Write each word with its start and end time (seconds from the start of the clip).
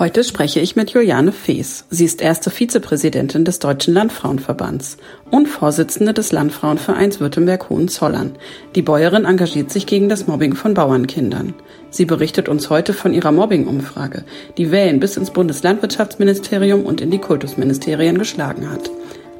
Heute 0.00 0.24
spreche 0.24 0.60
ich 0.60 0.76
mit 0.76 0.92
Juliane 0.92 1.30
Fees. 1.30 1.84
Sie 1.90 2.06
ist 2.06 2.22
erste 2.22 2.48
Vizepräsidentin 2.48 3.44
des 3.44 3.58
Deutschen 3.58 3.92
Landfrauenverbands 3.92 4.96
und 5.30 5.46
Vorsitzende 5.46 6.14
des 6.14 6.32
Landfrauenvereins 6.32 7.20
Württemberg-Hohenzollern. 7.20 8.32
Die 8.74 8.80
Bäuerin 8.80 9.26
engagiert 9.26 9.70
sich 9.70 9.84
gegen 9.84 10.08
das 10.08 10.26
Mobbing 10.26 10.54
von 10.54 10.72
Bauernkindern. 10.72 11.52
Sie 11.90 12.06
berichtet 12.06 12.48
uns 12.48 12.70
heute 12.70 12.94
von 12.94 13.12
ihrer 13.12 13.30
Mobbing-Umfrage, 13.30 14.24
die 14.56 14.70
Wellen 14.70 15.00
bis 15.00 15.18
ins 15.18 15.32
Bundeslandwirtschaftsministerium 15.32 16.86
und 16.86 17.02
in 17.02 17.10
die 17.10 17.18
Kultusministerien 17.18 18.16
geschlagen 18.16 18.70
hat. 18.70 18.90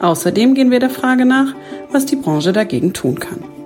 Außerdem 0.00 0.52
gehen 0.52 0.70
wir 0.70 0.78
der 0.78 0.91
Frage 0.91 1.24
nach, 1.24 1.55
was 1.91 2.05
die 2.05 2.16
Branche 2.16 2.52
dagegen 2.52 2.92
tun 2.92 3.19
kann. 3.19 3.59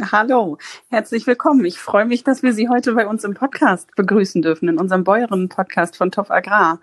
Hallo, 0.00 0.56
herzlich 0.88 1.26
willkommen. 1.26 1.64
Ich 1.66 1.78
freue 1.78 2.06
mich, 2.06 2.24
dass 2.24 2.42
wir 2.42 2.54
Sie 2.54 2.70
heute 2.70 2.94
bei 2.94 3.06
uns 3.06 3.22
im 3.24 3.34
Podcast 3.34 3.94
begrüßen 3.96 4.40
dürfen, 4.40 4.68
in 4.68 4.78
unserem 4.78 5.04
Bäuerinnen-Podcast 5.04 5.96
von 5.96 6.10
Top 6.10 6.30
Agrar. 6.30 6.80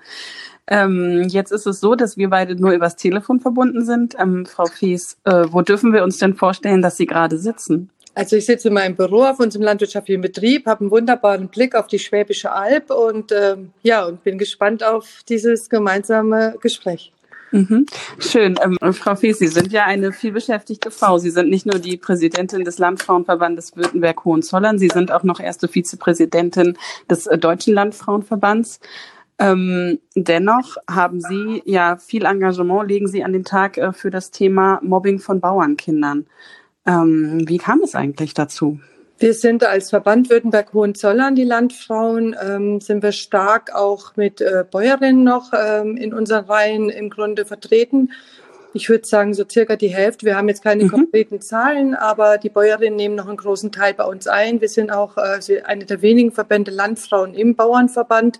Ähm, 0.67 1.23
jetzt 1.27 1.52
ist 1.52 1.66
es 1.66 1.80
so, 1.80 1.95
dass 1.95 2.17
wir 2.17 2.30
beide 2.30 2.55
nur 2.55 2.73
übers 2.73 2.95
Telefon 2.95 3.39
verbunden 3.39 3.83
sind. 3.83 4.16
Ähm, 4.19 4.45
Frau 4.45 4.66
Fies, 4.66 5.17
äh, 5.23 5.45
wo 5.50 5.61
dürfen 5.61 5.94
wir 5.94 6.03
uns 6.03 6.19
denn 6.19 6.36
vorstellen, 6.36 6.83
dass 6.83 6.97
Sie 6.97 7.08
gerade 7.08 7.39
sitzen? 7.39 7.89
Also 8.14 8.36
ich 8.36 8.45
sitze 8.45 8.67
in 8.67 8.75
meinem 8.75 8.95
Büro 8.95 9.23
auf 9.23 9.39
unserem 9.39 9.64
landwirtschaftlichen 9.64 10.22
Betrieb, 10.22 10.67
habe 10.67 10.81
einen 10.81 10.92
wunderbaren 10.92 11.47
Blick 11.47 11.73
auf 11.73 11.88
die 11.88 11.99
Schwäbische 11.99 12.52
Alb 12.52 12.92
und 12.92 13.31
äh, 13.31 13.58
ja 13.81 14.05
und 14.05 14.23
bin 14.23 14.38
gespannt 14.38 14.83
auf 14.83 15.22
dieses 15.27 15.70
gemeinsame 15.70 16.55
Gespräch. 16.61 17.14
Mhm. 17.52 17.86
Schön. 18.20 18.56
Ähm, 18.62 18.94
Frau 18.94 19.16
Fies, 19.16 19.40
Sie 19.40 19.48
sind 19.48 19.72
ja 19.72 19.86
eine 19.86 20.12
vielbeschäftigte 20.12 20.92
Frau. 20.92 21.17
Sie 21.17 21.30
sind 21.30 21.50
nicht 21.50 21.66
nur 21.66 21.80
die 21.80 21.98
Präsidentin 21.98 22.66
des 22.66 22.78
Landfrauenverbandes 22.78 23.76
Württemberg-Hohenzollern, 23.76 24.78
Sie 24.80 24.89
sind 24.89 25.12
auch 25.12 25.23
noch 25.23 25.39
erste 25.39 25.67
Vizepräsidentin 25.67 26.78
des 27.09 27.28
äh, 27.28 27.38
Deutschen 27.38 27.73
Landfrauenverbands. 27.73 28.80
Ähm, 29.39 30.00
dennoch 30.16 30.78
haben 30.89 31.22
Sie 31.22 31.62
ja 31.66 31.98
viel 31.98 32.26
Engagement, 32.26 32.89
legen 32.89 33.08
Sie 33.08 33.23
an 33.23 33.34
den 33.34 33.44
Tag 33.44 33.78
äh, 33.78 33.94
für 33.94 34.09
das 34.09 34.32
Thema 34.32 34.80
Mobbing 34.82 35.20
von 35.20 35.39
Bauernkindern. 35.39 36.26
Ähm, 36.86 37.44
wie 37.48 37.58
kam 37.58 37.82
es 37.84 37.94
eigentlich 37.94 38.34
dazu? 38.34 38.80
Wir 39.20 39.34
sind 39.34 39.64
als 39.64 39.90
Verband 39.90 40.30
Württemberg-Hohenzollern, 40.30 41.34
die 41.34 41.44
Landfrauen, 41.44 42.36
ähm, 42.40 42.80
sind 42.82 43.02
wir 43.02 43.12
stark 43.12 43.73
auch 43.73 44.16
mit 44.16 44.42
äh, 44.42 44.64
Bäuerinnen 44.70 45.23
noch 45.23 45.54
ähm, 45.54 45.98
in 45.98 46.14
unseren 46.14 46.46
Reihen 46.46 46.90
im 46.90 47.10
Grunde 47.10 47.45
vertreten. 47.45 48.12
Ich 48.73 48.90
würde 48.90 49.08
sagen, 49.08 49.34
so 49.34 49.44
circa 49.50 49.76
die 49.76 49.88
Hälfte. 49.88 50.28
Wir 50.28 50.38
haben 50.38 50.50
jetzt 50.50 50.64
keine 50.64 50.84
mhm. 50.84 50.90
konkreten 50.90 51.42
Zahlen, 51.42 51.95
aber 51.95 52.38
die 52.38 52.50
Bäuerinnen 52.50 52.95
nehmen 52.95 53.16
noch 53.16 53.28
einen 53.28 53.38
großen 53.38 53.72
Teil 53.72 53.95
bei 53.95 54.04
uns 54.04 54.28
ein. 54.28 54.62
Wir 54.62 54.70
sind 54.70 54.92
auch 54.92 55.18
äh, 55.18 55.62
eine 55.64 55.86
der 55.86 56.04
wenigen 56.04 56.32
Verbände 56.32 56.70
Landfrauen 56.70 57.33
im 57.33 57.56
Bauernverband 57.56 58.39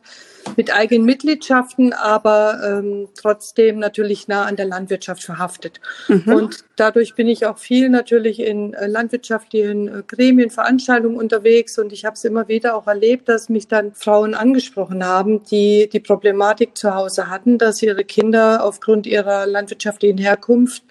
mit 0.56 0.74
eigenen 0.74 1.06
Mitgliedschaften, 1.06 1.94
aber 1.94 2.60
ähm, 2.64 3.10
trotzdem 3.20 3.80
natürlich 3.80 4.28
nah 4.28 4.46
an 4.46 4.56
der 4.56 4.66
Landwirtschaft 4.66 5.24
verhaftet. 5.24 5.80
Mhm. 6.08 6.34
Und 6.34 6.66
dadurch 6.76 7.16
bin 7.16 7.28
ich 7.28 7.46
auch 7.46 7.58
viel 7.58 7.90
natürlich 7.90 8.40
in 8.40 8.74
äh, 8.74 8.88
landwirtschaftlichen 8.88 9.88
äh, 9.88 10.04
Gremien, 10.08 10.50
Veranstaltungen 10.50 11.18
unterwegs 11.18 11.78
und 11.78 11.92
ich 11.92 12.06
habe 12.06 12.16
es 12.16 12.24
immer 12.24 12.48
wieder 12.48 12.76
auch 12.76 12.88
erlebt, 12.88 13.30
dass 13.30 13.50
mich 13.50 13.68
dann 13.68 13.94
Frauen 13.94 14.34
angesprochen 14.34 15.06
haben, 15.06 15.44
die 15.44 15.90
die 15.92 16.00
Problematik 16.00 16.78
zu 16.78 16.96
Hause 16.96 17.30
hatten, 17.30 17.58
dass 17.58 17.82
ihre 17.82 18.04
Kinder 18.04 18.64
aufgrund 18.64 19.08
ihrer 19.08 19.46
landwirtschaftlichen 19.46 20.18
Herkunft 20.18 20.84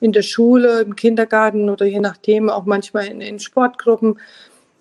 in 0.00 0.12
der 0.12 0.22
Schule, 0.22 0.80
im 0.80 0.96
Kindergarten 0.96 1.70
oder 1.70 1.86
je 1.86 2.00
nachdem 2.00 2.50
auch 2.50 2.64
manchmal 2.64 3.06
in, 3.06 3.20
in 3.20 3.38
Sportgruppen 3.38 4.18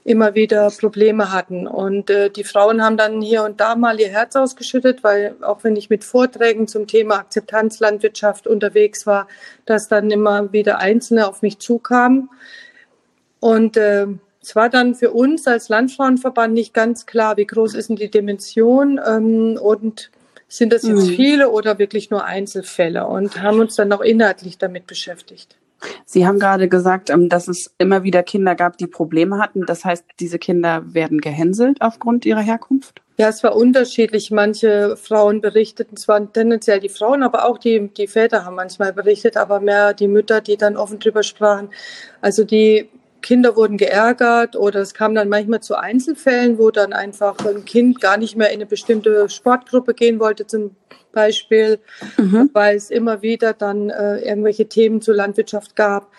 immer 0.07 0.35
wieder 0.35 0.71
Probleme 0.71 1.33
hatten. 1.33 1.67
Und 1.67 2.09
äh, 2.09 2.29
die 2.29 2.45
Frauen 2.45 2.81
haben 2.81 2.95
dann 2.95 3.21
hier 3.21 3.43
und 3.43 3.59
da 3.59 3.75
mal 3.75 3.99
ihr 3.99 4.07
Herz 4.07 4.37
ausgeschüttet, 4.37 5.03
weil 5.03 5.35
auch 5.41 5.65
wenn 5.65 5.75
ich 5.75 5.89
mit 5.89 6.05
Vorträgen 6.05 6.69
zum 6.69 6.87
Thema 6.87 7.15
Akzeptanzlandwirtschaft 7.15 8.47
unterwegs 8.47 9.05
war, 9.05 9.27
dass 9.65 9.89
dann 9.89 10.09
immer 10.09 10.53
wieder 10.53 10.79
Einzelne 10.79 11.27
auf 11.27 11.41
mich 11.41 11.59
zukamen. 11.59 12.29
Und 13.41 13.75
äh, 13.75 14.07
es 14.41 14.55
war 14.55 14.69
dann 14.69 14.95
für 14.95 15.11
uns 15.11 15.45
als 15.45 15.67
Landfrauenverband 15.67 16.53
nicht 16.53 16.73
ganz 16.73 17.05
klar, 17.05 17.35
wie 17.35 17.45
groß 17.45 17.73
ist 17.73 17.89
denn 17.89 17.97
die 17.97 18.09
Dimension 18.09 19.01
ähm, 19.05 19.59
und 19.61 20.09
sind 20.47 20.71
das 20.71 20.83
jetzt 20.83 21.07
mhm. 21.07 21.15
viele 21.15 21.49
oder 21.49 21.79
wirklich 21.79 22.11
nur 22.11 22.23
Einzelfälle 22.23 23.05
und 23.07 23.41
haben 23.41 23.59
uns 23.59 23.75
dann 23.75 23.91
auch 23.91 23.99
inhaltlich 23.99 24.57
damit 24.57 24.87
beschäftigt. 24.87 25.57
Sie 26.05 26.25
haben 26.25 26.39
gerade 26.39 26.67
gesagt, 26.67 27.09
ähm, 27.09 27.29
dass 27.29 27.47
es 27.47 27.73
immer 27.77 28.03
wieder 28.03 28.23
Kinder 28.23 28.55
gab, 28.55 28.77
die 28.77 28.87
Probleme 28.87 29.39
hatten. 29.39 29.65
Das 29.65 29.85
heißt, 29.85 30.05
diese 30.19 30.39
Kinder 30.39 30.93
werden 30.93 31.21
gehänselt 31.21 31.81
aufgrund 31.81 32.25
ihrer 32.25 32.41
Herkunft? 32.41 33.01
Ja, 33.17 33.29
es 33.29 33.43
war 33.43 33.55
unterschiedlich. 33.55 34.29
Manche 34.29 34.95
Frauen 34.95 35.41
berichteten, 35.41 35.95
es 35.95 36.07
waren 36.07 36.31
tendenziell 36.33 36.79
die 36.79 36.89
Frauen, 36.89 37.23
aber 37.23 37.45
auch 37.45 37.57
die, 37.57 37.89
die 37.89 38.07
Väter 38.07 38.45
haben 38.45 38.55
manchmal 38.55 38.93
berichtet, 38.93 39.37
aber 39.37 39.59
mehr 39.59 39.93
die 39.93 40.07
Mütter, 40.07 40.39
die 40.39 40.55
dann 40.55 40.77
offen 40.77 40.99
drüber 40.99 41.23
sprachen. 41.23 41.69
Also 42.21 42.43
die 42.43 42.89
Kinder 43.23 43.55
wurden 43.55 43.77
geärgert 43.77 44.55
oder 44.55 44.81
es 44.81 44.93
kam 44.93 45.15
dann 45.15 45.29
manchmal 45.29 45.61
zu 45.61 45.75
Einzelfällen, 45.75 46.59
wo 46.59 46.69
dann 46.69 46.93
einfach 46.93 47.37
ein 47.45 47.65
Kind 47.65 47.99
gar 47.99 48.17
nicht 48.17 48.35
mehr 48.35 48.49
in 48.49 48.55
eine 48.55 48.67
bestimmte 48.67 49.27
Sportgruppe 49.29 49.95
gehen 49.95 50.19
wollte 50.19 50.45
zum 50.45 50.75
Beispiel, 51.17 51.79
mhm. 52.17 52.51
weil 52.53 52.75
es 52.75 52.91
immer 52.91 53.23
wieder 53.23 53.53
dann 53.53 53.89
äh, 53.89 54.19
irgendwelche 54.19 54.69
Themen 54.69 55.01
zur 55.01 55.15
Landwirtschaft 55.15 55.75
gab. 55.75 56.11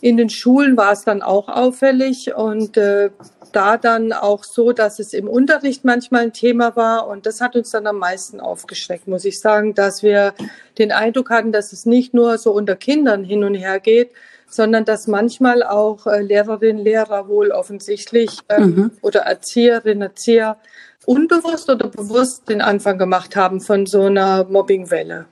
In 0.00 0.16
den 0.16 0.30
Schulen 0.30 0.76
war 0.76 0.92
es 0.92 1.02
dann 1.02 1.22
auch 1.22 1.48
auffällig 1.48 2.32
und 2.36 2.76
äh, 2.76 3.10
da 3.50 3.76
dann 3.76 4.12
auch 4.12 4.44
so, 4.44 4.72
dass 4.72 5.00
es 5.00 5.12
im 5.12 5.26
Unterricht 5.26 5.84
manchmal 5.84 6.22
ein 6.22 6.32
Thema 6.32 6.76
war 6.76 7.08
und 7.08 7.26
das 7.26 7.40
hat 7.40 7.56
uns 7.56 7.70
dann 7.70 7.88
am 7.88 7.98
meisten 7.98 8.38
aufgeschreckt, 8.38 9.08
muss 9.08 9.24
ich 9.24 9.40
sagen, 9.40 9.74
dass 9.74 10.04
wir 10.04 10.34
den 10.78 10.92
Eindruck 10.92 11.30
hatten, 11.30 11.50
dass 11.50 11.72
es 11.72 11.84
nicht 11.84 12.14
nur 12.14 12.38
so 12.38 12.52
unter 12.52 12.76
Kindern 12.76 13.24
hin 13.24 13.42
und 13.42 13.54
her 13.54 13.80
geht, 13.80 14.12
sondern 14.48 14.84
dass 14.84 15.08
manchmal 15.08 15.62
auch 15.62 16.06
äh, 16.06 16.22
Lehrerinnen, 16.22 16.82
Lehrer 16.82 17.28
wohl 17.28 17.50
offensichtlich 17.50 18.38
ähm, 18.48 18.64
mhm. 18.64 18.90
oder 19.02 19.20
Erzieherinnen, 19.22 20.02
Erzieher 20.02 20.58
unbewusst 21.08 21.70
oder 21.70 21.88
bewusst 21.88 22.50
den 22.50 22.60
Anfang 22.60 22.98
gemacht 22.98 23.34
haben 23.34 23.62
von 23.62 23.86
so 23.86 24.02
einer 24.02 24.44
Mobbingwelle. 24.44 25.24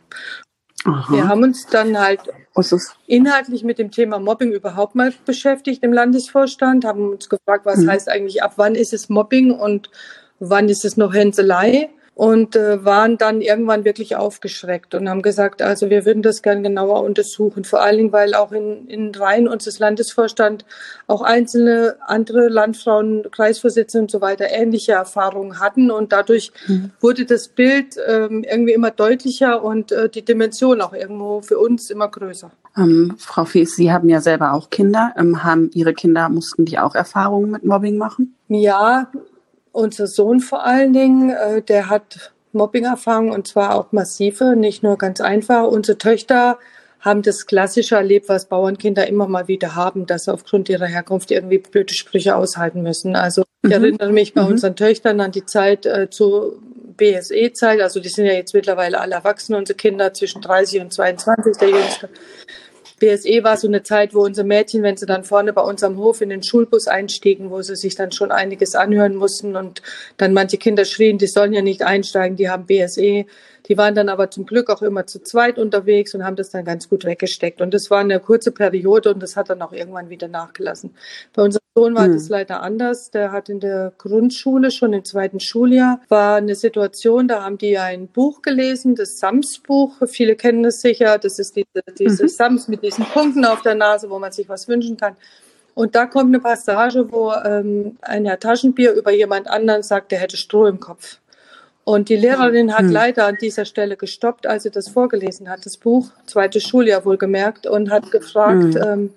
Aha. 0.84 1.12
Wir 1.12 1.28
haben 1.28 1.42
uns 1.42 1.66
dann 1.66 1.98
halt 1.98 2.20
inhaltlich 3.06 3.62
mit 3.62 3.78
dem 3.78 3.90
Thema 3.90 4.18
Mobbing 4.18 4.52
überhaupt 4.52 4.94
mal 4.94 5.12
beschäftigt 5.26 5.82
im 5.82 5.92
Landesvorstand, 5.92 6.86
haben 6.86 7.10
uns 7.10 7.28
gefragt, 7.28 7.66
was 7.66 7.80
mhm. 7.80 7.90
heißt 7.90 8.08
eigentlich, 8.08 8.42
ab 8.42 8.54
wann 8.56 8.74
ist 8.74 8.94
es 8.94 9.10
Mobbing 9.10 9.50
und 9.50 9.90
wann 10.38 10.70
ist 10.70 10.84
es 10.86 10.96
noch 10.96 11.12
Hänselei? 11.12 11.90
Und 12.16 12.56
äh, 12.56 12.82
waren 12.82 13.18
dann 13.18 13.42
irgendwann 13.42 13.84
wirklich 13.84 14.16
aufgeschreckt 14.16 14.94
und 14.94 15.06
haben 15.06 15.20
gesagt, 15.20 15.60
also 15.60 15.90
wir 15.90 16.06
würden 16.06 16.22
das 16.22 16.40
gern 16.40 16.62
genauer 16.62 17.02
untersuchen, 17.02 17.64
vor 17.64 17.82
allen 17.82 17.98
Dingen, 17.98 18.12
weil 18.12 18.34
auch 18.34 18.52
in, 18.52 18.88
in 18.88 19.14
Reihen 19.14 19.46
unseres 19.46 19.78
Landesvorstand 19.78 20.64
auch 21.08 21.20
einzelne 21.20 21.96
andere 22.00 22.48
Landfrauen, 22.48 23.30
Kreisvorsitzende 23.30 24.04
und 24.04 24.10
so 24.10 24.22
weiter 24.22 24.46
ähnliche 24.48 24.92
Erfahrungen 24.92 25.60
hatten 25.60 25.90
und 25.90 26.10
dadurch 26.10 26.52
mhm. 26.66 26.90
wurde 27.00 27.26
das 27.26 27.48
Bild 27.48 27.96
ähm, 28.08 28.44
irgendwie 28.50 28.72
immer 28.72 28.92
deutlicher 28.92 29.62
und 29.62 29.92
äh, 29.92 30.08
die 30.08 30.24
Dimension 30.24 30.80
auch 30.80 30.94
irgendwo 30.94 31.42
für 31.42 31.58
uns 31.58 31.90
immer 31.90 32.08
größer. 32.08 32.50
Ähm, 32.78 33.16
Frau 33.18 33.44
Fies, 33.44 33.76
Sie 33.76 33.92
haben 33.92 34.08
ja 34.08 34.22
selber 34.22 34.54
auch 34.54 34.70
Kinder. 34.70 35.12
Ähm, 35.18 35.44
haben 35.44 35.70
Ihre 35.74 35.92
Kinder, 35.92 36.30
mussten 36.30 36.64
die 36.64 36.78
auch 36.78 36.94
Erfahrungen 36.94 37.50
mit 37.50 37.64
Mobbing 37.64 37.98
machen? 37.98 38.34
Ja, 38.48 39.10
unser 39.76 40.06
Sohn 40.06 40.40
vor 40.40 40.64
allen 40.64 40.92
Dingen, 40.92 41.30
äh, 41.30 41.62
der 41.62 41.88
hat 41.90 42.32
Mobbing-Erfahrungen 42.52 43.30
und 43.30 43.46
zwar 43.46 43.74
auch 43.74 43.92
massive, 43.92 44.56
nicht 44.56 44.82
nur 44.82 44.96
ganz 44.96 45.20
einfach. 45.20 45.64
Unsere 45.64 45.98
Töchter 45.98 46.58
haben 47.00 47.22
das 47.22 47.46
Klassische 47.46 47.94
erlebt, 47.94 48.28
was 48.28 48.46
Bauernkinder 48.46 49.06
immer 49.06 49.28
mal 49.28 49.46
wieder 49.48 49.76
haben, 49.76 50.06
dass 50.06 50.24
sie 50.24 50.32
aufgrund 50.32 50.68
ihrer 50.68 50.86
Herkunft 50.86 51.30
irgendwie 51.30 51.58
blöde 51.58 51.94
Sprüche 51.94 52.34
aushalten 52.34 52.82
müssen. 52.82 53.14
Also 53.14 53.42
ich 53.62 53.68
mhm. 53.68 53.84
erinnere 53.84 54.12
mich 54.12 54.34
bei 54.34 54.42
mhm. 54.42 54.48
unseren 54.48 54.76
Töchtern 54.76 55.20
an 55.20 55.30
die 55.30 55.44
Zeit 55.46 55.86
äh, 55.86 56.08
zu 56.10 56.58
BSE-Zeit, 56.96 57.80
also 57.82 58.00
die 58.00 58.08
sind 58.08 58.24
ja 58.24 58.32
jetzt 58.32 58.54
mittlerweile 58.54 58.98
alle 59.00 59.14
erwachsen, 59.14 59.54
unsere 59.54 59.76
Kinder 59.76 60.14
zwischen 60.14 60.40
30 60.40 60.80
und 60.80 60.92
22, 60.94 61.58
der 61.58 61.68
jüngste. 61.68 62.08
BSE 62.98 63.44
war 63.44 63.56
so 63.56 63.68
eine 63.68 63.82
Zeit, 63.82 64.14
wo 64.14 64.24
unsere 64.24 64.46
Mädchen, 64.46 64.82
wenn 64.82 64.96
sie 64.96 65.06
dann 65.06 65.24
vorne 65.24 65.52
bei 65.52 65.60
uns 65.62 65.82
am 65.82 65.98
Hof 65.98 66.22
in 66.22 66.30
den 66.30 66.42
Schulbus 66.42 66.86
einstiegen, 66.86 67.50
wo 67.50 67.60
sie 67.60 67.76
sich 67.76 67.94
dann 67.94 68.10
schon 68.10 68.32
einiges 68.32 68.74
anhören 68.74 69.16
mussten 69.16 69.54
und 69.54 69.82
dann 70.16 70.32
manche 70.32 70.56
Kinder 70.56 70.84
schrien, 70.84 71.18
die 71.18 71.26
sollen 71.26 71.52
ja 71.52 71.62
nicht 71.62 71.82
einsteigen, 71.82 72.36
die 72.36 72.48
haben 72.48 72.66
BSE, 72.66 73.26
Die 73.68 73.76
waren 73.76 73.94
dann 73.94 74.08
aber 74.08 74.30
zum 74.30 74.46
Glück 74.46 74.70
auch 74.70 74.82
immer 74.82 75.06
zu 75.06 75.22
zweit 75.22 75.58
unterwegs 75.58 76.14
und 76.14 76.24
haben 76.24 76.36
das 76.36 76.50
dann 76.50 76.64
ganz 76.64 76.88
gut 76.88 77.04
weggesteckt. 77.04 77.60
Und 77.60 77.74
das 77.74 77.90
war 77.90 78.00
eine 78.00 78.20
kurze 78.20 78.52
Periode 78.52 79.12
und 79.12 79.22
das 79.22 79.36
hat 79.36 79.50
dann 79.50 79.62
auch 79.62 79.72
irgendwann 79.72 80.08
wieder 80.10 80.28
nachgelassen. 80.28 80.94
Bei 81.34 81.42
unserem 81.42 81.62
Sohn 81.74 81.94
war 81.94 82.08
mhm. 82.08 82.14
das 82.14 82.28
leider 82.28 82.62
anders. 82.62 83.10
Der 83.10 83.32
hat 83.32 83.48
in 83.48 83.60
der 83.60 83.92
Grundschule 83.98 84.70
schon 84.70 84.92
im 84.92 85.04
zweiten 85.04 85.40
Schuljahr 85.40 86.00
war 86.08 86.36
eine 86.36 86.54
Situation, 86.54 87.28
da 87.28 87.42
haben 87.44 87.58
die 87.58 87.76
ein 87.76 88.08
Buch 88.08 88.42
gelesen, 88.42 88.94
das 88.94 89.18
Sams-Buch. 89.18 89.96
Viele 90.06 90.36
kennen 90.36 90.64
es 90.64 90.80
sicher. 90.80 91.18
Das 91.18 91.38
ist 91.38 91.56
diese, 91.56 91.82
diese 91.98 92.24
mhm. 92.24 92.28
Sams 92.28 92.68
mit 92.68 92.82
diesen 92.82 93.04
Punkten 93.04 93.44
auf 93.44 93.62
der 93.62 93.74
Nase, 93.74 94.08
wo 94.10 94.18
man 94.18 94.32
sich 94.32 94.48
was 94.48 94.68
wünschen 94.68 94.96
kann. 94.96 95.16
Und 95.74 95.94
da 95.94 96.06
kommt 96.06 96.28
eine 96.28 96.40
Passage, 96.40 97.12
wo 97.12 97.32
ähm, 97.32 97.98
ein 98.00 98.24
Herr 98.24 98.40
Taschenbier 98.40 98.92
über 98.92 99.12
jemand 99.12 99.46
anderen 99.46 99.82
sagt, 99.82 100.10
der 100.10 100.20
hätte 100.20 100.38
Stroh 100.38 100.64
im 100.66 100.80
Kopf. 100.80 101.18
Und 101.88 102.08
die 102.08 102.16
Lehrerin 102.16 102.72
hat 102.74 102.80
hm. 102.80 102.90
leider 102.90 103.26
an 103.26 103.36
dieser 103.40 103.64
Stelle 103.64 103.96
gestoppt, 103.96 104.44
als 104.48 104.64
sie 104.64 104.72
das 104.72 104.88
vorgelesen 104.88 105.48
hat, 105.48 105.64
das 105.64 105.76
Buch, 105.76 106.10
zweites 106.26 106.64
Schuljahr 106.64 107.04
wohlgemerkt, 107.04 107.68
und 107.68 107.92
hat 107.92 108.10
gefragt, 108.10 108.74
hm. 108.74 108.82
ähm, 108.84 109.10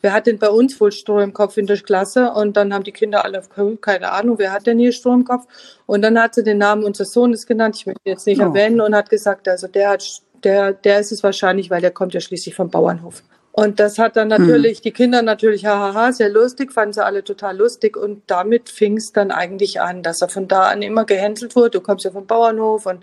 wer 0.00 0.14
hat 0.14 0.26
denn 0.26 0.38
bei 0.38 0.48
uns 0.48 0.80
wohl 0.80 0.90
Stroh 0.90 1.18
im 1.18 1.34
Kopf 1.34 1.58
in 1.58 1.66
der 1.66 1.76
Klasse? 1.76 2.32
Und 2.32 2.56
dann 2.56 2.72
haben 2.72 2.82
die 2.82 2.92
Kinder 2.92 3.26
alle 3.26 3.42
keine 3.82 4.10
Ahnung, 4.10 4.38
wer 4.38 4.52
hat 4.52 4.66
denn 4.66 4.78
hier 4.78 4.92
Stroh 4.92 5.12
im 5.12 5.26
Kopf? 5.26 5.44
Und 5.84 6.00
dann 6.00 6.18
hat 6.18 6.34
sie 6.34 6.42
den 6.42 6.56
Namen 6.56 6.82
unseres 6.82 7.12
Sohnes 7.12 7.46
genannt, 7.46 7.76
ich 7.76 7.84
möchte 7.84 8.00
jetzt 8.06 8.26
nicht 8.26 8.40
oh. 8.40 8.44
erwähnen, 8.44 8.80
und 8.80 8.94
hat 8.94 9.10
gesagt, 9.10 9.46
also 9.46 9.68
der 9.68 9.90
hat, 9.90 10.22
der, 10.44 10.72
der 10.72 11.00
ist 11.00 11.12
es 11.12 11.22
wahrscheinlich, 11.22 11.68
weil 11.68 11.82
der 11.82 11.90
kommt 11.90 12.14
ja 12.14 12.20
schließlich 12.20 12.54
vom 12.54 12.70
Bauernhof. 12.70 13.22
Und 13.58 13.80
das 13.80 13.98
hat 13.98 14.14
dann 14.14 14.28
natürlich, 14.28 14.78
hm. 14.78 14.82
die 14.84 14.92
Kinder 14.92 15.20
natürlich, 15.20 15.66
hahaha, 15.66 16.12
sehr 16.12 16.28
lustig, 16.28 16.72
fanden 16.72 16.92
sie 16.92 17.04
alle 17.04 17.24
total 17.24 17.56
lustig. 17.56 17.96
Und 17.96 18.22
damit 18.28 18.68
fing 18.68 18.96
es 18.96 19.10
dann 19.10 19.32
eigentlich 19.32 19.80
an, 19.80 20.04
dass 20.04 20.22
er 20.22 20.28
von 20.28 20.46
da 20.46 20.68
an 20.68 20.80
immer 20.80 21.04
gehänselt 21.04 21.56
wurde. 21.56 21.70
Du 21.70 21.80
kommst 21.80 22.04
ja 22.04 22.12
vom 22.12 22.24
Bauernhof 22.24 22.86
und 22.86 23.02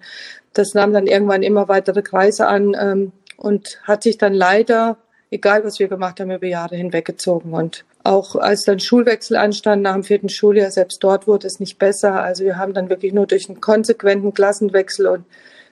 das 0.54 0.74
nahm 0.74 0.94
dann 0.94 1.08
irgendwann 1.08 1.44
immer 1.44 1.68
weitere 1.68 2.02
Kreise 2.02 2.48
an 2.48 2.74
ähm, 2.80 3.12
und 3.36 3.82
hat 3.84 4.04
sich 4.04 4.18
dann 4.18 4.34
leider, 4.34 4.96
egal 5.30 5.66
was 5.66 5.80
wir 5.80 5.90
gemacht 5.90 6.22
haben, 6.22 6.32
über 6.32 6.48
Jahre 6.48 6.78
hinweggezogen. 6.78 7.52
Und 7.52 7.84
auch 8.06 8.38
als 8.38 8.64
dann 8.64 8.80
Schulwechsel 8.80 9.36
anstand 9.36 9.82
nach 9.82 9.96
dem 9.96 10.06
vierten 10.06 10.30
Schuljahr, 10.30 10.72
selbst 10.72 11.04
dort 11.04 11.28
wurde 11.28 11.48
es 11.48 11.60
nicht 11.60 11.80
besser. 11.80 12.24
Also 12.24 12.46
wir 12.46 12.58
haben 12.58 12.74
dann 12.74 12.90
wirklich 12.90 13.12
nur 13.12 13.28
durch 13.28 13.50
einen 13.50 13.60
konsequenten 13.60 14.34
Klassenwechsel 14.34 15.08
und 15.08 15.26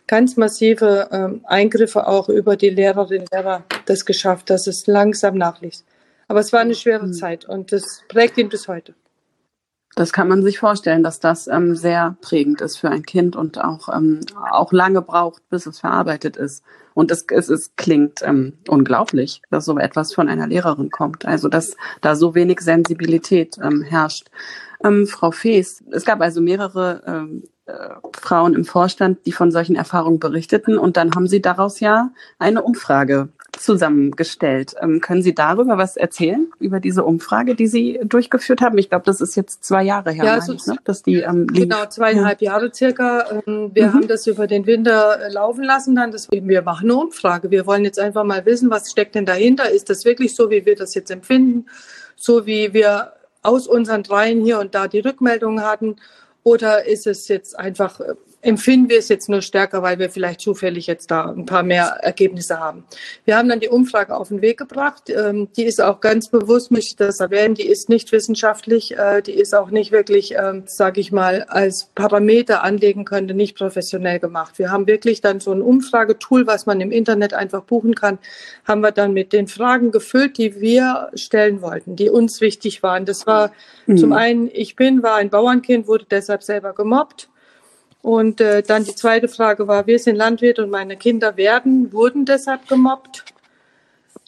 ganz 0.07 0.38
massive 0.38 1.09
ähm, 1.11 1.41
Eingriffe 1.45 2.07
auch 2.07 2.29
über 2.29 2.55
die 2.57 2.69
Lehrerinnen 2.69 3.21
und 3.21 3.31
Lehrer 3.31 3.63
das 3.85 4.05
geschafft, 4.05 4.50
dass 4.50 4.67
es 4.67 4.88
langsam 4.88 5.38
nachließ. 5.38 5.85
Aber 6.27 6.39
es 6.39 6.53
war 6.53 6.61
eine 6.61 6.75
schwere 6.75 7.07
mhm. 7.07 7.13
Zeit 7.13 7.45
und 7.45 7.71
das 7.71 8.03
prägt 8.07 8.38
ihn 8.38 8.50
bis 8.50 8.67
heute. 8.67 8.94
Das 9.95 10.11
kann 10.11 10.27
man 10.27 10.41
sich 10.41 10.57
vorstellen, 10.57 11.03
dass 11.03 11.19
das 11.19 11.47
ähm, 11.47 11.75
sehr 11.75 12.17
prägend 12.21 12.61
ist 12.61 12.77
für 12.77 12.89
ein 12.89 13.03
Kind 13.03 13.35
und 13.35 13.63
auch, 13.63 13.89
ähm, 13.94 14.21
auch 14.51 14.71
lange 14.71 15.03
braucht, 15.03 15.47
bis 15.50 15.67
es 15.67 15.79
verarbeitet 15.79 16.35
ist. 16.35 16.63
Und 16.95 17.11
es, 17.11 17.25
es, 17.29 17.50
es 17.50 17.75
klingt 17.75 18.21
ähm, 18.23 18.53
unglaublich, 18.67 19.41
dass 19.51 19.65
so 19.65 19.77
etwas 19.77 20.13
von 20.13 20.29
einer 20.29 20.47
Lehrerin 20.47 20.89
kommt. 20.89 21.25
Also 21.25 21.47
dass 21.47 21.77
da 22.01 22.15
so 22.15 22.33
wenig 22.33 22.61
Sensibilität 22.61 23.57
ähm, 23.61 23.83
herrscht. 23.83 24.31
Ähm, 24.83 25.05
Frau 25.05 25.29
Fees, 25.29 25.83
es 25.91 26.05
gab 26.05 26.21
also 26.21 26.41
mehrere 26.41 27.03
ähm, 27.05 27.44
äh, 27.44 27.52
Frauen 27.65 28.56
im 28.56 28.65
Vorstand, 28.65 29.25
die 29.25 29.31
von 29.31 29.50
solchen 29.50 29.75
Erfahrungen 29.75 30.19
berichteten. 30.19 30.77
Und 30.77 30.98
dann 30.98 31.15
haben 31.15 31.27
Sie 31.27 31.42
daraus 31.42 31.80
ja 31.80 32.12
eine 32.38 32.62
Umfrage 32.62 33.30
zusammengestellt. 33.57 34.75
Ähm, 34.81 35.00
können 35.00 35.21
Sie 35.21 35.33
darüber 35.33 35.77
was 35.77 35.95
erzählen, 35.95 36.51
über 36.60 36.81
diese 36.81 37.06
Umfrage, 37.06 37.56
die 37.56 37.68
Sie 37.68 38.01
durchgeführt 38.04 38.60
haben? 38.60 38.77
Ich 38.77 38.89
glaube, 38.89 39.06
das 39.06 39.21
ist 39.21 39.36
jetzt 39.36 39.63
zwei 39.63 39.83
Jahre 39.83 40.12
her, 40.12 40.25
ja, 40.25 40.33
also, 40.33 40.54
ich, 40.54 40.65
ne? 40.65 40.75
dass 40.83 41.04
die 41.04 41.21
ähm, 41.21 41.48
Genau, 41.48 41.86
zweieinhalb 41.86 42.42
ja. 42.42 42.51
Jahre 42.51 42.74
circa. 42.74 43.44
Ähm, 43.48 43.71
wir 43.74 43.88
mhm. 43.88 43.94
haben 43.94 44.07
das 44.10 44.27
über 44.27 44.45
den 44.45 44.65
Winter 44.65 45.21
äh, 45.21 45.31
laufen 45.31 45.63
lassen 45.63 45.95
dann. 45.95 46.12
Deswegen, 46.12 46.50
wir 46.50 46.63
machen 46.63 46.89
eine 46.89 47.00
Umfrage. 47.00 47.50
Wir 47.50 47.65
wollen 47.65 47.86
jetzt 47.86 48.00
einfach 48.00 48.25
mal 48.25 48.45
wissen, 48.45 48.69
was 48.69 48.92
steckt 48.92 49.15
denn 49.15 49.25
dahinter? 49.25 49.71
Ist 49.71 49.89
das 49.89 50.04
wirklich 50.04 50.36
so, 50.36 50.50
wie 50.50 50.65
wir 50.65 50.75
das 50.75 50.95
jetzt 50.95 51.12
empfinden? 51.12 51.68
So 52.18 52.45
wie 52.45 52.74
wir 52.74 53.13
aus 53.42 53.68
unseren 53.68 54.04
dreien 54.04 54.44
hier 54.44 54.60
und 54.60 54.75
da 54.75 54.89
die 54.89 55.00
Rückmeldungen 55.00 55.63
hatten? 55.63 55.95
Oder 56.43 56.85
ist 56.85 57.07
es 57.07 57.27
jetzt 57.27 57.57
einfach 57.57 57.99
äh, 57.99 58.15
empfinden 58.43 58.89
wir 58.89 58.99
es 58.99 59.07
jetzt 59.07 59.29
nur 59.29 59.41
stärker, 59.41 59.81
weil 59.81 59.97
wir 59.99 60.09
vielleicht 60.09 60.41
zufällig 60.41 60.85
jetzt 60.85 61.09
da 61.09 61.31
ein 61.31 61.45
paar 61.45 61.63
mehr 61.63 61.97
Ergebnisse 62.01 62.59
haben. 62.59 62.83
Wir 63.25 63.37
haben 63.37 63.47
dann 63.47 63.61
die 63.61 63.69
Umfrage 63.69 64.15
auf 64.15 64.27
den 64.27 64.41
Weg 64.41 64.57
gebracht. 64.57 65.09
Ähm, 65.09 65.47
die 65.55 65.63
ist 65.63 65.81
auch 65.81 66.01
ganz 66.01 66.27
bewusst, 66.27 66.69
möchte 66.69 66.89
ich 66.89 66.95
das 66.97 67.19
erwähnen, 67.21 67.55
die 67.55 67.65
ist 67.65 67.87
nicht 67.87 68.11
wissenschaftlich, 68.11 68.97
äh, 68.97 69.21
die 69.21 69.31
ist 69.31 69.55
auch 69.55 69.71
nicht 69.71 69.91
wirklich, 69.91 70.35
ähm, 70.35 70.63
sage 70.65 70.99
ich 70.99 71.11
mal, 71.11 71.43
als 71.43 71.89
Parameter 71.95 72.63
anlegen 72.63 73.05
könnte, 73.05 73.33
nicht 73.33 73.57
professionell 73.57 74.19
gemacht. 74.19 74.59
Wir 74.59 74.71
haben 74.71 74.87
wirklich 74.87 75.21
dann 75.21 75.39
so 75.39 75.51
ein 75.53 75.61
Umfragetool, 75.61 76.45
was 76.45 76.65
man 76.65 76.81
im 76.81 76.91
Internet 76.91 77.33
einfach 77.33 77.63
buchen 77.63 77.95
kann, 77.95 78.19
haben 78.65 78.81
wir 78.81 78.91
dann 78.91 79.13
mit 79.13 79.31
den 79.31 79.47
Fragen 79.47 79.91
gefüllt, 79.91 80.37
die 80.37 80.59
wir 80.59 81.09
stellen 81.15 81.61
wollten, 81.61 81.95
die 81.95 82.09
uns 82.09 82.41
wichtig 82.41 82.83
waren. 82.83 83.05
Das 83.05 83.25
war 83.25 83.51
mhm. 83.87 83.97
zum 83.97 84.11
einen, 84.11 84.49
ich 84.51 84.75
bin, 84.75 85.01
war 85.01 85.15
ein 85.15 85.29
Bauernkind, 85.29 85.87
wurde 85.87 86.05
deshalb 86.09 86.43
selber 86.43 86.73
gemobbt. 86.73 87.29
Und 88.03 88.41
äh, 88.41 88.61
dann 88.61 88.83
die 88.83 88.95
zweite 88.95 89.29
Frage 89.29 89.65
war, 89.69 89.88
wir 89.88 89.97
sind 89.97 90.17
Landwirt 90.17 90.59
und 90.59 90.69
meine 90.69 90.97
Kinder 90.97 91.38
werden, 91.38 91.94
wurden 91.94 92.25
deshalb 92.25 92.67
gemobbt. 92.67 93.23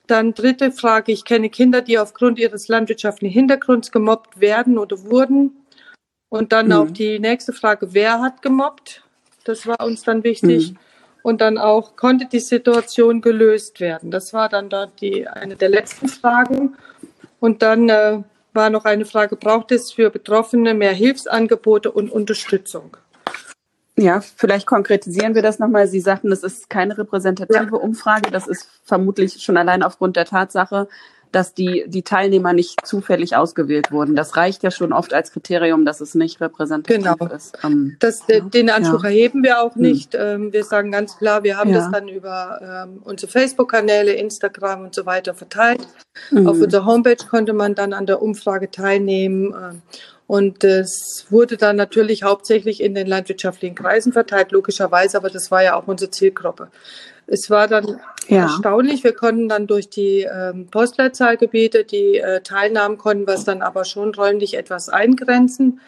Dann 0.07 0.33
dritte 0.33 0.71
Frage, 0.71 1.11
ich 1.11 1.25
kenne 1.25 1.49
Kinder, 1.49 1.81
die 1.81 1.99
aufgrund 1.99 2.39
ihres 2.39 2.69
landwirtschaftlichen 2.69 3.33
Hintergrunds 3.33 3.91
gemobbt 3.91 4.39
werden 4.39 4.77
oder 4.77 5.03
wurden. 5.03 5.65
Und 6.29 6.53
dann 6.53 6.67
mhm. 6.67 6.71
auch 6.71 6.89
die 6.89 7.19
nächste 7.19 7.51
Frage, 7.51 7.93
wer 7.93 8.21
hat 8.21 8.41
gemobbt? 8.41 9.03
Das 9.43 9.67
war 9.67 9.81
uns 9.81 10.03
dann 10.03 10.23
wichtig. 10.23 10.71
Mhm. 10.71 10.77
Und 11.21 11.41
dann 11.41 11.57
auch, 11.57 11.97
konnte 11.97 12.27
die 12.31 12.39
Situation 12.39 13.19
gelöst 13.19 13.81
werden? 13.81 14.09
Das 14.09 14.31
war 14.31 14.47
dann 14.47 14.69
da 14.69 14.85
die, 14.85 15.27
eine 15.27 15.57
der 15.57 15.69
letzten 15.69 16.07
Fragen. 16.07 16.77
Und 17.41 17.61
dann 17.61 17.89
äh, 17.89 18.21
war 18.53 18.69
noch 18.69 18.85
eine 18.85 19.03
Frage, 19.03 19.35
braucht 19.35 19.73
es 19.73 19.91
für 19.91 20.09
Betroffene 20.09 20.73
mehr 20.73 20.93
Hilfsangebote 20.93 21.91
und 21.91 22.09
Unterstützung? 22.09 22.95
Ja, 23.97 24.19
vielleicht 24.19 24.67
konkretisieren 24.67 25.35
wir 25.35 25.41
das 25.41 25.59
nochmal. 25.59 25.87
Sie 25.87 26.01
sagten, 26.01 26.29
das 26.29 26.43
ist 26.43 26.69
keine 26.69 26.97
repräsentative. 26.97 27.77
Umfrage. 27.77 28.29
Das 28.29 28.47
ist 28.47 28.67
vermutlich 28.83 29.41
schon 29.41 29.55
allein 29.55 29.83
aufgrund 29.83 30.17
der 30.17 30.25
Tatsache, 30.25 30.89
dass 31.31 31.53
die, 31.53 31.85
die 31.87 32.03
Teilnehmer 32.03 32.53
nicht 32.53 32.85
zufällig 32.85 33.35
ausgewählt 33.35 33.91
wurden. 33.91 34.15
Das 34.15 34.37
reicht 34.37 34.63
ja 34.63 34.71
schon 34.71 34.93
oft 34.93 35.13
als 35.13 35.31
Kriterium, 35.31 35.85
dass 35.85 35.99
es 36.01 36.15
nicht 36.15 36.39
repräsentativ 36.39 37.03
genau. 37.03 37.33
ist. 37.33 37.57
Ähm, 37.63 37.97
das, 37.99 38.23
ja. 38.27 38.39
Den 38.41 38.69
Anspruch 38.69 39.03
ja. 39.03 39.09
erheben 39.09 39.43
wir 39.43 39.61
auch 39.61 39.75
hm. 39.75 39.81
nicht. 39.81 40.13
Hm. 40.13 40.53
Wir 40.53 40.63
sagen 40.63 40.91
ganz 40.91 41.17
klar, 41.17 41.43
wir 41.43 41.57
haben 41.57 41.71
ja. 41.71 41.77
das 41.77 41.91
dann 41.91 42.07
über 42.07 42.85
ähm, 42.87 43.01
unsere 43.03 43.31
Facebook-Kanäle, 43.31 44.13
Instagram 44.13 44.85
und 44.85 44.95
so 44.95 45.05
weiter 45.05 45.33
verteilt. 45.33 45.87
Mhm. 46.31 46.47
Auf 46.47 46.59
unserer 46.59 46.85
Homepage 46.85 47.25
konnte 47.29 47.53
man 47.53 47.75
dann 47.75 47.93
an 47.93 48.05
der 48.05 48.21
Umfrage 48.21 48.71
teilnehmen. 48.71 49.53
Äh, 49.53 49.73
und 50.27 50.63
es 50.63 51.27
wurde 51.29 51.57
dann 51.57 51.75
natürlich 51.75 52.23
hauptsächlich 52.23 52.81
in 52.81 52.95
den 52.95 53.05
landwirtschaftlichen 53.05 53.75
Kreisen 53.75 54.11
verteilt, 54.11 54.51
logischerweise, 54.51 55.17
aber 55.17 55.29
das 55.29 55.51
war 55.51 55.63
ja 55.63 55.75
auch 55.75 55.87
unsere 55.87 56.09
Zielgruppe. 56.09 56.69
Es 57.27 57.49
war 57.49 57.67
dann 57.67 57.99
ja. 58.27 58.43
erstaunlich. 58.43 59.03
Wir 59.03 59.13
konnten 59.13 59.49
dann 59.49 59.67
durch 59.67 59.89
die 59.89 60.21
ähm, 60.21 60.67
Postleitzahlgebiete 60.67 61.83
die 61.83 62.17
äh, 62.17 62.41
Teilnahmen 62.41 62.97
konnten, 62.97 63.27
was 63.27 63.45
dann 63.45 63.61
aber 63.61 63.85
schon 63.85 64.13
räumlich 64.13 64.55
etwas 64.55 64.89
eingrenzen. 64.89 65.79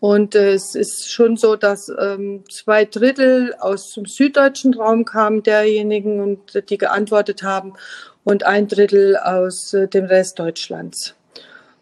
Und 0.00 0.34
äh, 0.34 0.54
es 0.54 0.74
ist 0.74 1.10
schon 1.10 1.36
so, 1.36 1.56
dass 1.56 1.90
ähm, 2.00 2.44
zwei 2.50 2.84
Drittel 2.84 3.54
aus 3.58 3.92
dem 3.92 4.06
süddeutschen 4.06 4.74
Raum 4.74 5.04
kamen 5.04 5.42
derjenigen 5.42 6.20
und 6.20 6.68
die 6.70 6.78
geantwortet 6.78 7.42
haben 7.42 7.74
und 8.24 8.44
ein 8.44 8.66
Drittel 8.66 9.16
aus 9.16 9.72
äh, 9.74 9.88
dem 9.88 10.06
Rest 10.06 10.38
Deutschlands. 10.38 11.14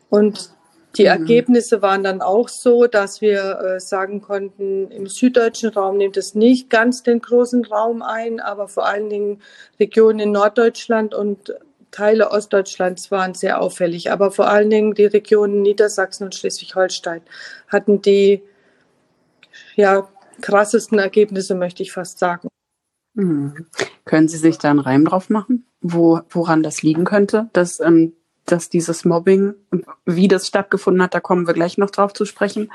Und 0.09 0.51
die 0.97 1.03
mhm. 1.03 1.09
Ergebnisse 1.09 1.83
waren 1.83 2.03
dann 2.03 2.21
auch 2.21 2.49
so, 2.49 2.87
dass 2.87 3.21
wir 3.21 3.61
äh, 3.61 3.81
sagen 3.81 4.21
konnten, 4.21 4.91
im 4.91 5.07
süddeutschen 5.07 5.71
Raum 5.71 5.97
nimmt 5.97 6.17
es 6.17 6.35
nicht 6.35 6.71
ganz 6.71 7.03
den 7.03 7.21
großen 7.21 7.65
Raum 7.65 8.03
ein, 8.03 8.41
aber 8.41 8.69
vor 8.69 8.87
allen 8.87 9.09
Dingen 9.09 9.41
Regionen 9.79 10.19
in 10.19 10.33
Norddeutschland 10.33 11.15
und 11.15 11.55
Teile 11.91 12.31
Ostdeutschlands 12.31 13.11
waren 13.11 13.35
sehr 13.35 13.61
auffällig. 13.61 14.13
Aber 14.13 14.31
vor 14.31 14.49
allen 14.49 14.71
Dingen 14.71 14.95
die 14.95 15.07
Regionen 15.07 15.63
Niedersachsen 15.63 16.25
und 16.25 16.35
Schleswig-Holstein 16.35 17.23
hatten 17.69 18.01
die 18.01 18.43
ja, 19.77 20.09
krassesten 20.41 20.99
Ergebnisse, 20.99 21.55
möchte 21.55 21.83
ich 21.83 21.93
fast 21.93 22.19
sagen. 22.19 22.49
Mhm. 23.15 23.67
Können 24.05 24.29
Sie 24.29 24.39
sich 24.39 24.59
da 24.59 24.71
einen 24.71 24.79
Reim 24.79 25.05
drauf 25.05 25.31
machen, 25.31 25.67
wo, 25.81 26.21
woran 26.31 26.63
das 26.63 26.83
liegen 26.83 27.05
könnte, 27.05 27.49
dass 27.53 27.81
ähm, 27.81 28.15
dass 28.47 28.69
dieses 28.69 29.05
Mobbing, 29.05 29.55
wie 30.05 30.29
das 30.29 30.47
stattgefunden 30.47 31.03
hat, 31.03 31.15
da 31.15 31.21
kommen 31.21 31.47
wir 31.47 31.55
gleich 31.55 31.79
noch 31.79 31.91
drauf 31.91 32.13
zu 32.13 32.25
sprechen, 32.25 32.71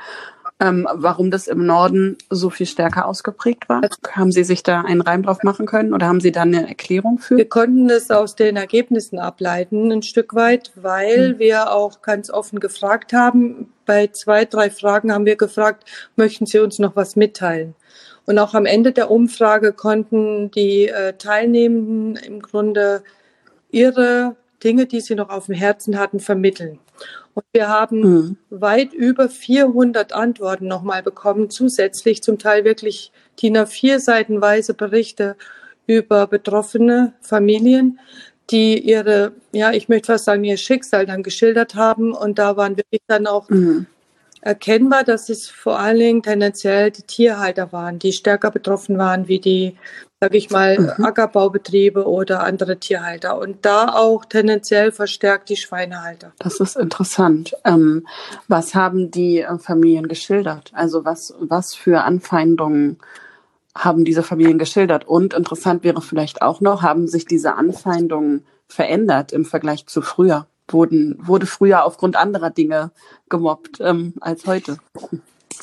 ähm, 0.58 0.88
warum 0.94 1.30
das 1.30 1.48
im 1.48 1.66
Norden 1.66 2.16
so 2.30 2.48
viel 2.48 2.66
stärker 2.66 3.06
ausgeprägt 3.06 3.68
war. 3.68 3.82
Haben 4.12 4.32
Sie 4.32 4.44
sich 4.44 4.62
da 4.62 4.80
einen 4.80 5.02
Reim 5.02 5.22
drauf 5.22 5.42
machen 5.42 5.66
können 5.66 5.92
oder 5.92 6.06
haben 6.06 6.20
Sie 6.20 6.32
da 6.32 6.42
eine 6.42 6.66
Erklärung 6.66 7.18
für? 7.18 7.36
Wir 7.36 7.48
konnten 7.48 7.90
es 7.90 8.10
aus 8.10 8.36
den 8.36 8.56
Ergebnissen 8.56 9.18
ableiten, 9.18 9.92
ein 9.92 10.02
Stück 10.02 10.34
weit, 10.34 10.72
weil 10.74 11.32
hm. 11.32 11.38
wir 11.38 11.72
auch 11.72 12.00
ganz 12.00 12.30
offen 12.30 12.58
gefragt 12.58 13.12
haben. 13.12 13.70
Bei 13.84 14.06
zwei, 14.06 14.46
drei 14.46 14.70
Fragen 14.70 15.12
haben 15.12 15.26
wir 15.26 15.36
gefragt, 15.36 15.84
möchten 16.16 16.46
Sie 16.46 16.58
uns 16.58 16.78
noch 16.78 16.96
was 16.96 17.16
mitteilen? 17.16 17.74
Und 18.24 18.38
auch 18.38 18.54
am 18.54 18.66
Ende 18.66 18.92
der 18.92 19.10
Umfrage 19.10 19.72
konnten 19.72 20.50
die 20.50 20.88
äh, 20.88 21.12
Teilnehmenden 21.12 22.16
im 22.16 22.40
Grunde 22.40 23.04
ihre 23.70 24.36
Dinge, 24.62 24.86
die 24.86 25.00
sie 25.00 25.14
noch 25.14 25.28
auf 25.28 25.46
dem 25.46 25.54
Herzen 25.54 25.98
hatten, 25.98 26.20
vermitteln. 26.20 26.78
Und 27.34 27.44
wir 27.52 27.68
haben 27.68 28.00
mhm. 28.00 28.36
weit 28.50 28.92
über 28.94 29.28
400 29.28 30.12
Antworten 30.12 30.66
nochmal 30.66 31.02
bekommen, 31.02 31.50
zusätzlich 31.50 32.22
zum 32.22 32.38
Teil 32.38 32.64
wirklich 32.64 33.12
DIN 33.40 33.56
A4 33.56 33.98
seitenweise 33.98 34.74
Berichte 34.74 35.36
über 35.86 36.26
betroffene 36.26 37.12
Familien, 37.20 37.98
die 38.50 38.78
ihre, 38.78 39.32
ja, 39.52 39.72
ich 39.72 39.88
möchte 39.88 40.12
fast 40.12 40.24
sagen, 40.24 40.44
ihr 40.44 40.56
Schicksal 40.56 41.04
dann 41.04 41.22
geschildert 41.22 41.74
haben. 41.74 42.12
Und 42.12 42.38
da 42.38 42.56
waren 42.56 42.76
wirklich 42.76 43.02
dann 43.06 43.26
auch 43.26 43.48
mhm 43.50 43.86
erkennbar, 44.46 45.02
dass 45.02 45.28
es 45.28 45.48
vor 45.48 45.78
allen 45.78 45.98
Dingen 45.98 46.22
tendenziell 46.22 46.92
die 46.92 47.02
Tierhalter 47.02 47.72
waren, 47.72 47.98
die 47.98 48.12
stärker 48.12 48.52
betroffen 48.52 48.96
waren 48.96 49.26
wie 49.26 49.40
die, 49.40 49.76
sage 50.20 50.38
ich 50.38 50.50
mal, 50.50 50.78
mhm. 50.78 51.04
Ackerbaubetriebe 51.04 52.06
oder 52.06 52.44
andere 52.44 52.78
Tierhalter. 52.78 53.38
Und 53.38 53.66
da 53.66 53.88
auch 53.88 54.24
tendenziell 54.24 54.92
verstärkt 54.92 55.48
die 55.48 55.56
Schweinehalter. 55.56 56.32
Das 56.38 56.60
ist 56.60 56.76
interessant. 56.76 57.56
Ähm, 57.64 58.06
was 58.46 58.76
haben 58.76 59.10
die 59.10 59.40
äh, 59.40 59.58
Familien 59.58 60.06
geschildert? 60.06 60.70
Also 60.74 61.04
was, 61.04 61.34
was 61.40 61.74
für 61.74 62.04
Anfeindungen 62.04 62.98
haben 63.76 64.04
diese 64.04 64.22
Familien 64.22 64.58
geschildert? 64.58 65.08
Und 65.08 65.34
interessant 65.34 65.82
wäre 65.82 66.00
vielleicht 66.00 66.40
auch 66.40 66.60
noch, 66.60 66.82
haben 66.82 67.08
sich 67.08 67.26
diese 67.26 67.56
Anfeindungen 67.56 68.46
verändert 68.68 69.32
im 69.32 69.44
Vergleich 69.44 69.86
zu 69.86 70.02
früher? 70.02 70.46
Wurden, 70.68 71.16
wurde 71.18 71.46
früher 71.46 71.84
aufgrund 71.84 72.16
anderer 72.16 72.50
Dinge 72.50 72.90
gemobbt 73.28 73.78
ähm, 73.80 74.14
als 74.20 74.46
heute. 74.46 74.78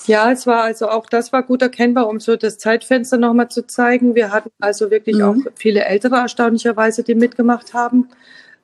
Ja, 0.05 0.31
es 0.31 0.48
war 0.48 0.63
also 0.63 0.89
auch 0.89 1.05
das 1.05 1.31
war 1.31 1.43
gut 1.43 1.62
erkennbar, 1.62 2.07
um 2.07 2.19
so 2.19 2.36
das 2.36 2.57
Zeitfenster 2.57 3.17
nochmal 3.17 3.50
zu 3.50 3.65
zeigen. 3.67 4.15
Wir 4.15 4.31
hatten 4.31 4.50
also 4.60 4.91
wirklich 4.91 5.17
mhm. 5.17 5.24
auch 5.24 5.36
viele 5.55 5.86
Ältere 5.86 6.15
erstaunlicherweise, 6.15 7.03
die 7.03 7.15
mitgemacht 7.15 7.74
haben. 7.74 8.10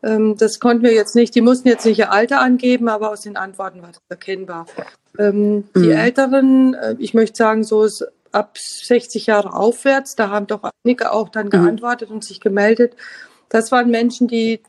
Ähm, 0.01 0.35
das 0.37 0.59
konnten 0.59 0.83
wir 0.83 0.93
jetzt 0.93 1.15
nicht, 1.15 1.35
die 1.35 1.41
mussten 1.41 1.67
jetzt 1.67 1.85
nicht 1.85 1.99
ihr 1.99 2.11
Alter 2.11 2.39
angeben, 2.39 2.87
aber 2.89 3.11
aus 3.11 3.21
den 3.21 3.37
Antworten 3.37 3.81
war 3.81 3.89
das 3.89 4.01
erkennbar. 4.09 4.65
Ähm, 5.17 5.55
mhm. 5.55 5.63
Die 5.75 5.91
Älteren, 5.91 6.73
äh, 6.73 6.95
ich 6.99 7.13
möchte 7.13 7.37
sagen, 7.37 7.63
so 7.63 7.83
ist 7.83 8.05
ab 8.31 8.57
60 8.57 9.25
Jahre 9.25 9.53
aufwärts, 9.53 10.15
da 10.15 10.29
haben 10.29 10.47
doch 10.47 10.69
einige 10.83 11.11
auch 11.11 11.29
dann 11.29 11.47
mhm. 11.47 11.51
geantwortet 11.51 12.09
und 12.09 12.23
sich 12.23 12.39
gemeldet. 12.39 12.95
Das 13.49 13.71
waren 13.71 13.89
Menschen, 13.89 14.27
die 14.27 14.61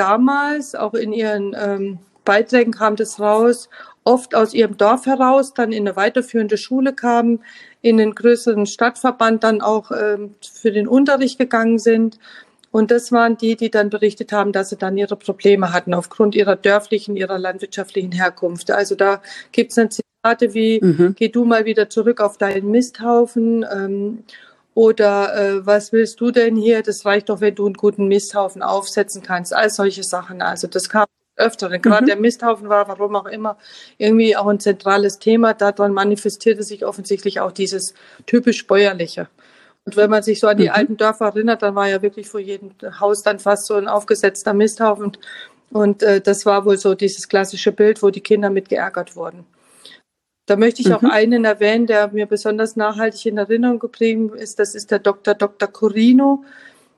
damals, 0.00 0.74
auch 0.74 0.94
in 0.94 1.12
ihren 1.12 1.54
ähm, 1.58 1.98
Beiträgen 2.24 2.72
kam 2.72 2.96
das 2.96 3.20
raus, 3.20 3.68
oft 4.02 4.34
aus 4.34 4.54
ihrem 4.54 4.78
Dorf 4.78 5.04
heraus, 5.04 5.52
dann 5.52 5.72
in 5.72 5.86
eine 5.86 5.94
weiterführende 5.94 6.56
Schule 6.56 6.94
kamen, 6.94 7.40
in 7.82 7.98
den 7.98 8.14
größeren 8.14 8.64
Stadtverband 8.64 9.44
dann 9.44 9.60
auch 9.60 9.90
ähm, 9.90 10.34
für 10.40 10.72
den 10.72 10.88
Unterricht 10.88 11.38
gegangen 11.38 11.78
sind. 11.78 12.18
Und 12.72 12.90
das 12.90 13.12
waren 13.12 13.36
die, 13.36 13.56
die 13.56 13.70
dann 13.70 13.90
berichtet 13.90 14.32
haben, 14.32 14.52
dass 14.52 14.70
sie 14.70 14.76
dann 14.76 14.96
ihre 14.96 15.16
Probleme 15.16 15.72
hatten 15.72 15.92
aufgrund 15.92 16.34
ihrer 16.34 16.56
dörflichen, 16.56 17.16
ihrer 17.16 17.38
landwirtschaftlichen 17.38 18.12
Herkunft. 18.12 18.70
Also 18.70 18.94
da 18.94 19.20
gibt 19.52 19.70
es 19.70 19.74
dann 19.74 19.90
Zitate 19.90 20.54
wie, 20.54 20.80
mhm. 20.80 21.14
geh 21.14 21.28
du 21.28 21.44
mal 21.44 21.64
wieder 21.66 21.90
zurück 21.90 22.20
auf 22.20 22.38
deinen 22.38 22.70
Misthaufen. 22.70 23.66
Ähm, 23.70 24.24
oder 24.80 25.36
äh, 25.36 25.66
was 25.66 25.92
willst 25.92 26.22
du 26.22 26.30
denn 26.30 26.56
hier? 26.56 26.82
Das 26.82 27.04
reicht 27.04 27.28
doch, 27.28 27.42
wenn 27.42 27.54
du 27.54 27.66
einen 27.66 27.74
guten 27.74 28.08
Misthaufen 28.08 28.62
aufsetzen 28.62 29.22
kannst. 29.22 29.54
All 29.54 29.68
solche 29.68 30.02
Sachen. 30.02 30.40
Also 30.40 30.68
das 30.68 30.88
kam 30.88 31.04
öfter. 31.36 31.68
Gerade 31.78 32.04
mhm. 32.04 32.06
der 32.06 32.16
Misthaufen 32.16 32.70
war, 32.70 32.88
warum 32.88 33.14
auch 33.14 33.26
immer, 33.26 33.58
irgendwie 33.98 34.38
auch 34.38 34.46
ein 34.46 34.58
zentrales 34.58 35.18
Thema. 35.18 35.52
Daran 35.52 35.92
manifestierte 35.92 36.62
sich 36.62 36.86
offensichtlich 36.86 37.40
auch 37.40 37.52
dieses 37.52 37.92
typisch 38.24 38.66
bäuerliche. 38.66 39.28
Und 39.84 39.98
wenn 39.98 40.08
man 40.08 40.22
sich 40.22 40.40
so 40.40 40.46
an 40.46 40.56
die 40.56 40.70
mhm. 40.70 40.74
alten 40.74 40.96
Dörfer 40.96 41.26
erinnert, 41.26 41.60
dann 41.60 41.74
war 41.74 41.86
ja 41.86 42.00
wirklich 42.00 42.26
vor 42.26 42.40
jedem 42.40 42.70
Haus 43.00 43.22
dann 43.22 43.38
fast 43.38 43.66
so 43.66 43.74
ein 43.74 43.86
aufgesetzter 43.86 44.54
Misthaufen. 44.54 45.12
Und 45.68 46.02
äh, 46.02 46.22
das 46.22 46.46
war 46.46 46.64
wohl 46.64 46.78
so 46.78 46.94
dieses 46.94 47.28
klassische 47.28 47.72
Bild, 47.72 48.02
wo 48.02 48.08
die 48.08 48.22
Kinder 48.22 48.48
mit 48.48 48.70
geärgert 48.70 49.14
wurden. 49.14 49.44
Da 50.46 50.56
möchte 50.56 50.82
ich 50.82 50.88
mhm. 50.88 50.94
auch 50.94 51.02
einen 51.02 51.44
erwähnen, 51.44 51.86
der 51.86 52.08
mir 52.08 52.26
besonders 52.26 52.76
nachhaltig 52.76 53.26
in 53.26 53.38
Erinnerung 53.38 53.78
geblieben 53.78 54.34
ist. 54.34 54.58
Das 54.58 54.74
ist 54.74 54.90
der 54.90 54.98
Dr. 54.98 55.34
Dr. 55.34 55.68
Corino. 55.68 56.44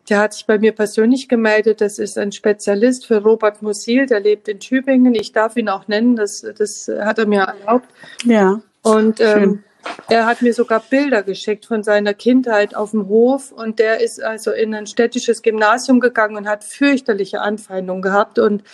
Der 0.09 0.19
hat 0.19 0.35
sich 0.35 0.47
bei 0.47 0.59
mir 0.59 0.73
persönlich 0.73 1.29
gemeldet. 1.29 1.81
Das 1.81 1.99
ist 1.99 2.19
ein 2.19 2.33
Spezialist 2.33 3.07
für 3.07 3.23
Robert 3.23 3.63
Musil. 3.63 4.07
Der 4.07 4.21
lebt 4.21 4.49
in 4.49 4.59
Tübingen. 4.59 5.15
Ich 5.15 5.33
darf 5.33 5.57
ihn 5.57 5.69
auch 5.69 5.87
nennen. 5.87 6.17
Das, 6.17 6.45
das 6.57 6.89
hat 6.89 7.19
er 7.19 7.27
mir 7.27 7.43
erlaubt. 7.43 7.89
Ja. 8.25 8.61
Und 8.83 9.21
ähm, 9.21 9.63
er 10.09 10.27
hat 10.27 10.43
mir 10.43 10.55
sogar 10.55 10.81
Bilder 10.81 11.23
geschickt 11.23 11.67
von 11.67 11.83
seiner 11.83 12.15
Kindheit 12.15 12.75
auf 12.75 12.91
dem 12.91 13.09
Hof. 13.09 13.53
Und 13.53 13.79
der 13.79 14.01
ist 14.01 14.23
also 14.23 14.51
in 14.51 14.75
ein 14.75 14.87
städtisches 14.87 15.43
Gymnasium 15.43 16.01
gegangen 16.01 16.37
und 16.37 16.49
hat 16.49 16.65
fürchterliche 16.65 17.41
Anfeindungen 17.41 18.03
gehabt. 18.03 18.39
Und 18.39 18.65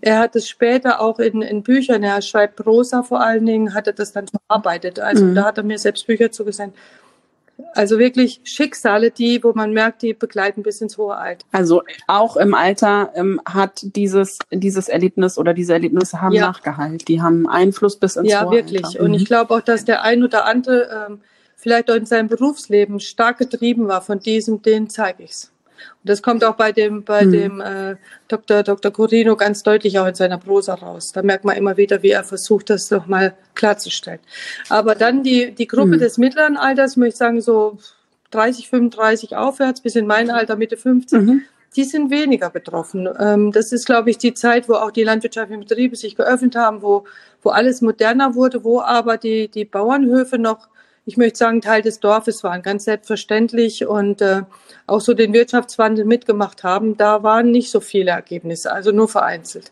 er 0.00 0.18
hat 0.18 0.36
es 0.36 0.48
später 0.48 1.00
auch 1.00 1.18
in, 1.18 1.42
in 1.42 1.62
Büchern, 1.62 2.02
er 2.02 2.20
schreibt 2.22 2.56
Prosa 2.56 3.02
vor 3.02 3.20
allen 3.20 3.46
Dingen, 3.46 3.74
hat 3.74 3.86
er 3.86 3.92
das 3.92 4.12
dann 4.12 4.26
verarbeitet. 4.28 5.00
Also 5.00 5.24
mhm. 5.24 5.34
da 5.34 5.44
hat 5.44 5.58
er 5.58 5.64
mir 5.64 5.78
selbst 5.78 6.06
Bücher 6.06 6.30
zugesendet. 6.30 6.76
Also 7.74 7.98
wirklich 7.98 8.40
Schicksale, 8.44 9.10
die, 9.10 9.42
wo 9.42 9.52
man 9.54 9.72
merkt, 9.72 10.02
die 10.02 10.12
begleiten 10.12 10.62
bis 10.62 10.82
ins 10.82 10.98
hohe 10.98 11.16
Alter. 11.16 11.46
Also 11.52 11.82
auch 12.06 12.36
im 12.36 12.52
Alter 12.52 13.12
ähm, 13.14 13.40
hat 13.46 13.80
dieses, 13.82 14.38
dieses 14.50 14.88
Erlebnis 14.88 15.38
oder 15.38 15.54
diese 15.54 15.72
Erlebnisse 15.72 16.20
haben 16.20 16.34
ja. 16.34 16.48
Nachgehalt. 16.48 17.08
Die 17.08 17.22
haben 17.22 17.48
Einfluss 17.48 17.96
bis 17.96 18.16
ins 18.16 18.30
ja, 18.30 18.44
hohe 18.44 18.52
wirklich. 18.52 18.84
Alter. 18.84 18.98
Ja, 18.98 19.00
wirklich. 19.00 19.00
Und 19.00 19.14
ich 19.14 19.22
mhm. 19.22 19.26
glaube 19.26 19.54
auch, 19.54 19.62
dass 19.62 19.86
der 19.86 20.02
ein 20.02 20.22
oder 20.22 20.44
andere 20.44 21.06
ähm, 21.08 21.20
vielleicht 21.56 21.90
auch 21.90 21.94
in 21.94 22.04
seinem 22.04 22.28
Berufsleben 22.28 23.00
stark 23.00 23.38
getrieben 23.38 23.88
war 23.88 24.02
von 24.02 24.20
diesem, 24.20 24.60
den 24.60 24.90
zeige 24.90 25.22
ich's. 25.22 25.50
Und 26.02 26.10
das 26.10 26.22
kommt 26.22 26.44
auch 26.44 26.56
bei 26.56 26.72
dem, 26.72 27.04
bei 27.04 27.24
mhm. 27.24 27.32
dem 27.32 27.60
äh, 27.60 27.96
Dr. 28.28 28.62
Dr. 28.62 28.92
Corino 28.92 29.36
ganz 29.36 29.62
deutlich 29.62 29.98
auch 29.98 30.06
in 30.06 30.14
seiner 30.14 30.38
Prosa 30.38 30.74
raus. 30.74 31.12
Da 31.12 31.22
merkt 31.22 31.44
man 31.44 31.56
immer 31.56 31.76
wieder, 31.76 32.02
wie 32.02 32.10
er 32.10 32.24
versucht, 32.24 32.70
das 32.70 32.90
nochmal 32.90 33.34
klarzustellen. 33.54 34.20
Aber 34.68 34.94
dann 34.94 35.22
die, 35.22 35.52
die 35.52 35.66
Gruppe 35.66 35.96
mhm. 35.96 36.00
des 36.00 36.18
mittleren 36.18 36.56
Alters, 36.56 36.96
möchte 36.96 37.14
ich 37.14 37.18
sagen, 37.18 37.40
so 37.40 37.78
30, 38.30 38.68
35 38.68 39.36
aufwärts, 39.36 39.80
bis 39.80 39.96
in 39.96 40.06
mein 40.06 40.30
Alter, 40.30 40.56
Mitte 40.56 40.76
50, 40.76 41.20
mhm. 41.20 41.42
die 41.76 41.84
sind 41.84 42.10
weniger 42.10 42.50
betroffen. 42.50 43.08
Ähm, 43.18 43.52
das 43.52 43.72
ist, 43.72 43.86
glaube 43.86 44.10
ich, 44.10 44.18
die 44.18 44.34
Zeit, 44.34 44.68
wo 44.68 44.74
auch 44.74 44.90
die 44.90 45.04
landwirtschaftlichen 45.04 45.60
Betriebe 45.60 45.96
sich 45.96 46.16
geöffnet 46.16 46.56
haben, 46.56 46.82
wo, 46.82 47.04
wo 47.42 47.50
alles 47.50 47.80
moderner 47.80 48.34
wurde, 48.34 48.64
wo 48.64 48.80
aber 48.80 49.16
die, 49.16 49.48
die 49.48 49.64
Bauernhöfe 49.64 50.38
noch 50.38 50.68
ich 51.08 51.16
möchte 51.16 51.38
sagen, 51.38 51.60
Teil 51.60 51.82
des 51.82 52.00
Dorfes 52.00 52.42
waren, 52.42 52.62
ganz 52.62 52.84
selbstverständlich 52.84 53.86
und 53.86 54.20
äh, 54.20 54.42
auch 54.88 55.00
so 55.00 55.14
den 55.14 55.32
Wirtschaftswandel 55.32 56.04
mitgemacht 56.04 56.64
haben. 56.64 56.96
Da 56.96 57.22
waren 57.22 57.52
nicht 57.52 57.70
so 57.70 57.80
viele 57.80 58.10
Ergebnisse, 58.10 58.72
also 58.72 58.90
nur 58.90 59.08
vereinzelt. 59.08 59.70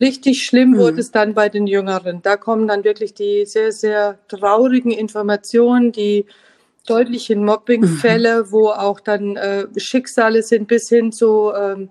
Richtig 0.00 0.44
schlimm 0.44 0.70
mhm. 0.70 0.78
wurde 0.78 1.00
es 1.00 1.10
dann 1.10 1.34
bei 1.34 1.48
den 1.48 1.66
Jüngeren. 1.66 2.22
Da 2.22 2.36
kommen 2.36 2.68
dann 2.68 2.84
wirklich 2.84 3.14
die 3.14 3.44
sehr, 3.46 3.72
sehr 3.72 4.18
traurigen 4.28 4.92
Informationen, 4.92 5.90
die 5.90 6.26
deutlichen 6.86 7.44
Mobbingfälle, 7.44 8.44
mhm. 8.44 8.52
wo 8.52 8.68
auch 8.68 9.00
dann 9.00 9.36
äh, 9.36 9.66
Schicksale 9.76 10.44
sind 10.44 10.68
bis 10.68 10.88
hin 10.88 11.10
zu 11.10 11.52
ähm, 11.52 11.88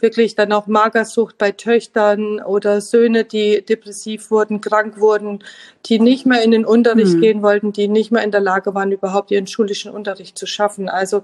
wirklich 0.00 0.34
dann 0.34 0.52
auch 0.52 0.66
Magersucht 0.66 1.38
bei 1.38 1.52
Töchtern 1.52 2.40
oder 2.40 2.80
Söhne, 2.80 3.24
die 3.24 3.62
depressiv 3.62 4.30
wurden, 4.30 4.60
krank 4.60 5.00
wurden, 5.00 5.42
die 5.86 5.98
nicht 5.98 6.26
mehr 6.26 6.42
in 6.42 6.50
den 6.50 6.66
Unterricht 6.66 7.14
mhm. 7.14 7.20
gehen 7.20 7.42
wollten, 7.42 7.72
die 7.72 7.88
nicht 7.88 8.12
mehr 8.12 8.22
in 8.22 8.30
der 8.30 8.40
Lage 8.40 8.74
waren, 8.74 8.92
überhaupt 8.92 9.30
ihren 9.30 9.46
schulischen 9.46 9.90
Unterricht 9.90 10.36
zu 10.36 10.46
schaffen. 10.46 10.88
Also 10.88 11.22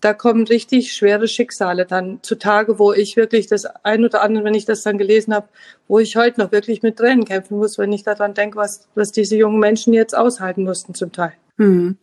da 0.00 0.14
kommen 0.14 0.46
richtig 0.46 0.92
schwere 0.92 1.28
Schicksale 1.28 1.86
dann 1.86 2.18
zutage, 2.22 2.78
wo 2.78 2.92
ich 2.92 3.16
wirklich 3.16 3.46
das 3.46 3.66
ein 3.84 4.04
oder 4.04 4.22
andere, 4.22 4.44
wenn 4.44 4.54
ich 4.54 4.64
das 4.64 4.82
dann 4.82 4.98
gelesen 4.98 5.34
habe, 5.34 5.48
wo 5.88 5.98
ich 5.98 6.16
heute 6.16 6.40
noch 6.40 6.52
wirklich 6.52 6.82
mit 6.82 6.96
Tränen 6.96 7.24
kämpfen 7.24 7.58
muss, 7.58 7.78
wenn 7.78 7.92
ich 7.92 8.02
daran 8.02 8.34
denke, 8.34 8.56
was, 8.56 8.86
was 8.94 9.12
diese 9.12 9.36
jungen 9.36 9.60
Menschen 9.60 9.92
jetzt 9.92 10.16
aushalten 10.16 10.64
mussten 10.64 10.94
zum 10.94 11.12
Teil. 11.12 11.32
Hm. 11.56 11.98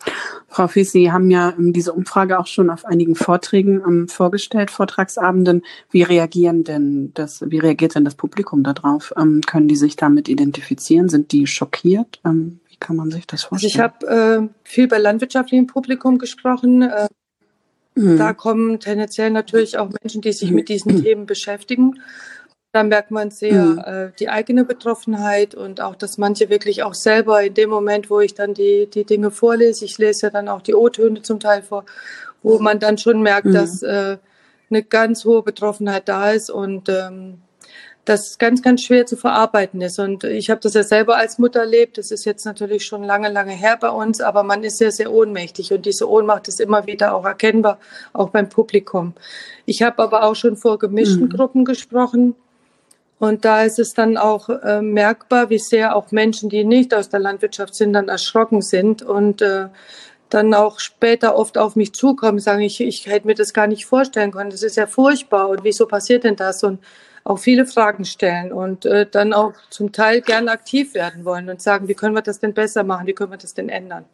Frau 0.48 0.68
Fies, 0.68 0.92
Sie 0.92 1.12
haben 1.12 1.30
ja 1.30 1.54
ähm, 1.58 1.74
diese 1.74 1.92
Umfrage 1.92 2.40
auch 2.40 2.48
schon 2.48 2.70
auf 2.70 2.86
einigen 2.86 3.16
Vorträgen 3.16 3.82
ähm, 3.86 4.08
vorgestellt, 4.08 4.72
Vortragsabenden. 4.72 5.64
Wie 5.90 6.04
reagieren 6.04 6.64
denn 6.64 7.12
das, 7.14 7.42
wie 7.46 7.60
reagiert 7.60 7.96
denn 7.96 8.06
das 8.06 8.16
Publikum 8.16 8.64
darauf? 8.64 9.14
Ähm, 9.18 9.42
können 9.42 9.68
die 9.68 9.76
sich 9.76 9.98
damit 9.98 10.30
identifizieren? 10.30 11.10
Sind 11.10 11.34
die 11.34 11.48
schockiert? 11.48 12.22
Wie 12.24 12.78
kann 12.80 12.96
man 12.96 13.12
sich 13.12 13.28
das 13.28 13.44
vorstellen? 13.44 13.82
Also 13.82 14.06
ich 14.08 14.08
habe 14.08 14.44
äh, 14.44 14.50
viel 14.64 14.88
bei 14.88 14.98
landwirtschaftlichem 14.98 15.68
Publikum 15.68 16.18
gesprochen. 16.18 16.84
Äh, 16.84 17.08
hm. 17.96 18.18
Da 18.18 18.34
kommen 18.34 18.80
tendenziell 18.80 19.32
natürlich 19.32 19.78
auch 19.78 19.90
Menschen, 20.02 20.22
die 20.22 20.32
sich 20.32 20.52
mit 20.52 20.70
diesen 20.70 21.02
Themen 21.04 21.26
beschäftigen. 21.26 22.00
Da 22.74 22.84
merkt 22.84 23.12
man 23.12 23.32
sehr 23.32 23.64
mhm. 23.64 23.78
äh, 23.80 24.12
die 24.18 24.30
eigene 24.30 24.64
Betroffenheit 24.64 25.56
und 25.56 25.82
auch, 25.82 25.96
dass 25.96 26.18
manche 26.18 26.50
wirklich 26.50 26.84
auch 26.84 26.94
selber 26.94 27.44
in 27.44 27.54
dem 27.54 27.70
Moment, 27.70 28.10
wo 28.10 28.22
ich 28.22 28.34
dann 28.34 28.54
die, 28.54 28.88
die 28.90 29.04
Dinge 29.04 29.30
vorlese, 29.30 29.84
ich 29.84 29.98
lese 29.98 30.28
ja 30.28 30.30
dann 30.30 30.48
auch 30.48 30.62
die 30.62 30.74
O-Töne 30.74 31.22
zum 31.22 31.42
Teil 31.42 31.64
vor, 31.64 31.84
wo 32.44 32.60
man 32.60 32.80
dann 32.80 32.98
schon 32.98 33.22
merkt, 33.22 33.48
mhm. 33.48 33.54
dass 33.54 33.84
äh, 33.84 34.18
eine 34.70 34.84
ganz 34.84 35.26
hohe 35.26 35.44
Betroffenheit 35.44 36.08
da 36.08 36.32
ist 36.32 36.50
und 36.50 36.88
ähm, 36.88 37.40
das 38.06 38.38
ganz, 38.38 38.62
ganz 38.62 38.82
schwer 38.82 39.06
zu 39.06 39.16
verarbeiten 39.16 39.82
ist. 39.82 40.00
Und 40.00 40.24
ich 40.24 40.50
habe 40.50 40.62
das 40.62 40.74
ja 40.74 40.84
selber 40.84 41.18
als 41.18 41.38
Mutter 41.38 41.60
erlebt. 41.60 41.98
Das 41.98 42.10
ist 42.10 42.26
jetzt 42.26 42.46
natürlich 42.46 42.86
schon 42.86 43.04
lange, 43.04 43.30
lange 43.30 43.52
her 43.52 43.78
bei 43.80 43.90
uns, 43.90 44.22
aber 44.22 44.44
man 44.44 44.64
ist 44.64 44.78
sehr, 44.78 44.92
sehr 44.92 45.12
ohnmächtig. 45.12 45.72
Und 45.72 45.86
diese 45.86 46.10
Ohnmacht 46.10 46.48
ist 46.48 46.60
immer 46.60 46.88
wieder 46.88 47.14
auch 47.14 47.26
erkennbar, 47.26 47.80
auch 48.14 48.30
beim 48.30 48.50
Publikum. 48.50 49.14
Ich 49.66 49.84
habe 49.84 50.02
aber 50.02 50.24
auch 50.24 50.36
schon 50.36 50.58
vor 50.58 50.80
gemischten 50.80 51.26
mhm. 51.26 51.30
Gruppen 51.30 51.66
gesprochen. 51.66 52.36
Und 53.22 53.46
da 53.46 53.62
ist 53.62 53.78
es 53.78 53.94
dann 53.94 54.18
auch 54.18 54.50
äh, 54.50 54.82
merkbar, 54.82 55.52
wie 55.52 55.60
sehr 55.60 55.96
auch 55.96 56.12
Menschen, 56.12 56.50
die 56.50 56.64
nicht 56.64 56.92
aus 56.92 57.08
der 57.08 57.20
Landwirtschaft 57.20 57.76
sind, 57.76 57.94
dann 57.94 58.10
erschrocken 58.10 58.64
sind 58.64 59.04
und 59.04 59.44
äh, 59.44 59.68
dann 60.30 60.56
auch 60.56 60.80
später 60.80 61.36
oft 61.36 61.60
auf 61.60 61.76
mich 61.76 61.94
zukommen, 61.94 62.40
sagen, 62.40 62.62
ich, 62.62 62.82
ich 62.82 63.06
hätte 63.06 63.28
mir 63.28 63.36
das 63.36 63.54
gar 63.54 63.68
nicht 63.68 63.86
vorstellen 63.86 64.32
können. 64.32 64.50
Das 64.50 64.64
ist 64.64 64.76
ja 64.76 64.88
furchtbar 64.88 65.50
und 65.50 65.64
wieso 65.64 65.86
passiert 65.86 66.24
denn 66.24 66.36
das? 66.36 66.64
Und 66.64 66.80
auch 67.24 67.38
viele 67.38 67.68
Fragen 67.68 68.06
stellen 68.06 68.52
und 68.52 68.88
äh, 68.88 69.06
dann 69.06 69.34
auch 69.34 69.54
zum 69.70 69.92
Teil 69.92 70.22
gern 70.22 70.50
aktiv 70.50 70.96
werden 70.96 71.24
wollen 71.24 71.48
und 71.48 71.62
sagen, 71.62 71.88
wie 71.88 71.94
können 71.94 72.16
wir 72.16 72.24
das 72.24 72.40
denn 72.40 72.56
besser 72.56 72.84
machen, 72.84 73.06
wie 73.06 73.14
können 73.14 73.34
wir 73.34 73.38
das 73.38 73.54
denn 73.54 73.70
ändern? 73.70 74.06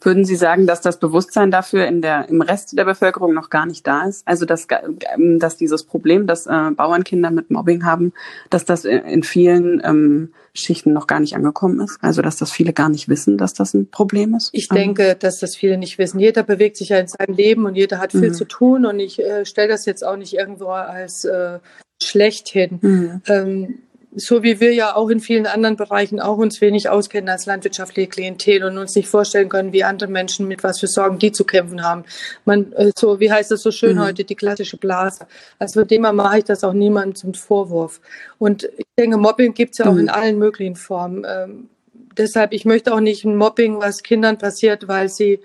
Würden 0.00 0.24
Sie 0.24 0.36
sagen, 0.36 0.66
dass 0.66 0.80
das 0.80 0.98
Bewusstsein 0.98 1.50
dafür 1.50 1.86
in 1.86 2.02
der, 2.02 2.28
im 2.28 2.42
Rest 2.42 2.76
der 2.76 2.84
Bevölkerung 2.84 3.32
noch 3.32 3.48
gar 3.48 3.66
nicht 3.66 3.86
da 3.86 4.06
ist? 4.06 4.26
Also, 4.26 4.44
dass, 4.44 4.66
ähm, 5.14 5.38
dass 5.38 5.56
dieses 5.56 5.84
Problem, 5.84 6.26
dass 6.26 6.46
äh, 6.46 6.70
Bauernkinder 6.70 7.30
mit 7.30 7.50
Mobbing 7.50 7.84
haben, 7.84 8.12
dass 8.50 8.64
das 8.64 8.84
in 8.84 9.22
vielen 9.22 9.80
ähm, 9.84 10.34
Schichten 10.52 10.92
noch 10.92 11.06
gar 11.06 11.20
nicht 11.20 11.34
angekommen 11.34 11.80
ist? 11.80 11.98
Also, 12.02 12.20
dass 12.20 12.36
das 12.36 12.52
viele 12.52 12.72
gar 12.72 12.88
nicht 12.88 13.08
wissen, 13.08 13.38
dass 13.38 13.54
das 13.54 13.72
ein 13.74 13.90
Problem 13.90 14.34
ist? 14.34 14.50
Ich 14.52 14.68
ähm. 14.70 14.76
denke, 14.76 15.16
dass 15.18 15.38
das 15.38 15.56
viele 15.56 15.78
nicht 15.78 15.98
wissen. 15.98 16.20
Jeder 16.20 16.42
bewegt 16.42 16.76
sich 16.76 16.90
ja 16.90 16.98
in 16.98 17.08
seinem 17.08 17.34
Leben 17.34 17.64
und 17.64 17.74
jeder 17.74 17.98
hat 17.98 18.12
viel 18.12 18.28
mhm. 18.28 18.34
zu 18.34 18.44
tun 18.44 18.86
und 18.86 19.00
ich 19.00 19.20
äh, 19.20 19.46
stelle 19.46 19.68
das 19.68 19.86
jetzt 19.86 20.04
auch 20.04 20.16
nicht 20.16 20.34
irgendwo 20.34 20.68
als 20.68 21.24
äh, 21.24 21.60
schlechthin. 22.02 22.78
Mhm. 22.80 23.22
Ähm, 23.26 23.78
so 24.16 24.42
wie 24.42 24.60
wir 24.60 24.72
ja 24.72 24.94
auch 24.94 25.08
in 25.08 25.20
vielen 25.20 25.46
anderen 25.46 25.76
Bereichen 25.76 26.20
auch 26.20 26.38
uns 26.38 26.60
wenig 26.60 26.88
auskennen 26.88 27.28
als 27.28 27.46
landwirtschaftliche 27.46 28.08
Klientel 28.08 28.64
und 28.64 28.78
uns 28.78 28.94
nicht 28.94 29.08
vorstellen 29.08 29.48
können, 29.48 29.72
wie 29.72 29.84
andere 29.84 30.08
Menschen 30.08 30.46
mit 30.46 30.62
was 30.62 30.80
für 30.80 30.86
Sorgen 30.86 31.18
die 31.18 31.32
zu 31.32 31.44
kämpfen 31.44 31.82
haben. 31.82 32.04
Man, 32.44 32.72
äh, 32.72 32.92
so, 32.96 33.18
wie 33.20 33.32
heißt 33.32 33.50
das 33.50 33.62
so 33.62 33.70
schön 33.70 33.96
mhm. 33.96 34.04
heute, 34.04 34.24
die 34.24 34.36
klassische 34.36 34.76
Blase. 34.76 35.26
Also 35.58 35.80
von 35.80 35.88
dem 35.88 36.02
mache 36.02 36.38
ich 36.38 36.44
das 36.44 36.62
auch 36.64 36.72
niemandem 36.72 37.14
zum 37.14 37.34
Vorwurf. 37.34 38.00
Und 38.38 38.64
ich 38.76 38.86
denke, 38.98 39.16
Mobbing 39.16 39.54
gibt 39.54 39.72
es 39.72 39.78
ja 39.78 39.86
auch 39.86 39.94
mhm. 39.94 40.00
in 40.00 40.08
allen 40.08 40.38
möglichen 40.38 40.76
Formen. 40.76 41.26
Ähm, 41.28 41.68
deshalb, 42.16 42.52
ich 42.52 42.64
möchte 42.64 42.94
auch 42.94 43.00
nicht 43.00 43.24
ein 43.24 43.36
Mobbing, 43.36 43.80
was 43.80 44.02
Kindern 44.02 44.38
passiert, 44.38 44.86
weil 44.86 45.08
sie 45.08 45.40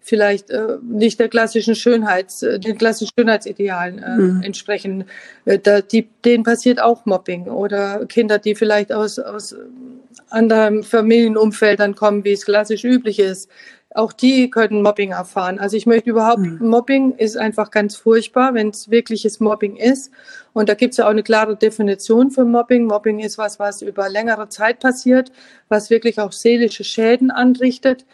vielleicht 0.00 0.50
äh, 0.50 0.78
nicht 0.82 1.20
der 1.20 1.28
klassischen 1.28 1.74
Schönheits, 1.74 2.42
äh, 2.42 2.58
den 2.58 2.78
klassischen 2.78 3.12
Schönheitsidealen 3.18 3.98
äh, 3.98 4.16
mhm. 4.16 4.42
entsprechen. 4.42 5.04
Äh, 5.44 5.58
da, 5.58 5.80
die, 5.80 6.08
denen 6.24 6.44
passiert 6.44 6.80
auch 6.80 7.04
Mobbing 7.04 7.46
oder 7.46 8.06
Kinder, 8.06 8.38
die 8.38 8.54
vielleicht 8.54 8.92
aus, 8.92 9.18
aus 9.18 9.54
anderen 10.30 10.82
Familienumfeldern 10.82 11.94
kommen, 11.94 12.24
wie 12.24 12.32
es 12.32 12.44
klassisch 12.44 12.84
üblich 12.84 13.18
ist. 13.18 13.50
Auch 13.94 14.12
die 14.12 14.50
können 14.50 14.82
Mobbing 14.82 15.12
erfahren. 15.12 15.58
Also 15.58 15.76
ich 15.76 15.86
möchte 15.86 16.10
überhaupt, 16.10 16.40
mhm. 16.40 16.58
Mobbing 16.60 17.12
ist 17.16 17.36
einfach 17.36 17.70
ganz 17.70 17.96
furchtbar, 17.96 18.54
wenn 18.54 18.68
es 18.68 18.90
wirkliches 18.90 19.40
Mobbing 19.40 19.76
ist. 19.76 20.10
Und 20.52 20.68
da 20.68 20.74
gibt 20.74 20.92
es 20.92 20.98
ja 20.98 21.06
auch 21.06 21.10
eine 21.10 21.22
klare 21.22 21.56
Definition 21.56 22.30
für 22.30 22.44
Mobbing. 22.44 22.86
Mobbing 22.86 23.18
ist 23.18 23.38
was, 23.38 23.58
was 23.58 23.82
über 23.82 24.08
längere 24.08 24.48
Zeit 24.48 24.80
passiert, 24.80 25.32
was 25.68 25.90
wirklich 25.90 26.18
auch 26.18 26.32
seelische 26.32 26.84
Schäden 26.84 27.30
anrichtet 27.30 28.04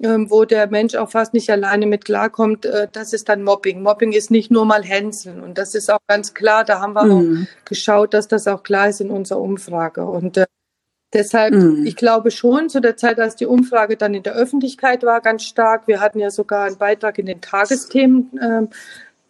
wo 0.00 0.44
der 0.44 0.68
Mensch 0.68 0.94
auch 0.94 1.10
fast 1.10 1.34
nicht 1.34 1.50
alleine 1.50 1.86
mit 1.86 2.04
klarkommt, 2.04 2.64
äh, 2.64 2.86
das 2.90 3.12
ist 3.12 3.28
dann 3.28 3.42
Mobbing. 3.42 3.82
Mobbing 3.82 4.12
ist 4.12 4.30
nicht 4.30 4.50
nur 4.50 4.64
mal 4.64 4.84
Hänseln. 4.84 5.42
Und 5.42 5.58
das 5.58 5.74
ist 5.74 5.90
auch 5.90 5.98
ganz 6.06 6.34
klar, 6.34 6.64
da 6.64 6.80
haben 6.80 6.92
wir 6.92 7.04
mhm. 7.04 7.46
auch 7.46 7.64
geschaut, 7.64 8.14
dass 8.14 8.28
das 8.28 8.46
auch 8.46 8.62
klar 8.62 8.88
ist 8.88 9.00
in 9.00 9.10
unserer 9.10 9.40
Umfrage. 9.40 10.04
Und 10.04 10.36
äh, 10.36 10.46
deshalb, 11.12 11.54
mhm. 11.54 11.84
ich 11.84 11.96
glaube 11.96 12.30
schon, 12.30 12.68
zu 12.68 12.80
der 12.80 12.96
Zeit, 12.96 13.18
als 13.18 13.34
die 13.34 13.46
Umfrage 13.46 13.96
dann 13.96 14.14
in 14.14 14.22
der 14.22 14.34
Öffentlichkeit 14.34 15.02
war, 15.02 15.20
ganz 15.20 15.42
stark. 15.42 15.88
Wir 15.88 16.00
hatten 16.00 16.20
ja 16.20 16.30
sogar 16.30 16.66
einen 16.66 16.78
Beitrag 16.78 17.18
in 17.18 17.26
den 17.26 17.40
Tagesthemen. 17.40 18.38
Äh, 18.38 18.66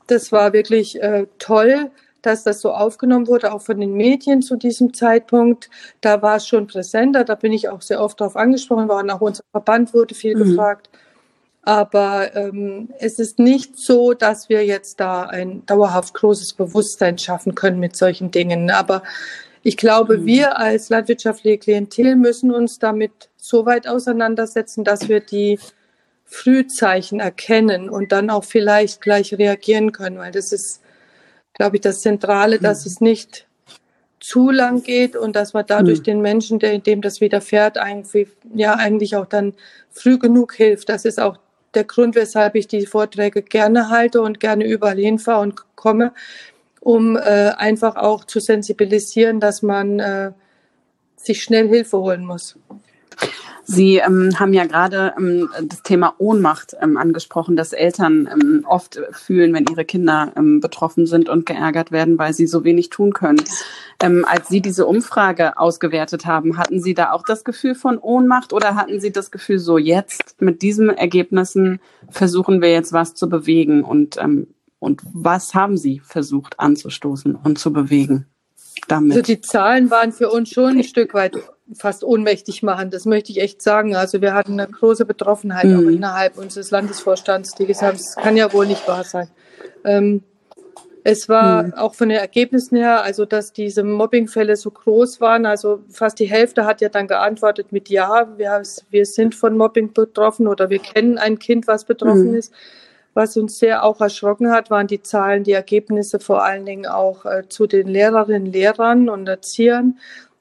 das 0.06 0.32
war 0.32 0.52
wirklich 0.52 1.02
äh, 1.02 1.26
toll 1.38 1.90
dass 2.22 2.44
das 2.44 2.60
so 2.60 2.72
aufgenommen 2.72 3.26
wurde, 3.26 3.52
auch 3.52 3.62
von 3.62 3.80
den 3.80 3.94
Medien 3.94 4.42
zu 4.42 4.56
diesem 4.56 4.92
Zeitpunkt. 4.92 5.70
Da 6.00 6.22
war 6.22 6.36
es 6.36 6.46
schon 6.46 6.66
präsenter, 6.66 7.24
da 7.24 7.34
bin 7.34 7.52
ich 7.52 7.68
auch 7.68 7.82
sehr 7.82 8.00
oft 8.00 8.20
darauf 8.20 8.36
angesprochen 8.36 8.88
worden, 8.88 9.10
auch 9.10 9.20
unser 9.20 9.44
Verband 9.52 9.94
wurde 9.94 10.14
viel 10.14 10.36
mhm. 10.36 10.44
gefragt. 10.44 10.90
Aber 11.62 12.34
ähm, 12.34 12.88
es 12.98 13.18
ist 13.18 13.38
nicht 13.38 13.78
so, 13.78 14.14
dass 14.14 14.48
wir 14.48 14.64
jetzt 14.64 15.00
da 15.00 15.24
ein 15.24 15.66
dauerhaft 15.66 16.14
großes 16.14 16.54
Bewusstsein 16.54 17.18
schaffen 17.18 17.54
können 17.54 17.78
mit 17.78 17.94
solchen 17.94 18.30
Dingen. 18.30 18.70
Aber 18.70 19.02
ich 19.62 19.76
glaube, 19.76 20.18
mhm. 20.18 20.26
wir 20.26 20.58
als 20.58 20.88
landwirtschaftliche 20.88 21.58
Klientel 21.58 22.16
müssen 22.16 22.52
uns 22.52 22.78
damit 22.78 23.28
so 23.36 23.66
weit 23.66 23.86
auseinandersetzen, 23.86 24.82
dass 24.82 25.08
wir 25.08 25.20
die 25.20 25.58
Frühzeichen 26.24 27.20
erkennen 27.20 27.88
und 27.88 28.12
dann 28.12 28.30
auch 28.30 28.44
vielleicht 28.44 29.00
gleich 29.00 29.34
reagieren 29.34 29.92
können, 29.92 30.18
weil 30.18 30.32
das 30.32 30.52
ist 30.52 30.82
glaube 31.58 31.76
ich, 31.76 31.82
das 31.82 32.00
Zentrale, 32.00 32.58
dass 32.58 32.84
mhm. 32.84 32.90
es 32.90 33.00
nicht 33.00 33.46
zu 34.20 34.50
lang 34.50 34.82
geht 34.82 35.16
und 35.16 35.36
dass 35.36 35.52
man 35.52 35.64
dadurch 35.66 36.00
mhm. 36.00 36.04
den 36.04 36.20
Menschen, 36.22 36.58
der, 36.58 36.78
dem 36.78 37.02
das 37.02 37.20
widerfährt, 37.20 37.78
eigentlich, 37.78 38.28
ja, 38.54 38.74
eigentlich 38.74 39.16
auch 39.16 39.26
dann 39.26 39.54
früh 39.90 40.18
genug 40.18 40.54
hilft. 40.54 40.88
Das 40.88 41.04
ist 41.04 41.20
auch 41.20 41.38
der 41.74 41.84
Grund, 41.84 42.14
weshalb 42.14 42.54
ich 42.54 42.66
die 42.66 42.86
Vorträge 42.86 43.42
gerne 43.42 43.90
halte 43.90 44.22
und 44.22 44.40
gerne 44.40 44.66
überall 44.66 44.98
hinfahre 44.98 45.42
und 45.42 45.76
komme, 45.76 46.12
um 46.80 47.16
äh, 47.16 47.52
einfach 47.56 47.96
auch 47.96 48.24
zu 48.24 48.40
sensibilisieren, 48.40 49.40
dass 49.40 49.62
man 49.62 50.00
äh, 50.00 50.32
sich 51.16 51.42
schnell 51.42 51.68
Hilfe 51.68 51.98
holen 51.98 52.24
muss. 52.24 52.56
Sie 53.70 53.96
ähm, 53.96 54.30
haben 54.40 54.54
ja 54.54 54.64
gerade 54.64 55.12
ähm, 55.18 55.50
das 55.62 55.82
Thema 55.82 56.14
Ohnmacht 56.16 56.74
ähm, 56.80 56.96
angesprochen, 56.96 57.54
dass 57.54 57.74
Eltern 57.74 58.26
ähm, 58.32 58.64
oft 58.66 58.98
fühlen, 59.12 59.52
wenn 59.52 59.66
ihre 59.70 59.84
Kinder 59.84 60.32
ähm, 60.36 60.60
betroffen 60.60 61.06
sind 61.06 61.28
und 61.28 61.44
geärgert 61.44 61.92
werden, 61.92 62.18
weil 62.18 62.32
sie 62.32 62.46
so 62.46 62.64
wenig 62.64 62.88
tun 62.88 63.12
können. 63.12 63.44
Ähm, 64.02 64.24
als 64.26 64.48
Sie 64.48 64.62
diese 64.62 64.86
Umfrage 64.86 65.58
ausgewertet 65.58 66.24
haben, 66.24 66.56
hatten 66.56 66.80
Sie 66.80 66.94
da 66.94 67.12
auch 67.12 67.24
das 67.26 67.44
Gefühl 67.44 67.74
von 67.74 67.98
Ohnmacht 67.98 68.54
oder 68.54 68.74
hatten 68.74 69.00
Sie 69.00 69.12
das 69.12 69.30
Gefühl, 69.30 69.58
so 69.58 69.76
jetzt 69.76 70.40
mit 70.40 70.62
diesen 70.62 70.88
Ergebnissen 70.88 71.78
versuchen 72.08 72.62
wir 72.62 72.72
jetzt 72.72 72.94
was 72.94 73.12
zu 73.12 73.28
bewegen 73.28 73.84
und, 73.84 74.18
und 74.78 75.02
was 75.12 75.52
haben 75.52 75.76
Sie 75.76 76.00
versucht 76.00 76.58
anzustoßen 76.58 77.34
und 77.34 77.58
zu 77.58 77.70
bewegen? 77.70 78.24
Damit? 78.86 79.12
Also 79.12 79.22
die 79.22 79.40
Zahlen 79.40 79.90
waren 79.90 80.12
für 80.12 80.30
uns 80.30 80.50
schon 80.50 80.78
ein 80.78 80.84
Stück 80.84 81.14
weit 81.14 81.36
fast 81.74 82.04
ohnmächtig 82.04 82.62
machen. 82.62 82.90
Das 82.90 83.04
möchte 83.04 83.32
ich 83.32 83.40
echt 83.40 83.62
sagen. 83.62 83.94
Also 83.94 84.22
wir 84.22 84.34
hatten 84.34 84.58
eine 84.58 84.70
große 84.70 85.04
Betroffenheit 85.04 85.66
mhm. 85.66 85.76
auch 85.76 85.90
innerhalb 85.90 86.38
unseres 86.38 86.70
Landesvorstands, 86.70 87.54
die 87.54 87.66
gesagt 87.66 87.92
haben, 87.92 87.96
es 87.96 88.16
kann 88.16 88.36
ja 88.36 88.52
wohl 88.52 88.66
nicht 88.66 88.86
wahr 88.88 89.04
sein. 89.04 89.28
Ähm, 89.84 90.22
es 91.04 91.28
war 91.28 91.62
mhm. 91.62 91.74
auch 91.74 91.94
von 91.94 92.08
den 92.08 92.18
Ergebnissen 92.18 92.76
her, 92.76 93.02
also 93.02 93.24
dass 93.24 93.52
diese 93.52 93.84
Mobbingfälle 93.84 94.56
so 94.56 94.70
groß 94.70 95.20
waren, 95.20 95.46
also 95.46 95.80
fast 95.88 96.18
die 96.18 96.26
Hälfte 96.26 96.66
hat 96.66 96.80
ja 96.80 96.88
dann 96.88 97.06
geantwortet 97.06 97.72
mit 97.72 97.88
Ja, 97.88 98.28
wir, 98.36 98.62
wir 98.90 99.06
sind 99.06 99.34
von 99.34 99.56
Mobbing 99.56 99.92
betroffen 99.92 100.46
oder 100.46 100.68
wir 100.68 100.80
kennen 100.80 101.16
ein 101.16 101.38
Kind, 101.38 101.66
was 101.66 101.84
betroffen 101.84 102.32
mhm. 102.32 102.34
ist. 102.34 102.52
Was 103.14 103.36
uns 103.36 103.58
sehr 103.58 103.84
auch 103.84 104.00
erschrocken 104.00 104.50
hat, 104.50 104.70
waren 104.70 104.86
die 104.86 105.02
Zahlen, 105.02 105.44
die 105.44 105.52
Ergebnisse 105.52 106.20
vor 106.20 106.44
allen 106.44 106.64
Dingen 106.66 106.86
auch 106.86 107.24
äh, 107.24 107.48
zu 107.48 107.66
den 107.66 107.88
Lehrerinnen, 107.88 108.46
Lehrern 108.46 109.08
und 109.08 109.28
Erziehern 109.28 109.98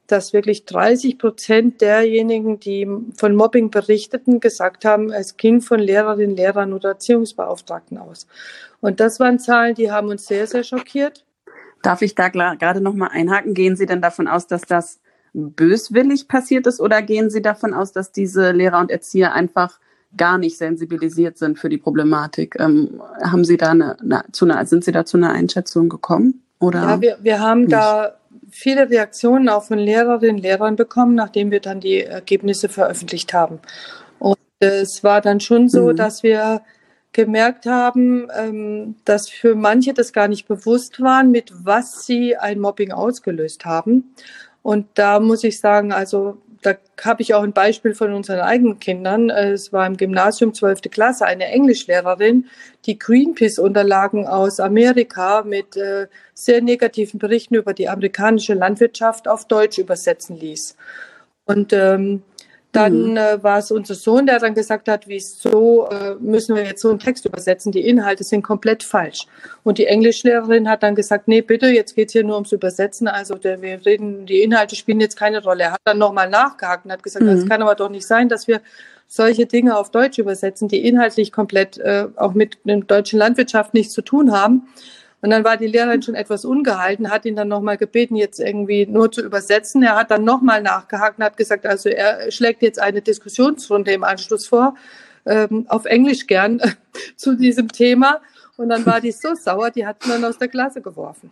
dass 0.07 0.31
wirklich 0.31 0.65
30 0.65 1.19
Prozent 1.19 1.81
derjenigen, 1.81 2.59
die 2.59 2.87
von 3.15 3.35
Mobbing 3.35 3.69
berichteten, 3.69 4.39
gesagt 4.39 4.85
haben, 4.85 5.11
es 5.11 5.35
ging 5.35 5.61
von 5.61 5.79
Lehrerinnen, 5.79 6.35
Lehrern 6.35 6.73
oder 6.73 6.89
Erziehungsbeauftragten 6.89 7.97
aus. 7.97 8.25
Und 8.79 8.99
das 8.99 9.19
waren 9.19 9.37
Zahlen, 9.37 9.75
die 9.75 9.91
haben 9.91 10.07
uns 10.07 10.25
sehr, 10.25 10.47
sehr 10.47 10.63
schockiert. 10.63 11.25
Darf 11.83 12.01
ich 12.01 12.15
da 12.15 12.29
gerade 12.29 12.81
noch 12.81 12.93
mal 12.93 13.09
einhaken? 13.09 13.53
Gehen 13.53 13.75
Sie 13.75 13.85
denn 13.85 14.01
davon 14.01 14.27
aus, 14.27 14.47
dass 14.47 14.61
das 14.61 14.99
böswillig 15.33 16.27
passiert 16.27 16.65
ist 16.67 16.79
oder 16.79 17.01
gehen 17.01 17.29
Sie 17.29 17.41
davon 17.41 17.73
aus, 17.73 17.91
dass 17.91 18.11
diese 18.11 18.51
Lehrer 18.51 18.79
und 18.79 18.89
Erzieher 18.89 19.33
einfach 19.33 19.79
gar 20.15 20.37
nicht 20.37 20.57
sensibilisiert 20.57 21.37
sind 21.37 21.59
für 21.59 21.69
die 21.69 21.77
Problematik? 21.77 22.55
Ähm, 22.59 23.01
haben 23.21 23.43
Sie 23.43 23.57
da 23.57 23.71
eine, 23.71 23.99
eine, 23.99 24.23
zu 24.31 24.45
einer, 24.45 24.65
sind 24.65 24.83
Sie 24.83 24.91
da 24.91 25.05
zu 25.05 25.17
einer 25.17 25.31
Einschätzung 25.31 25.89
gekommen? 25.89 26.43
Oder 26.59 26.81
ja, 26.81 27.01
wir, 27.01 27.17
wir 27.21 27.39
haben 27.39 27.61
nicht? 27.61 27.73
da 27.73 28.17
viele 28.49 28.89
Reaktionen 28.89 29.49
auch 29.49 29.63
von 29.63 29.77
Lehrerinnen 29.77 30.37
und 30.37 30.41
Lehrern 30.41 30.75
bekommen, 30.75 31.15
nachdem 31.15 31.51
wir 31.51 31.59
dann 31.59 31.79
die 31.79 32.03
Ergebnisse 32.03 32.69
veröffentlicht 32.69 33.33
haben. 33.33 33.59
Und 34.19 34.37
es 34.59 35.03
war 35.03 35.21
dann 35.21 35.39
schon 35.39 35.69
so, 35.69 35.87
mhm. 35.87 35.95
dass 35.95 36.23
wir 36.23 36.61
gemerkt 37.13 37.65
haben, 37.65 38.27
ähm, 38.37 38.95
dass 39.05 39.29
für 39.29 39.55
manche 39.55 39.93
das 39.93 40.13
gar 40.13 40.27
nicht 40.27 40.47
bewusst 40.47 41.01
waren, 41.01 41.31
mit 41.31 41.51
was 41.63 42.05
sie 42.05 42.37
ein 42.37 42.59
Mobbing 42.59 42.91
ausgelöst 42.91 43.65
haben. 43.65 44.13
Und 44.61 44.87
da 44.95 45.19
muss 45.19 45.43
ich 45.43 45.59
sagen, 45.59 45.91
also 45.91 46.37
da 46.61 46.75
habe 47.03 47.21
ich 47.21 47.33
auch 47.33 47.43
ein 47.43 47.53
Beispiel 47.53 47.93
von 47.93 48.13
unseren 48.13 48.39
eigenen 48.39 48.79
Kindern. 48.79 49.29
Es 49.29 49.71
war 49.73 49.85
im 49.85 49.97
Gymnasium 49.97 50.53
12. 50.53 50.81
Klasse 50.91 51.25
eine 51.25 51.45
Englischlehrerin, 51.45 52.45
die 52.85 52.97
Greenpeace-Unterlagen 52.97 54.27
aus 54.27 54.59
Amerika 54.59 55.43
mit 55.43 55.77
äh, 55.77 56.07
sehr 56.33 56.61
negativen 56.61 57.19
Berichten 57.19 57.55
über 57.55 57.73
die 57.73 57.89
amerikanische 57.89 58.53
Landwirtschaft 58.53 59.27
auf 59.27 59.47
Deutsch 59.47 59.77
übersetzen 59.77 60.37
ließ. 60.37 60.75
Und 61.45 61.73
ähm, 61.73 62.23
dann 62.77 63.11
mhm. 63.11 63.17
äh, 63.17 63.43
war 63.43 63.57
es 63.57 63.71
unser 63.71 63.95
Sohn, 63.95 64.27
der 64.27 64.39
dann 64.39 64.53
gesagt 64.53 64.87
hat, 64.87 65.07
wieso 65.07 65.87
äh, 65.89 66.15
müssen 66.19 66.55
wir 66.55 66.63
jetzt 66.63 66.81
so 66.81 66.89
einen 66.89 66.99
Text 66.99 67.25
übersetzen? 67.25 67.71
Die 67.71 67.81
Inhalte 67.81 68.23
sind 68.23 68.43
komplett 68.43 68.83
falsch. 68.83 69.25
Und 69.63 69.79
die 69.79 69.87
Englischlehrerin 69.87 70.69
hat 70.69 70.83
dann 70.83 70.93
gesagt, 70.93 71.27
nee, 71.27 71.41
bitte, 71.41 71.67
jetzt 71.67 71.95
geht's 71.95 72.13
hier 72.13 72.23
nur 72.23 72.35
ums 72.35 72.51
Übersetzen. 72.51 73.07
Also 73.07 73.35
der, 73.35 73.61
wir 73.63 73.83
reden, 73.85 74.27
die 74.27 74.43
Inhalte 74.43 74.75
spielen 74.75 74.99
jetzt 74.99 75.17
keine 75.17 75.43
Rolle. 75.43 75.63
Er 75.63 75.71
hat 75.73 75.81
dann 75.85 75.97
nochmal 75.97 76.29
nachgehakt 76.29 76.85
und 76.85 76.91
hat 76.91 77.01
gesagt, 77.01 77.25
mhm. 77.25 77.35
das 77.35 77.49
kann 77.49 77.63
aber 77.63 77.73
doch 77.73 77.89
nicht 77.89 78.05
sein, 78.05 78.29
dass 78.29 78.47
wir 78.47 78.61
solche 79.07 79.47
Dinge 79.47 79.77
auf 79.77 79.89
Deutsch 79.89 80.19
übersetzen, 80.19 80.67
die 80.67 80.85
inhaltlich 80.85 81.31
komplett 81.31 81.79
äh, 81.79 82.07
auch 82.15 82.33
mit 82.33 82.59
der 82.63 82.77
deutschen 82.81 83.17
Landwirtschaft 83.17 83.73
nichts 83.73 83.93
zu 83.93 84.03
tun 84.03 84.31
haben. 84.31 84.67
Und 85.21 85.31
dann 85.31 85.43
war 85.43 85.57
die 85.57 85.67
Lehrerin 85.67 86.01
schon 86.01 86.15
etwas 86.15 86.45
ungehalten, 86.45 87.09
hat 87.09 87.25
ihn 87.25 87.35
dann 87.35 87.47
nochmal 87.47 87.77
gebeten, 87.77 88.15
jetzt 88.15 88.39
irgendwie 88.39 88.85
nur 88.85 89.11
zu 89.11 89.21
übersetzen. 89.21 89.81
Er 89.81 89.95
hat 89.95 90.11
dann 90.11 90.23
nochmal 90.23 90.61
nachgehakt 90.61 91.17
und 91.17 91.25
hat 91.25 91.37
gesagt, 91.37 91.65
also 91.65 91.89
er 91.89 92.31
schlägt 92.31 92.61
jetzt 92.61 92.79
eine 92.79 93.01
Diskussionsrunde 93.01 93.91
im 93.91 94.03
Anschluss 94.03 94.47
vor, 94.47 94.75
ähm, 95.25 95.65
auf 95.69 95.85
Englisch 95.85 96.27
gern, 96.27 96.61
zu 97.15 97.35
diesem 97.35 97.69
Thema. 97.69 98.21
Und 98.57 98.69
dann 98.69 98.85
war 98.85 99.01
die 99.01 99.11
so 99.11 99.33
sauer, 99.33 99.71
die 99.71 99.85
hat 99.85 100.05
ihn 100.05 100.11
dann 100.11 100.25
aus 100.25 100.37
der 100.37 100.47
Klasse 100.47 100.81
geworfen. 100.81 101.31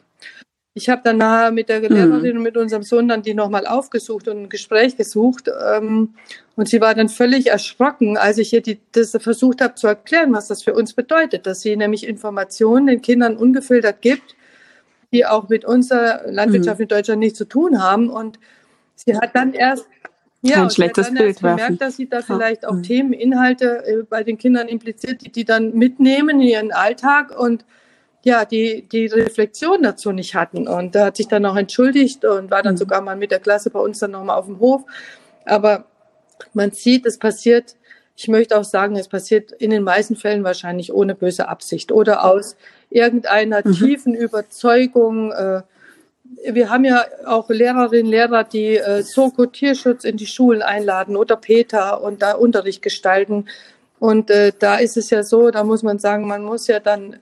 Ich 0.78 0.90
habe 0.90 1.02
dann 1.06 1.18
nachher 1.18 1.52
mit 1.52 1.70
der 1.70 1.80
Lehrerin 1.80 2.32
mhm. 2.32 2.38
und 2.38 2.44
mit 2.44 2.58
unserem 2.58 2.84
Sohn 2.84 3.08
dann 3.08 3.22
die 3.22 3.34
nochmal 3.34 3.66
aufgesucht 3.66 4.28
und 4.28 4.44
ein 4.44 4.50
Gespräch 4.50 4.98
gesucht. 4.98 5.50
Ähm, 5.74 6.16
und 6.58 6.68
sie 6.68 6.82
war 6.82 6.94
dann 6.94 7.08
völlig 7.08 7.48
erschrocken, 7.48 8.18
als 8.18 8.38
ich 8.40 8.52
ihr 8.52 8.62
die, 8.62 8.80
das 8.92 9.12
versucht 9.22 9.62
habe 9.62 9.76
zu 9.76 9.88
erklären, 9.88 10.34
was 10.34 10.50
das 10.50 10.64
für 10.64 10.74
uns 10.74 10.92
bedeutet, 10.94 11.46
dass 11.46 11.62
sie 11.62 11.78
nämlich 11.78 12.06
Informationen 12.06 12.88
den 12.88 13.02
Kindern 13.02 13.38
ungefiltert 13.38 14.02
gibt, 14.02 14.36
die 15.14 15.26
auch 15.26 15.48
mit 15.48 15.64
unserer 15.64 16.30
Landwirtschaft 16.30 16.80
mhm. 16.80 16.84
in 16.84 16.90
Deutschland 16.90 17.20
nichts 17.22 17.38
zu 17.38 17.46
tun 17.46 17.82
haben. 17.82 18.10
Und 18.10 18.38
sie 18.96 19.16
hat 19.16 19.34
dann 19.34 19.54
erst 19.54 19.88
ja, 20.42 20.58
Kein 20.58 20.70
schlechtes 20.72 21.08
dann 21.08 21.16
Bild 21.16 21.28
erst 21.28 21.40
gemerkt, 21.42 21.82
dass 21.82 21.96
sie 21.96 22.10
da 22.10 22.22
vielleicht 22.22 22.68
auch 22.68 22.74
mhm. 22.74 22.84
Themen, 22.84 23.14
Inhalte 23.14 23.86
äh, 23.88 24.04
bei 24.04 24.24
den 24.24 24.38
Kindern 24.38 24.68
impliziert, 24.68 25.22
die 25.22 25.32
die 25.32 25.46
dann 25.46 25.74
mitnehmen 25.74 26.42
in 26.42 26.48
ihren 26.48 26.72
Alltag 26.74 27.34
und 27.40 27.64
ja, 28.26 28.44
die, 28.44 28.82
die 28.92 29.06
Reflexion 29.06 29.84
dazu 29.84 30.12
nicht 30.12 30.34
hatten. 30.34 30.68
Und 30.68 30.96
da 30.96 31.06
hat 31.06 31.18
sich 31.18 31.28
dann 31.28 31.46
auch 31.46 31.56
entschuldigt 31.56 32.26
und 32.26 32.50
war 32.50 32.64
dann 32.64 32.74
mhm. 32.74 32.80
sogar 32.80 33.02
mal 33.02 33.16
mit 33.16 33.30
der 33.30 33.40
Klasse 33.40 33.70
bei 33.70 33.80
uns 33.80 34.00
dann 34.00 34.12
nochmal 34.12 34.40
auf 34.40 34.48
dem 34.48 34.60
Hof. 34.60 34.82
Aber 35.46 35.86
man 36.54 36.72
sieht, 36.72 37.06
es 37.06 37.20
passiert, 37.20 37.76
ich 38.18 38.28
möchte 38.28 38.58
auch 38.58 38.64
sagen, 38.64 38.96
es 38.96 39.08
passiert 39.08 39.52
in 39.52 39.70
den 39.70 39.84
meisten 39.84 40.16
Fällen 40.16 40.44
wahrscheinlich 40.44 40.92
ohne 40.92 41.14
böse 41.14 41.48
Absicht 41.48 41.92
oder 41.92 42.26
aus 42.26 42.56
irgendeiner 42.90 43.62
mhm. 43.64 43.74
tiefen 43.74 44.16
Überzeugung. 44.16 45.32
Äh, 45.32 45.62
wir 46.52 46.72
haben 46.72 46.84
ja 46.84 47.06
auch 47.28 47.48
Lehrerinnen, 47.50 48.12
Lehrer, 48.12 48.44
die 48.44 48.78
äh, 48.78 49.04
Soko 49.04 49.46
Tierschutz 49.46 50.04
in 50.04 50.18
die 50.18 50.26
Schulen 50.26 50.64
einladen 50.64 51.16
oder 51.16 51.36
Peter 51.36 52.02
und 52.02 52.24
da 52.24 52.32
Unterricht 52.32 52.82
gestalten. 52.82 53.46
Und 54.00 54.32
äh, 54.32 54.52
da 54.58 54.78
ist 54.78 54.98
es 54.98 55.12
ja 55.12 55.22
so, 55.22 55.52
da 55.52 55.64
muss 55.64 55.84
man 55.84 56.00
sagen, 56.00 56.28
man 56.28 56.44
muss 56.44 56.66
ja 56.66 56.80
dann 56.80 57.20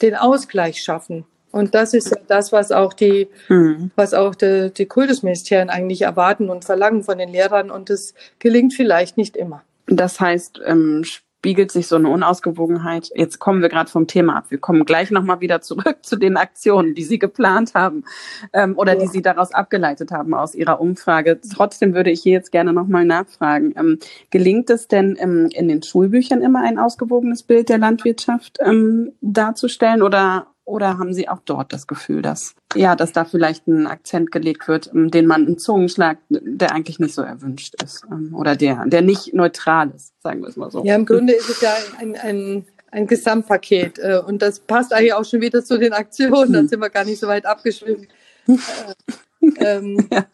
den 0.00 0.14
Ausgleich 0.14 0.82
schaffen. 0.82 1.24
Und 1.52 1.74
das 1.74 1.94
ist 1.94 2.10
ja 2.10 2.18
das, 2.26 2.52
was 2.52 2.70
auch 2.70 2.92
die, 2.92 3.28
mhm. 3.48 3.90
was 3.96 4.12
auch 4.12 4.34
die, 4.34 4.70
die 4.76 4.86
Kultusministerien 4.86 5.70
eigentlich 5.70 6.02
erwarten 6.02 6.50
und 6.50 6.64
verlangen 6.64 7.02
von 7.02 7.18
den 7.18 7.30
Lehrern. 7.30 7.70
Und 7.70 7.88
das 7.88 8.14
gelingt 8.38 8.74
vielleicht 8.74 9.16
nicht 9.16 9.36
immer. 9.36 9.62
Das 9.86 10.20
heißt, 10.20 10.60
ähm, 10.66 11.04
spiegelt 11.46 11.70
sich 11.70 11.86
so 11.86 11.94
eine 11.94 12.08
Unausgewogenheit. 12.08 13.12
Jetzt 13.14 13.38
kommen 13.38 13.62
wir 13.62 13.68
gerade 13.68 13.88
vom 13.88 14.08
Thema 14.08 14.36
ab. 14.36 14.46
Wir 14.48 14.58
kommen 14.58 14.84
gleich 14.84 15.12
nochmal 15.12 15.40
wieder 15.40 15.60
zurück 15.60 15.98
zu 16.02 16.16
den 16.16 16.36
Aktionen, 16.36 16.96
die 16.96 17.04
Sie 17.04 17.20
geplant 17.20 17.74
haben 17.74 18.02
ähm, 18.52 18.76
oder 18.76 18.94
ja. 18.94 18.98
die 18.98 19.06
Sie 19.06 19.22
daraus 19.22 19.54
abgeleitet 19.54 20.10
haben 20.10 20.34
aus 20.34 20.56
Ihrer 20.56 20.80
Umfrage. 20.80 21.40
Trotzdem 21.54 21.94
würde 21.94 22.10
ich 22.10 22.20
hier 22.20 22.32
jetzt 22.32 22.50
gerne 22.50 22.72
nochmal 22.72 23.04
nachfragen. 23.04 23.74
Ähm, 23.76 24.00
gelingt 24.30 24.70
es 24.70 24.88
denn 24.88 25.16
ähm, 25.20 25.48
in 25.52 25.68
den 25.68 25.84
Schulbüchern 25.84 26.42
immer 26.42 26.64
ein 26.64 26.80
ausgewogenes 26.80 27.44
Bild 27.44 27.68
der 27.68 27.78
Landwirtschaft 27.78 28.58
ähm, 28.60 29.12
darzustellen 29.20 30.02
oder 30.02 30.48
oder 30.66 30.98
haben 30.98 31.14
Sie 31.14 31.28
auch 31.28 31.40
dort 31.44 31.72
das 31.72 31.86
Gefühl, 31.86 32.20
dass, 32.20 32.54
ja, 32.74 32.96
dass 32.96 33.12
da 33.12 33.24
vielleicht 33.24 33.66
ein 33.68 33.86
Akzent 33.86 34.32
gelegt 34.32 34.68
wird, 34.68 34.90
ähm, 34.92 35.10
den 35.10 35.26
man 35.26 35.46
einen 35.46 35.58
Zungenschlag, 35.58 36.18
der 36.28 36.72
eigentlich 36.72 36.98
nicht 36.98 37.14
so 37.14 37.22
erwünscht 37.22 37.80
ist 37.82 38.04
ähm, 38.10 38.34
oder 38.34 38.56
der, 38.56 38.84
der 38.86 39.00
nicht 39.00 39.32
neutral 39.32 39.92
ist, 39.94 40.12
sagen 40.22 40.42
wir 40.42 40.48
es 40.48 40.56
mal 40.56 40.70
so. 40.70 40.84
Ja, 40.84 40.96
im 40.96 41.06
Grunde 41.06 41.32
ist 41.32 41.48
es 41.48 41.60
ja 41.60 41.72
ein, 41.98 42.16
ein, 42.16 42.66
ein 42.90 43.06
Gesamtpaket 43.06 43.98
äh, 44.00 44.20
und 44.26 44.42
das 44.42 44.58
passt 44.58 44.92
eigentlich 44.92 45.14
auch 45.14 45.24
schon 45.24 45.40
wieder 45.40 45.64
zu 45.64 45.78
den 45.78 45.92
Aktionen, 45.92 46.52
da 46.52 46.58
hm. 46.58 46.68
sind 46.68 46.80
wir 46.80 46.90
gar 46.90 47.04
nicht 47.04 47.20
so 47.20 47.28
weit 47.28 47.46
abgeschrieben. 47.46 48.08
Äh, 49.58 49.76
ähm, 49.76 50.08
ja. 50.12 50.26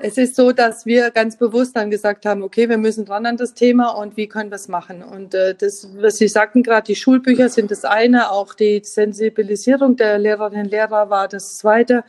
Es 0.00 0.18
ist 0.18 0.36
so, 0.36 0.52
dass 0.52 0.86
wir 0.86 1.10
ganz 1.10 1.36
bewusst 1.36 1.76
dann 1.76 1.90
gesagt 1.90 2.26
haben, 2.26 2.42
okay, 2.42 2.68
wir 2.68 2.78
müssen 2.78 3.04
dran 3.04 3.26
an 3.26 3.36
das 3.36 3.54
Thema 3.54 3.90
und 3.90 4.16
wie 4.16 4.28
können 4.28 4.50
wir 4.50 4.56
es 4.56 4.68
machen? 4.68 5.02
Und 5.02 5.34
äh, 5.34 5.54
das, 5.54 5.88
was 5.96 6.18
Sie 6.18 6.28
sagten 6.28 6.62
gerade, 6.62 6.86
die 6.86 6.96
Schulbücher 6.96 7.48
sind 7.48 7.70
das 7.70 7.84
eine, 7.84 8.30
auch 8.30 8.54
die 8.54 8.82
Sensibilisierung 8.84 9.96
der 9.96 10.18
Lehrerinnen 10.18 10.66
und 10.66 10.70
Lehrer 10.70 11.10
war 11.10 11.28
das 11.28 11.56
zweite 11.58 12.04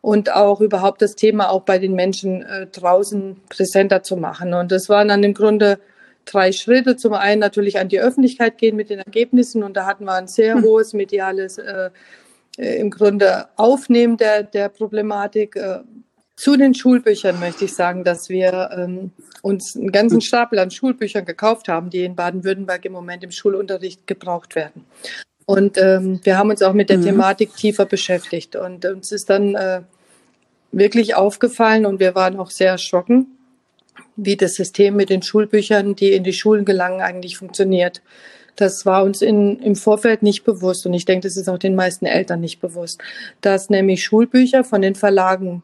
und 0.00 0.32
auch 0.32 0.60
überhaupt 0.60 1.02
das 1.02 1.16
Thema 1.16 1.50
auch 1.50 1.62
bei 1.62 1.78
den 1.78 1.94
Menschen 1.94 2.42
äh, 2.42 2.66
draußen 2.66 3.40
präsenter 3.48 4.02
zu 4.02 4.16
machen. 4.16 4.54
Und 4.54 4.72
das 4.72 4.88
waren 4.88 5.08
dann 5.08 5.22
im 5.22 5.34
Grunde 5.34 5.78
drei 6.24 6.52
Schritte. 6.52 6.96
Zum 6.96 7.12
einen 7.12 7.40
natürlich 7.40 7.78
an 7.78 7.88
die 7.88 8.00
Öffentlichkeit 8.00 8.58
gehen 8.58 8.76
mit 8.76 8.90
den 8.90 8.98
Ergebnissen 8.98 9.62
und 9.62 9.76
da 9.76 9.86
hatten 9.86 10.04
wir 10.04 10.14
ein 10.14 10.28
sehr 10.28 10.54
hm. 10.54 10.62
hohes 10.62 10.92
mediales 10.92 11.58
äh, 11.58 11.90
äh, 12.56 12.76
im 12.76 12.90
Grunde 12.90 13.48
Aufnehmen 13.56 14.16
der, 14.16 14.42
der 14.42 14.68
Problematik. 14.68 15.56
Äh, 15.56 15.80
zu 16.36 16.56
den 16.56 16.74
Schulbüchern 16.74 17.40
möchte 17.40 17.64
ich 17.64 17.74
sagen, 17.74 18.04
dass 18.04 18.28
wir 18.28 18.70
ähm, 18.76 19.10
uns 19.40 19.74
einen 19.74 19.90
ganzen 19.90 20.20
Stapel 20.20 20.58
an 20.58 20.70
Schulbüchern 20.70 21.24
gekauft 21.24 21.68
haben, 21.68 21.88
die 21.88 22.04
in 22.04 22.14
Baden-Württemberg 22.14 22.84
im 22.84 22.92
Moment 22.92 23.24
im 23.24 23.30
Schulunterricht 23.30 24.06
gebraucht 24.06 24.54
werden. 24.54 24.84
Und 25.46 25.78
ähm, 25.78 26.20
wir 26.24 26.36
haben 26.36 26.50
uns 26.50 26.60
auch 26.60 26.74
mit 26.74 26.90
der 26.90 26.98
mhm. 26.98 27.04
Thematik 27.04 27.56
tiefer 27.56 27.86
beschäftigt. 27.86 28.54
Und 28.54 28.84
uns 28.84 29.12
ist 29.12 29.30
dann 29.30 29.54
äh, 29.54 29.80
wirklich 30.72 31.14
aufgefallen 31.14 31.86
und 31.86 32.00
wir 32.00 32.14
waren 32.14 32.38
auch 32.38 32.50
sehr 32.50 32.72
erschrocken, 32.72 33.28
wie 34.16 34.36
das 34.36 34.54
System 34.54 34.96
mit 34.96 35.08
den 35.08 35.22
Schulbüchern, 35.22 35.94
die 35.94 36.12
in 36.12 36.24
die 36.24 36.32
Schulen 36.32 36.64
gelangen, 36.64 37.00
eigentlich 37.00 37.38
funktioniert. 37.38 38.02
Das 38.56 38.86
war 38.86 39.04
uns 39.04 39.22
in, 39.22 39.60
im 39.60 39.76
Vorfeld 39.76 40.22
nicht 40.22 40.44
bewusst 40.44 40.86
und 40.86 40.94
ich 40.94 41.04
denke, 41.04 41.28
das 41.28 41.36
ist 41.36 41.48
auch 41.48 41.58
den 41.58 41.74
meisten 41.74 42.06
Eltern 42.06 42.40
nicht 42.40 42.60
bewusst, 42.60 43.00
dass 43.40 43.70
nämlich 43.70 44.02
Schulbücher 44.02 44.64
von 44.64 44.82
den 44.82 44.94
Verlagen 44.94 45.62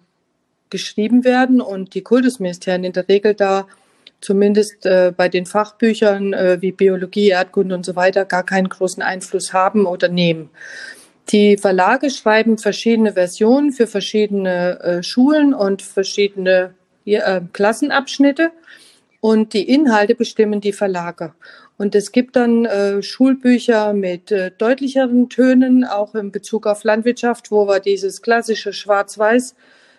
geschrieben 0.70 1.24
werden 1.24 1.60
und 1.60 1.94
die 1.94 2.02
Kultusministerien 2.02 2.84
in 2.84 2.92
der 2.92 3.08
Regel 3.08 3.34
da 3.34 3.66
zumindest 4.20 4.86
äh, 4.86 5.12
bei 5.14 5.28
den 5.28 5.46
Fachbüchern 5.46 6.32
äh, 6.32 6.58
wie 6.60 6.72
Biologie, 6.72 7.28
Erdkunde 7.28 7.74
und 7.74 7.84
so 7.84 7.96
weiter 7.96 8.24
gar 8.24 8.44
keinen 8.44 8.68
großen 8.68 9.02
Einfluss 9.02 9.52
haben 9.52 9.86
oder 9.86 10.08
nehmen. 10.08 10.48
Die 11.30 11.56
Verlage 11.56 12.10
schreiben 12.10 12.58
verschiedene 12.58 13.12
Versionen 13.12 13.72
für 13.72 13.86
verschiedene 13.86 14.80
äh, 14.80 15.02
Schulen 15.02 15.54
und 15.54 15.82
verschiedene 15.82 16.74
äh, 17.04 17.40
Klassenabschnitte 17.52 18.50
und 19.20 19.52
die 19.52 19.68
Inhalte 19.68 20.14
bestimmen 20.14 20.60
die 20.60 20.72
Verlage. 20.72 21.34
Und 21.82 21.96
es 21.96 22.12
gibt 22.12 22.36
dann 22.36 22.64
äh, 22.64 23.02
Schulbücher 23.02 23.92
mit 23.92 24.30
äh, 24.30 24.52
deutlicheren 24.56 25.28
Tönen, 25.28 25.82
auch 25.82 26.14
in 26.14 26.30
Bezug 26.30 26.68
auf 26.68 26.84
Landwirtschaft, 26.84 27.50
wo 27.50 27.66
wir 27.66 27.80
dieses 27.80 28.22
klassische 28.22 28.72
Schwarz-Weiß 28.72 29.56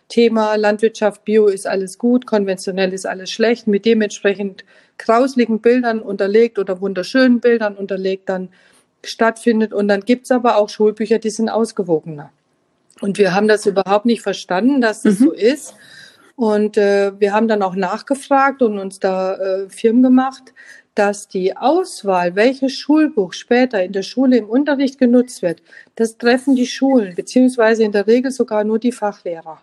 Thema 0.08 0.56
Landwirtschaft, 0.56 1.26
Bio 1.26 1.48
ist 1.48 1.68
alles 1.68 1.98
gut, 1.98 2.26
konventionell 2.26 2.94
ist 2.94 3.06
alles 3.06 3.32
schlecht, 3.32 3.68
mit 3.68 3.84
dementsprechend 3.84 4.64
grausligen 4.98 5.60
Bildern 5.60 6.00
unterlegt 6.00 6.58
oder 6.58 6.80
wunderschönen 6.80 7.42
Bildern 7.42 7.76
unterlegt 7.76 8.30
dann 8.30 8.48
stattfindet. 9.04 9.74
Und 9.74 9.90
dann 9.90 10.06
gibt's 10.06 10.32
aber 10.32 10.56
auch 10.56 10.70
Schulbücher, 10.70 11.20
die 11.20 11.32
sind 11.32 11.50
ausgewogener. 11.50 12.32
Und 13.02 13.18
wir 13.18 13.36
haben 13.36 13.50
das 13.50 13.66
überhaupt 13.66 14.06
nicht 14.06 14.22
verstanden, 14.22 14.80
dass 14.80 15.02
das 15.02 15.20
mhm. 15.20 15.26
so 15.26 15.32
ist. 15.34 15.76
Und 16.36 16.78
äh, 16.78 17.12
wir 17.20 17.34
haben 17.34 17.50
dann 17.50 17.62
auch 17.62 17.76
nachgefragt 17.76 18.62
und 18.62 18.80
uns 18.80 19.00
da 19.00 19.36
äh, 19.36 19.70
Firmen 19.70 20.02
gemacht, 20.02 20.54
dass 20.96 21.28
die 21.28 21.58
Auswahl, 21.58 22.36
welches 22.36 22.74
Schulbuch 22.74 23.34
später 23.34 23.84
in 23.84 23.94
der 23.94 24.04
Schule 24.04 24.38
im 24.38 24.50
Unterricht 24.50 25.00
genutzt 25.00 25.42
wird, 25.42 25.62
das 25.96 26.18
treffen 26.18 26.56
die 26.56 26.68
Schulen, 26.68 27.16
beziehungsweise 27.16 27.84
in 27.84 27.92
der 27.92 28.08
Regel 28.08 28.32
sogar 28.32 28.64
nur 28.64 28.80
die 28.80 28.92
Fachlehrer. 28.92 29.62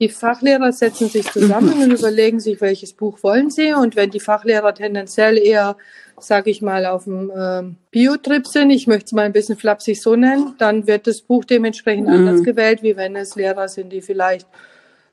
Die 0.00 0.08
Fachlehrer 0.08 0.72
setzen 0.72 1.08
sich 1.08 1.30
zusammen 1.30 1.80
und 1.80 1.92
überlegen 1.92 2.40
sich, 2.40 2.60
welches 2.60 2.92
Buch 2.92 3.22
wollen 3.22 3.50
sie. 3.50 3.72
Und 3.72 3.94
wenn 3.94 4.10
die 4.10 4.20
Fachlehrer 4.20 4.74
tendenziell 4.74 5.38
eher, 5.38 5.76
sage 6.18 6.50
ich 6.50 6.60
mal, 6.60 6.84
auf 6.86 7.04
dem 7.04 7.30
äh, 7.30 7.62
Biotrip 7.92 8.46
sind, 8.46 8.70
ich 8.70 8.88
möchte 8.88 9.06
es 9.06 9.12
mal 9.12 9.22
ein 9.22 9.32
bisschen 9.32 9.56
flapsig 9.56 10.02
so 10.02 10.16
nennen, 10.16 10.56
dann 10.58 10.88
wird 10.88 11.06
das 11.06 11.22
Buch 11.22 11.44
dementsprechend 11.44 12.08
mhm. 12.08 12.12
anders 12.12 12.42
gewählt, 12.42 12.82
wie 12.82 12.96
wenn 12.96 13.14
es 13.14 13.36
Lehrer 13.36 13.68
sind, 13.68 13.92
die 13.92 14.02
vielleicht 14.02 14.48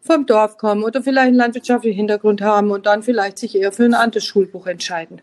vom 0.02 0.26
Dorf 0.26 0.58
kommen 0.58 0.84
oder 0.84 1.02
vielleicht 1.02 1.28
einen 1.28 1.38
landwirtschaftlichen 1.38 1.98
Hintergrund 1.98 2.42
haben 2.42 2.72
und 2.72 2.86
dann 2.86 3.04
vielleicht 3.04 3.38
sich 3.38 3.56
eher 3.56 3.72
für 3.72 3.86
ein 3.86 3.94
anderes 3.94 4.26
Schulbuch 4.26 4.68
entscheiden. 4.68 5.22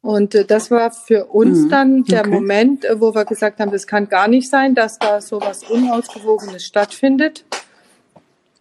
Und 0.00 0.36
äh, 0.36 0.44
das 0.44 0.70
war 0.70 0.92
für 0.92 1.26
uns 1.26 1.62
mhm. 1.62 1.68
dann 1.68 2.04
der 2.04 2.20
okay. 2.20 2.30
Moment, 2.30 2.84
äh, 2.84 3.00
wo 3.00 3.14
wir 3.14 3.24
gesagt 3.24 3.58
haben, 3.58 3.72
das 3.72 3.88
kann 3.88 4.08
gar 4.08 4.28
nicht 4.28 4.48
sein, 4.48 4.74
dass 4.76 4.98
da 4.98 5.20
so 5.20 5.40
was 5.40 5.64
Unausgewogenes 5.64 6.64
stattfindet. 6.64 7.44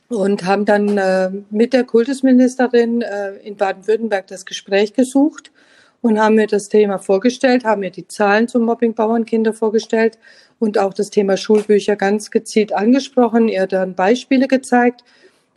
Und 0.07 0.45
haben 0.45 0.65
dann 0.65 0.97
äh, 0.97 1.31
mit 1.49 1.73
der 1.73 1.83
Kultusministerin 1.83 3.01
äh, 3.01 3.35
in 3.37 3.57
Baden-Württemberg 3.57 4.27
das 4.27 4.45
Gespräch 4.45 4.93
gesucht 4.93 5.51
und 6.01 6.19
haben 6.19 6.35
mir 6.35 6.45
das 6.45 6.69
Thema 6.69 6.99
vorgestellt, 6.99 7.63
haben 7.63 7.81
mir 7.81 7.89
die 7.89 8.07
Zahlen 8.07 8.47
zum 8.47 8.63
Mobbing 8.63 8.93
Bauernkinder 8.93 9.53
vorgestellt 9.53 10.19
und 10.59 10.77
auch 10.77 10.93
das 10.93 11.09
Thema 11.09 11.37
Schulbücher 11.37 11.95
ganz 11.95 12.29
gezielt 12.29 12.71
angesprochen, 12.71 13.47
ihr 13.47 13.65
dann 13.65 13.95
Beispiele 13.95 14.47
gezeigt 14.47 15.03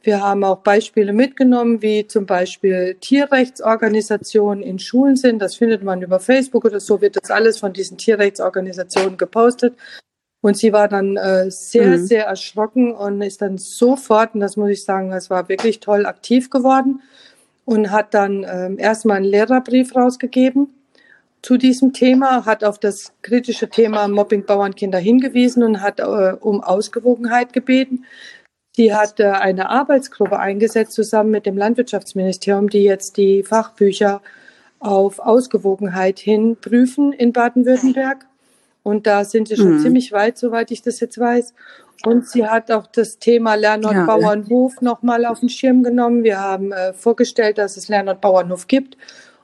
wir 0.02 0.22
haben 0.22 0.44
auch 0.44 0.58
Beispiele 0.58 1.12
mitgenommen, 1.12 1.82
wie 1.82 2.06
zum 2.06 2.24
Beispiel 2.24 2.96
Tierrechtsorganisationen 3.00 4.62
in 4.62 4.78
Schulen 4.78 5.16
sind. 5.16 5.40
Das 5.40 5.56
findet 5.56 5.82
man 5.82 6.02
über 6.02 6.20
Facebook 6.20 6.64
oder 6.64 6.80
so, 6.80 7.00
wird 7.00 7.16
das 7.20 7.30
alles 7.30 7.58
von 7.58 7.72
diesen 7.72 7.98
Tierrechtsorganisationen 7.98 9.16
gepostet. 9.16 9.74
Und 10.40 10.56
sie 10.56 10.72
war 10.72 10.87
dann 10.87 11.16
äh, 11.16 11.50
sehr, 11.50 11.98
mhm. 11.98 12.06
sehr 12.06 12.26
erschrocken 12.26 12.92
und 12.92 13.20
ist 13.22 13.42
dann 13.42 13.58
sofort, 13.58 14.34
und 14.34 14.40
das 14.40 14.56
muss 14.56 14.70
ich 14.70 14.84
sagen, 14.84 15.12
es 15.12 15.30
war 15.30 15.48
wirklich 15.48 15.80
toll, 15.80 16.06
aktiv 16.06 16.48
geworden 16.48 17.02
und 17.64 17.90
hat 17.90 18.14
dann 18.14 18.44
äh, 18.44 18.72
erstmal 18.76 19.16
einen 19.16 19.26
Lehrerbrief 19.26 19.96
rausgegeben 19.96 20.68
zu 21.42 21.56
diesem 21.56 21.92
Thema, 21.92 22.44
hat 22.44 22.64
auf 22.64 22.78
das 22.78 23.12
kritische 23.22 23.68
Thema 23.68 24.06
Mobbing 24.08 24.44
Bauernkinder 24.44 24.98
hingewiesen 24.98 25.62
und 25.62 25.80
hat 25.80 26.00
äh, 26.00 26.37
um 26.40 26.62
Ausgewogenheit 26.62 27.52
gebeten. 27.52 28.04
Die 28.78 28.94
hat 28.94 29.20
eine 29.20 29.68
Arbeitsgruppe 29.68 30.38
eingesetzt 30.38 30.92
zusammen 30.92 31.32
mit 31.32 31.46
dem 31.46 31.58
Landwirtschaftsministerium, 31.58 32.70
die 32.70 32.84
jetzt 32.84 33.16
die 33.16 33.42
Fachbücher 33.42 34.22
auf 34.78 35.18
Ausgewogenheit 35.18 36.20
hin 36.20 36.56
prüfen 36.60 37.12
in 37.12 37.32
Baden-Württemberg. 37.32 38.26
Und 38.84 39.08
da 39.08 39.24
sind 39.24 39.48
sie 39.48 39.56
schon 39.56 39.74
mhm. 39.74 39.80
ziemlich 39.80 40.12
weit, 40.12 40.38
soweit 40.38 40.70
ich 40.70 40.80
das 40.80 41.00
jetzt 41.00 41.18
weiß. 41.18 41.52
Und 42.06 42.28
sie 42.28 42.46
hat 42.46 42.70
auch 42.70 42.86
das 42.86 43.18
Thema 43.18 43.56
Lernort 43.56 43.94
ja, 43.94 44.06
Bauernhof 44.06 44.80
nochmal 44.80 45.26
auf 45.26 45.40
den 45.40 45.48
Schirm 45.48 45.82
genommen. 45.82 46.22
Wir 46.22 46.38
haben 46.38 46.70
äh, 46.70 46.92
vorgestellt, 46.92 47.58
dass 47.58 47.76
es 47.76 47.88
Lernort 47.88 48.20
Bauernhof 48.20 48.68
gibt 48.68 48.96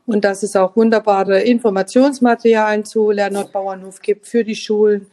und 0.06 0.24
dass 0.24 0.44
es 0.44 0.54
auch 0.54 0.76
wunderbare 0.76 1.40
Informationsmaterialien 1.40 2.84
zu 2.84 3.10
Lernort 3.10 3.50
Bauernhof 3.50 4.00
gibt 4.00 4.28
für 4.28 4.44
die 4.44 4.54
Schulen 4.54 5.08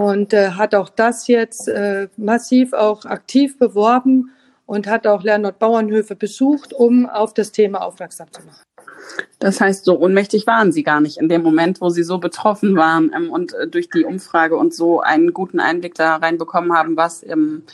und 0.00 0.32
äh, 0.32 0.52
hat 0.52 0.74
auch 0.74 0.88
das 0.88 1.28
jetzt 1.28 1.68
äh, 1.68 2.08
massiv 2.16 2.72
auch 2.72 3.04
aktiv 3.04 3.58
beworben 3.58 4.30
und 4.64 4.86
hat 4.86 5.06
auch 5.06 5.22
Lernort 5.22 5.58
Bauernhöfe 5.58 6.16
besucht, 6.16 6.72
um 6.72 7.04
auf 7.04 7.34
das 7.34 7.52
Thema 7.52 7.82
aufmerksam 7.82 8.32
zu 8.32 8.40
machen. 8.40 8.62
Das 9.40 9.60
heißt, 9.60 9.84
so 9.84 9.98
ohnmächtig 9.98 10.46
waren 10.46 10.72
Sie 10.72 10.84
gar 10.84 11.02
nicht 11.02 11.18
in 11.18 11.28
dem 11.28 11.42
Moment, 11.42 11.82
wo 11.82 11.90
Sie 11.90 12.02
so 12.02 12.16
betroffen 12.16 12.76
waren 12.76 13.12
ähm, 13.14 13.30
und 13.30 13.52
äh, 13.52 13.68
durch 13.68 13.90
die 13.90 14.04
Umfrage 14.04 14.56
und 14.56 14.72
so 14.72 15.02
einen 15.02 15.34
guten 15.34 15.60
Einblick 15.60 15.96
da 15.96 16.16
reinbekommen 16.16 16.72
haben, 16.72 16.96
was 16.96 17.22
ähm, 17.22 17.64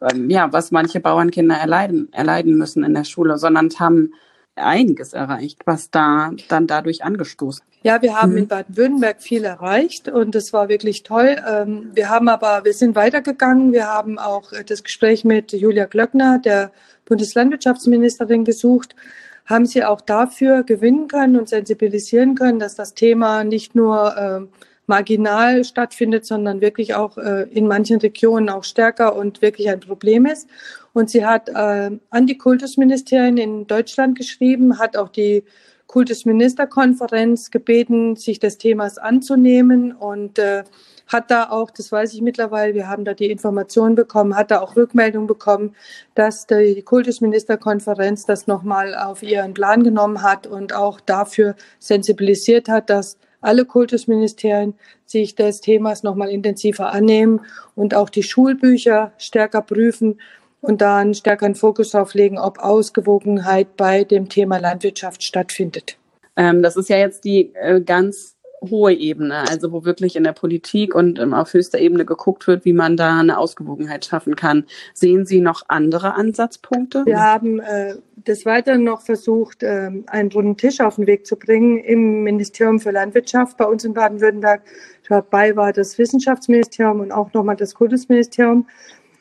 ähm, 0.00 0.30
ja, 0.30 0.50
was 0.54 0.70
manche 0.70 1.00
Bauernkinder 1.00 1.56
erleiden, 1.56 2.08
erleiden 2.12 2.56
müssen 2.56 2.82
in 2.82 2.94
der 2.94 3.04
Schule, 3.04 3.36
sondern 3.36 3.68
haben 3.78 4.14
einiges 4.56 5.12
erreicht, 5.12 5.62
was 5.64 5.90
da 5.90 6.30
dann 6.48 6.66
dadurch 6.66 7.04
angestoßen. 7.04 7.64
Ja, 7.82 8.00
wir 8.00 8.20
haben 8.20 8.32
mhm. 8.32 8.38
in 8.38 8.48
Baden-Württemberg 8.48 9.22
viel 9.22 9.44
erreicht 9.44 10.08
und 10.08 10.34
es 10.34 10.52
war 10.52 10.68
wirklich 10.68 11.02
toll. 11.02 11.36
Ähm, 11.46 11.90
wir 11.92 12.08
haben 12.08 12.28
aber, 12.28 12.64
wir 12.64 12.72
sind 12.72 12.94
weitergegangen. 12.94 13.72
Wir 13.72 13.86
haben 13.86 14.18
auch 14.18 14.52
äh, 14.52 14.64
das 14.64 14.82
Gespräch 14.82 15.24
mit 15.24 15.52
Julia 15.52 15.84
Glöckner, 15.84 16.38
der 16.38 16.70
Bundeslandwirtschaftsministerin, 17.04 18.44
gesucht. 18.44 18.96
Haben 19.44 19.66
sie 19.66 19.84
auch 19.84 20.00
dafür 20.00 20.62
gewinnen 20.62 21.08
können 21.08 21.36
und 21.36 21.50
sensibilisieren 21.50 22.34
können, 22.34 22.58
dass 22.58 22.74
das 22.74 22.94
Thema 22.94 23.44
nicht 23.44 23.74
nur 23.74 24.16
äh, 24.16 24.58
marginal 24.86 25.64
stattfindet, 25.64 26.26
sondern 26.26 26.60
wirklich 26.60 26.94
auch 26.94 27.16
äh, 27.18 27.44
in 27.50 27.66
manchen 27.66 27.98
Regionen 28.00 28.48
auch 28.48 28.64
stärker 28.64 29.16
und 29.16 29.42
wirklich 29.42 29.68
ein 29.68 29.80
Problem 29.80 30.26
ist. 30.26 30.48
Und 30.92 31.10
sie 31.10 31.24
hat 31.26 31.48
äh, 31.48 31.90
an 32.10 32.26
die 32.26 32.38
Kultusministerien 32.38 33.36
in 33.36 33.66
Deutschland 33.66 34.16
geschrieben, 34.16 34.78
hat 34.78 34.96
auch 34.96 35.08
die 35.08 35.44
Kultusministerkonferenz 35.86 37.50
gebeten, 37.50 38.16
sich 38.16 38.38
des 38.38 38.58
Themas 38.58 38.98
anzunehmen 38.98 39.92
und 39.92 40.38
äh, 40.38 40.64
hat 41.06 41.30
da 41.30 41.50
auch, 41.50 41.70
das 41.70 41.92
weiß 41.92 42.14
ich 42.14 42.22
mittlerweile, 42.22 42.74
wir 42.74 42.88
haben 42.88 43.04
da 43.04 43.14
die 43.14 43.30
Informationen 43.30 43.94
bekommen, 43.94 44.36
hat 44.36 44.50
da 44.50 44.60
auch 44.60 44.76
Rückmeldung 44.76 45.26
bekommen, 45.26 45.74
dass 46.14 46.46
die 46.46 46.82
Kultusministerkonferenz 46.82 48.24
das 48.24 48.46
nochmal 48.46 48.94
auf 48.94 49.22
ihren 49.22 49.54
Plan 49.54 49.82
genommen 49.82 50.22
hat 50.22 50.46
und 50.46 50.74
auch 50.74 51.00
dafür 51.00 51.54
sensibilisiert 51.78 52.68
hat, 52.68 52.88
dass 52.90 53.18
alle 53.44 53.64
Kultusministerien 53.64 54.74
sich 55.04 55.34
des 55.34 55.60
Themas 55.60 56.02
nochmal 56.02 56.30
intensiver 56.30 56.92
annehmen 56.92 57.40
und 57.74 57.94
auch 57.94 58.10
die 58.10 58.22
Schulbücher 58.22 59.12
stärker 59.18 59.62
prüfen 59.62 60.20
und 60.60 60.80
da 60.80 60.96
einen 60.96 61.14
stärkeren 61.14 61.54
Fokus 61.54 61.90
darauf 61.90 62.14
legen, 62.14 62.38
ob 62.38 62.58
Ausgewogenheit 62.58 63.76
bei 63.76 64.04
dem 64.04 64.28
Thema 64.28 64.58
Landwirtschaft 64.58 65.22
stattfindet. 65.22 65.98
Ähm, 66.36 66.62
das 66.62 66.76
ist 66.76 66.88
ja 66.88 66.96
jetzt 66.96 67.24
die 67.24 67.54
äh, 67.54 67.80
ganz 67.80 68.33
hohe 68.70 68.92
Ebene, 68.92 69.48
also 69.48 69.72
wo 69.72 69.84
wirklich 69.84 70.16
in 70.16 70.24
der 70.24 70.32
Politik 70.32 70.94
und 70.94 71.18
ähm, 71.18 71.34
auf 71.34 71.52
höchster 71.52 71.78
Ebene 71.78 72.04
geguckt 72.04 72.46
wird, 72.46 72.64
wie 72.64 72.72
man 72.72 72.96
da 72.96 73.20
eine 73.20 73.38
Ausgewogenheit 73.38 74.04
schaffen 74.04 74.36
kann. 74.36 74.64
Sehen 74.92 75.26
Sie 75.26 75.40
noch 75.40 75.62
andere 75.68 76.14
Ansatzpunkte? 76.14 77.04
Wir 77.06 77.20
haben 77.20 77.60
äh, 77.60 77.94
des 78.16 78.46
Weiteren 78.46 78.84
noch 78.84 79.02
versucht, 79.02 79.62
äh, 79.62 79.90
einen 80.06 80.32
runden 80.32 80.56
Tisch 80.56 80.80
auf 80.80 80.96
den 80.96 81.06
Weg 81.06 81.26
zu 81.26 81.36
bringen 81.36 81.78
im 81.78 82.22
Ministerium 82.22 82.80
für 82.80 82.90
Landwirtschaft 82.90 83.56
bei 83.56 83.64
uns 83.64 83.84
in 83.84 83.94
Baden-Württemberg. 83.94 84.62
Dabei 85.08 85.56
war 85.56 85.72
das 85.72 85.98
Wissenschaftsministerium 85.98 87.00
und 87.00 87.12
auch 87.12 87.32
nochmal 87.32 87.56
das 87.56 87.74
Kultusministerium. 87.74 88.66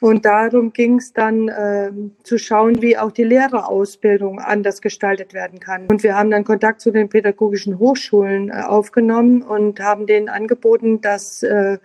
Und 0.04 0.26
darum 0.26 0.74
ging 0.74 0.98
es 0.98 1.13
dann 1.13 1.48
äh, 1.48 1.89
zu 2.24 2.38
schauen, 2.38 2.82
wie 2.82 2.98
auch 2.98 3.13
die 3.13 3.24
Lehrerausbildung 3.24 4.38
anders 4.38 4.82
gestaltet 4.82 5.34
werden 5.34 5.62
kann. 5.62 5.86
Und 5.89 6.04
wir 6.04 6.18
haben 6.18 6.30
dann 6.30 6.44
Kontakt 6.44 6.82
zu 6.82 6.92
den 6.92 7.08
pädagogischen 7.08 7.80
Hochschulen 7.80 8.50
äh, 8.50 8.63
aufgenommen 8.63 9.42
und 9.44 9.80
haben 9.80 10.06
denen 10.06 10.28
angeboten, 10.28 11.00
dass 11.00 11.42
äh, 11.44 11.78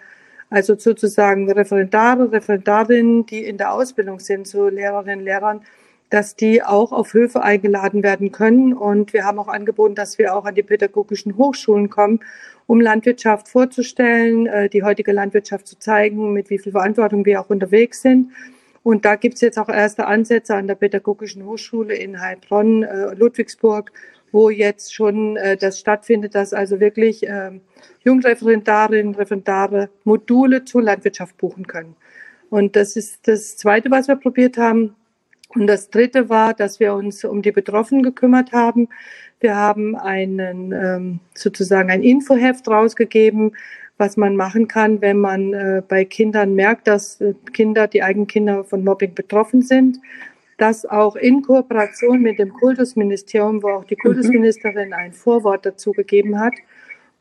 also 0.51 0.75
sozusagen 0.77 1.49
Referendare, 1.49 2.33
Referendarinnen, 2.33 3.25
die 3.25 3.45
in 3.45 3.57
der 3.57 3.73
Ausbildung 3.73 4.19
sind, 4.19 4.49
zu 4.49 4.69
Lehrerinnen, 4.69 5.25
Lehrern, 5.25 5.61
dass 6.11 6.37
die 6.37 6.63
auch 6.63 6.93
auf 6.93 7.13
Höfe 7.13 7.43
eingeladen 7.43 8.03
werden 8.03 8.33
können. 8.33 8.73
Und 8.73 9.13
wir 9.13 9.25
haben 9.25 9.39
auch 9.39 9.49
angeboten, 9.49 9.95
dass 9.95 10.19
wir 10.19 10.35
auch 10.35 10.45
an 10.45 10.55
die 10.55 10.63
pädagogischen 10.63 11.37
Hochschulen 11.37 11.91
kommen, 11.91 12.21
um 12.67 12.81
Landwirtschaft 12.81 13.49
vorzustellen, 13.49 14.47
äh, 14.47 14.69
die 14.69 14.83
heutige 14.83 15.13
Landwirtschaft 15.13 15.67
zu 15.67 15.79
zeigen, 15.79 16.33
mit 16.33 16.51
wie 16.51 16.59
viel 16.59 16.73
Verantwortung 16.73 17.25
wir 17.25 17.41
auch 17.41 17.51
unterwegs 17.51 18.03
sind. 18.03 18.33
Und 18.83 19.05
da 19.05 19.17
gibt 19.17 19.35
es 19.35 19.41
jetzt 19.43 19.59
auch 19.59 19.69
erste 19.69 20.07
Ansätze 20.07 20.55
an 20.55 20.67
der 20.67 20.77
Pädagogischen 20.77 21.45
Hochschule 21.45 21.95
in 21.95 22.21
Heilbronn, 22.21 22.85
äh, 22.85 23.15
Ludwigsburg, 23.15 23.93
wo 24.33 24.51
jetzt 24.51 24.95
schon 24.95 25.37
äh, 25.37 25.57
das 25.57 25.79
stattfindet, 25.79 26.35
dass 26.35 26.53
also 26.53 26.81
wirklich 26.81 27.27
Jungreferendarinnen, 28.05 29.15
Referendare 29.15 29.91
Module 30.05 30.65
zur 30.65 30.83
Landwirtschaft 30.83 31.37
buchen 31.37 31.67
können. 31.67 31.97
Und 32.51 32.77
das 32.77 32.97
ist 32.97 33.29
das 33.29 33.57
Zweite, 33.57 33.91
was 33.91 34.09
wir 34.09 34.17
probiert 34.17 34.57
haben. 34.57 34.95
Und 35.49 35.67
das 35.67 35.91
Dritte 35.91 36.29
war, 36.29 36.55
dass 36.55 36.79
wir 36.79 36.95
uns 36.95 37.25
um 37.25 37.43
die 37.43 37.53
Betroffenen 37.53 38.03
gekümmert 38.03 38.53
haben. 38.53 38.89
Wir 39.41 39.57
haben 39.57 39.97
einen 39.97 40.73
ähm, 40.73 41.21
sozusagen 41.35 41.91
ein 41.91 42.03
Infoheft 42.03 42.69
rausgegeben, 42.69 43.53
was 43.97 44.17
man 44.17 44.37
machen 44.37 44.69
kann, 44.69 45.01
wenn 45.01 45.19
man 45.19 45.53
äh, 45.55 45.83
bei 45.87 46.05
Kindern 46.05 46.55
merkt, 46.55 46.87
dass 46.87 47.21
äh, 47.21 47.35
Kinder, 47.53 47.89
die 47.89 48.03
eigenen 48.03 48.27
Kinder 48.27 48.65
von 48.65 48.85
Mobbing 48.85 49.15
betroffen 49.15 49.63
sind. 49.63 49.99
Das 50.57 50.85
auch 50.85 51.17
in 51.17 51.43
Kooperation 51.43 52.21
mit 52.21 52.39
dem 52.39 52.53
Kultusministerium, 52.53 53.63
wo 53.63 53.71
auch 53.71 53.85
die 53.85 53.97
mhm. 53.97 54.03
Kultusministerin 54.03 54.93
ein 54.93 55.13
Vorwort 55.13 55.65
dazu 55.65 55.93
gegeben 55.93 56.39
hat. 56.39 56.55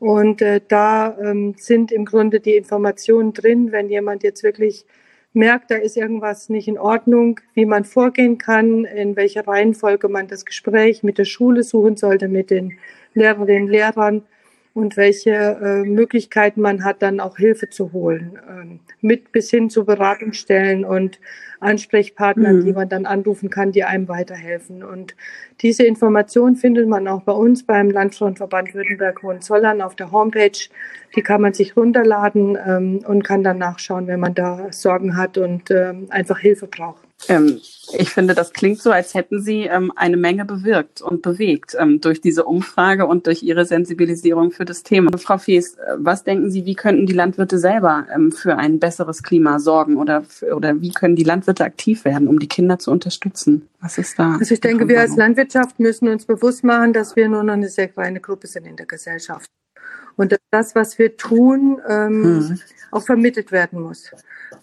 Und 0.00 0.42
äh, 0.42 0.60
da 0.66 1.16
ähm, 1.18 1.54
sind 1.56 1.90
im 1.90 2.04
Grunde 2.04 2.40
die 2.40 2.56
Informationen 2.56 3.32
drin, 3.32 3.72
wenn 3.72 3.88
jemand 3.88 4.22
jetzt 4.22 4.42
wirklich 4.42 4.84
merkt, 5.32 5.70
da 5.70 5.76
ist 5.76 5.96
irgendwas 5.96 6.48
nicht 6.48 6.68
in 6.68 6.78
Ordnung, 6.78 7.40
wie 7.54 7.66
man 7.66 7.84
vorgehen 7.84 8.38
kann, 8.38 8.84
in 8.84 9.16
welcher 9.16 9.46
Reihenfolge 9.46 10.08
man 10.08 10.26
das 10.26 10.44
Gespräch 10.44 11.02
mit 11.02 11.18
der 11.18 11.24
Schule 11.24 11.62
suchen 11.62 11.96
sollte, 11.96 12.28
mit 12.28 12.50
den 12.50 12.78
Lehrerinnen, 13.14 13.68
Lehrern 13.68 14.22
und 14.78 14.96
welche 14.96 15.32
äh, 15.32 15.82
Möglichkeiten 15.82 16.60
man 16.60 16.84
hat, 16.84 17.02
dann 17.02 17.18
auch 17.18 17.36
Hilfe 17.36 17.68
zu 17.68 17.92
holen, 17.92 18.38
ähm, 18.48 18.80
mit 19.00 19.32
bis 19.32 19.50
hin 19.50 19.70
zu 19.70 19.84
Beratungsstellen 19.84 20.84
und 20.84 21.18
Ansprechpartnern, 21.58 22.60
mhm. 22.60 22.64
die 22.64 22.72
man 22.72 22.88
dann 22.88 23.04
anrufen 23.04 23.50
kann, 23.50 23.72
die 23.72 23.82
einem 23.82 24.06
weiterhelfen. 24.06 24.84
Und 24.84 25.16
diese 25.62 25.82
Information 25.82 26.54
findet 26.54 26.88
man 26.88 27.08
auch 27.08 27.22
bei 27.22 27.32
uns 27.32 27.66
beim 27.66 27.90
Landfrontverband 27.90 28.72
Württemberg-Hohenzollern 28.72 29.82
auf 29.82 29.96
der 29.96 30.12
Homepage. 30.12 30.68
Die 31.16 31.22
kann 31.22 31.42
man 31.42 31.54
sich 31.54 31.76
runterladen 31.76 32.56
ähm, 32.64 33.00
und 33.04 33.24
kann 33.24 33.42
dann 33.42 33.58
nachschauen, 33.58 34.06
wenn 34.06 34.20
man 34.20 34.34
da 34.34 34.68
Sorgen 34.70 35.16
hat 35.16 35.38
und 35.38 35.72
ähm, 35.72 36.06
einfach 36.10 36.38
Hilfe 36.38 36.68
braucht. 36.68 37.07
Ähm, 37.26 37.60
ich 37.92 38.10
finde, 38.10 38.34
das 38.34 38.52
klingt 38.52 38.80
so, 38.80 38.90
als 38.90 39.14
hätten 39.14 39.40
Sie 39.40 39.62
ähm, 39.62 39.92
eine 39.96 40.16
Menge 40.16 40.44
bewirkt 40.44 41.00
und 41.00 41.22
bewegt 41.22 41.74
ähm, 41.78 42.00
durch 42.00 42.20
diese 42.20 42.44
Umfrage 42.44 43.06
und 43.06 43.26
durch 43.26 43.42
Ihre 43.42 43.64
Sensibilisierung 43.64 44.50
für 44.50 44.64
das 44.64 44.82
Thema. 44.82 45.16
Frau 45.18 45.38
Fees, 45.38 45.74
äh, 45.74 45.94
was 45.96 46.22
denken 46.22 46.50
Sie, 46.50 46.64
wie 46.66 46.74
könnten 46.74 47.06
die 47.06 47.14
Landwirte 47.14 47.58
selber 47.58 48.06
ähm, 48.14 48.30
für 48.30 48.56
ein 48.56 48.78
besseres 48.78 49.22
Klima 49.22 49.58
sorgen 49.58 49.96
oder, 49.96 50.22
oder 50.54 50.80
wie 50.80 50.92
können 50.92 51.16
die 51.16 51.24
Landwirte 51.24 51.64
aktiv 51.64 52.04
werden, 52.04 52.28
um 52.28 52.38
die 52.38 52.48
Kinder 52.48 52.78
zu 52.78 52.90
unterstützen? 52.90 53.68
Was 53.80 53.98
ist 53.98 54.18
da? 54.18 54.36
Also 54.38 54.54
ich 54.54 54.60
denke, 54.60 54.86
wir 54.86 55.00
als 55.00 55.16
Landwirtschaft 55.16 55.80
müssen 55.80 56.08
uns 56.08 56.26
bewusst 56.26 56.64
machen, 56.64 56.92
dass 56.92 57.16
wir 57.16 57.28
nur 57.28 57.42
noch 57.42 57.54
eine 57.54 57.68
sehr 57.68 57.88
kleine 57.88 58.20
Gruppe 58.20 58.46
sind 58.46 58.66
in 58.66 58.76
der 58.76 58.86
Gesellschaft. 58.86 59.50
Und 60.16 60.32
dass 60.32 60.40
das, 60.50 60.74
was 60.74 60.98
wir 60.98 61.16
tun, 61.16 61.80
ähm, 61.88 62.24
hm. 62.24 62.60
Auch 62.90 63.02
vermittelt 63.02 63.52
werden 63.52 63.80
muss. 63.80 64.10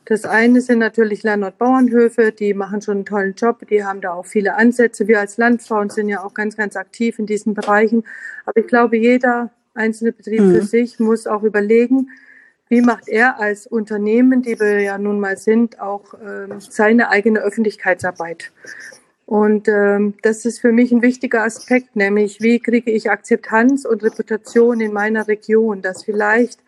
Das 0.05 0.25
eine 0.25 0.61
sind 0.61 0.79
natürlich 0.79 1.23
Land- 1.23 1.43
und 1.43 1.57
Bauernhöfe, 1.57 2.31
die 2.31 2.53
machen 2.53 2.81
schon 2.81 2.97
einen 2.97 3.05
tollen 3.05 3.33
Job, 3.33 3.67
die 3.69 3.83
haben 3.83 4.01
da 4.01 4.13
auch 4.13 4.25
viele 4.25 4.55
Ansätze. 4.55 5.07
Wir 5.07 5.19
als 5.19 5.37
Landfrauen 5.37 5.89
sind 5.89 6.09
ja 6.09 6.23
auch 6.23 6.33
ganz, 6.33 6.55
ganz 6.55 6.75
aktiv 6.75 7.17
in 7.19 7.25
diesen 7.25 7.53
Bereichen. 7.53 8.03
Aber 8.45 8.59
ich 8.59 8.67
glaube, 8.67 8.97
jeder 8.97 9.51
einzelne 9.73 10.11
Betrieb 10.11 10.41
mhm. 10.41 10.55
für 10.55 10.61
sich 10.61 10.99
muss 10.99 11.27
auch 11.27 11.43
überlegen, 11.43 12.09
wie 12.69 12.81
macht 12.81 13.07
er 13.07 13.39
als 13.39 13.67
Unternehmen, 13.67 14.41
die 14.41 14.59
wir 14.59 14.79
ja 14.81 14.97
nun 14.97 15.19
mal 15.19 15.37
sind, 15.37 15.79
auch 15.79 16.15
ähm, 16.15 16.59
seine 16.59 17.09
eigene 17.09 17.39
Öffentlichkeitsarbeit. 17.39 18.51
Und 19.25 19.67
ähm, 19.67 20.15
das 20.21 20.45
ist 20.45 20.59
für 20.59 20.71
mich 20.71 20.91
ein 20.91 21.01
wichtiger 21.01 21.43
Aspekt, 21.43 21.95
nämlich 21.95 22.41
wie 22.41 22.59
kriege 22.59 22.91
ich 22.91 23.09
Akzeptanz 23.09 23.85
und 23.85 24.03
Reputation 24.03 24.79
in 24.81 24.93
meiner 24.93 25.27
Region, 25.27 25.81
dass 25.81 26.03
vielleicht 26.03 26.59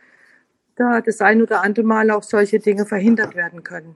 da 0.78 1.02
das 1.02 1.22
ein 1.22 1.42
oder 1.42 1.64
andere 1.64 1.86
Mal 1.86 2.12
auch 2.12 2.24
solche 2.24 2.60
Dinge 2.60 2.86
verhindert 2.86 3.36
werden 3.36 3.64
können. 3.64 3.96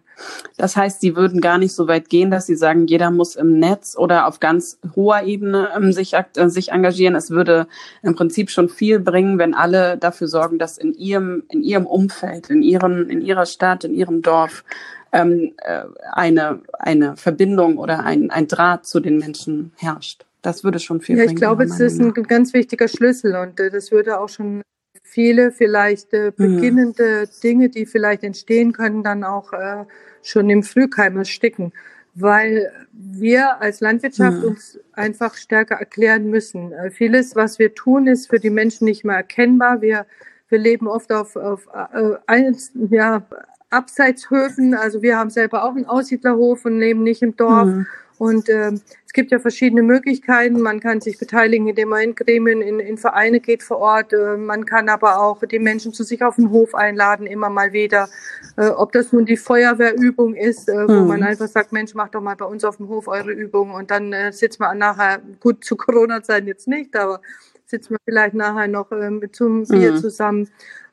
Das 0.58 0.76
heißt, 0.76 1.02
Sie 1.02 1.15
würden 1.15 1.39
gar 1.41 1.58
nicht 1.58 1.74
so 1.74 1.88
weit 1.88 2.10
gehen, 2.10 2.32
dass 2.32 2.48
Sie 2.48 2.56
sagen, 2.56 2.88
jeder 2.88 3.12
muss 3.12 3.36
im 3.36 3.60
Netz 3.60 3.96
oder 3.98 4.28
auf 4.28 4.39
ganz 4.39 4.80
hoher 4.96 5.24
Ebene 5.24 5.70
ähm, 5.76 5.91
sich, 5.91 6.13
äh, 6.13 6.50
sich 6.50 6.72
engagieren. 6.72 7.15
Es 7.15 7.32
würde 7.32 7.67
im 8.02 8.15
Prinzip 8.15 8.50
schon 8.50 8.70
viel 8.70 9.00
bringen, 9.00 9.38
wenn 9.38 9.54
alle 9.54 9.98
dafür 9.98 10.28
sorgen, 10.28 10.58
dass 10.58 10.78
in 10.78 10.94
ihrem, 10.94 11.44
in 11.50 11.62
ihrem 11.62 11.86
Umfeld, 11.86 12.50
in 12.50 12.62
ihren, 12.63 13.10
in 13.10 13.22
ihrer 13.22 13.46
Stadt, 13.46 13.84
in 13.84 13.94
ihrem 13.94 14.22
Dorf 14.22 14.63
ähm, 15.12 15.54
äh, 15.58 15.84
eine, 16.12 16.62
eine 16.80 17.17
Verbindung 17.17 17.78
oder 17.78 18.04
ein, 18.04 18.32
ein 18.32 18.48
Draht 18.48 18.86
zu 18.86 19.00
den 19.00 19.17
Menschen 19.17 19.72
herrscht. 19.78 20.26
Das 20.41 20.63
würde 20.63 20.80
schon 20.80 21.02
viel 21.02 21.17
ja, 21.17 21.26
bringen. 21.26 21.38
Ich 21.38 21.41
glaube, 21.41 21.63
es 21.63 21.80
ist 21.80 22.00
ein 22.00 22.13
ganz 22.13 22.54
wichtiger 22.54 22.88
Schlüssel 22.88 23.36
und 23.36 23.60
äh, 23.60 23.70
das 23.70 23.91
würde 23.91 24.20
auch 24.20 24.30
schon 24.30 24.63
viele 25.04 25.52
vielleicht 25.52 26.14
äh, 26.14 26.32
mhm. 26.38 26.56
beginnende 26.56 27.26
mhm. 27.26 27.42
Dinge, 27.44 27.70
die 27.70 27.86
vielleicht 27.86 28.24
entstehen 28.24 28.74
können, 28.74 29.04
dann 29.04 29.24
auch 29.24 29.54
äh, 29.54 29.86
schon 30.24 30.50
im 30.50 30.64
Frühkeim 30.64 31.18
ersticken, 31.18 31.74
weil 32.14 32.72
wir 32.94 33.62
als 33.62 33.80
Landwirtschaft 33.80 34.40
mhm. 34.40 34.50
uns 34.50 34.80
einfach 34.94 35.36
stärker 35.36 35.76
erklären 35.76 36.30
müssen. 36.30 36.72
Äh, 36.72 36.92
vieles, 36.92 37.36
was 37.36 37.60
wir 37.60 37.74
tun, 37.74 38.08
ist 38.08 38.30
für 38.30 38.40
die 38.40 38.50
Menschen 38.50 38.86
nicht 38.86 39.04
mehr 39.04 39.18
erkennbar. 39.18 39.82
Wir, 39.82 40.06
wir 40.50 40.60
leben 40.60 40.88
oft 40.88 41.12
auf, 41.12 41.36
auf 41.36 41.68
äh, 41.94 42.16
ein, 42.28 42.56
ja, 42.90 43.26
Abseitshöfen. 43.70 44.74
Also 44.76 45.02
wir 45.02 45.18
haben 45.18 45.30
selber 45.30 45.64
auch 45.64 45.76
einen 45.76 45.86
Aussiedlerhof 45.86 46.66
und 46.66 46.78
leben 46.80 47.04
nicht 47.04 47.22
im 47.22 47.36
Dorf. 47.36 47.68
Mhm. 47.68 47.88
Und 48.22 48.50
äh, 48.50 48.74
es 49.04 49.14
gibt 49.14 49.32
ja 49.32 49.40
verschiedene 49.40 49.82
Möglichkeiten. 49.82 50.62
Man 50.62 50.80
kann 50.80 51.02
sich 51.02 51.18
beteiligen, 51.18 51.68
indem 51.68 51.90
man 51.90 52.02
in 52.04 52.14
Gremien, 52.14 52.62
in, 52.62 52.80
in 52.80 53.00
Vereine 53.00 53.40
geht 53.40 53.64
vor 53.64 53.80
Ort. 53.80 54.14
Äh, 54.14 54.38
man 54.38 54.68
kann 54.68 54.90
aber 54.90 55.20
auch 55.24 55.44
die 55.44 55.58
Menschen 55.58 55.92
zu 55.92 56.04
sich 56.04 56.24
auf 56.24 56.36
den 56.36 56.52
Hof 56.52 56.76
einladen, 56.76 57.26
immer 57.26 57.50
mal 57.50 57.74
wieder. 57.74 58.10
Äh, 58.58 58.68
ob 58.68 58.92
das 58.92 59.12
nun 59.12 59.26
die 59.26 59.38
Feuerwehrübung 59.38 60.36
ist, 60.36 60.70
äh, 60.70 60.88
wo 60.88 61.02
mhm. 61.02 61.08
man 61.08 61.24
einfach 61.24 61.48
sagt, 61.48 61.72
Mensch, 61.72 61.96
macht 61.96 62.14
doch 62.14 62.22
mal 62.22 62.36
bei 62.36 62.46
uns 62.46 62.64
auf 62.64 62.78
dem 62.78 62.90
Hof 62.90 63.08
eure 63.08 63.32
Übung. 63.32 63.74
Und 63.74 63.90
dann 63.90 64.14
äh, 64.14 64.32
sitzt 64.32 64.60
man 64.60 64.78
nachher, 64.78 65.20
gut 65.40 65.66
zu 65.66 65.76
Corona-Zeiten 65.76 66.46
jetzt 66.46 66.68
nicht, 66.68 66.96
aber 66.96 67.22
sitzt 67.66 67.90
man 67.90 68.00
vielleicht 68.06 68.36
nachher 68.36 68.68
noch 68.68 68.92
ähm, 68.92 69.24
zum 69.32 69.66
Bier 69.66 69.94
mhm. 69.94 69.98
zusammen 69.98 70.48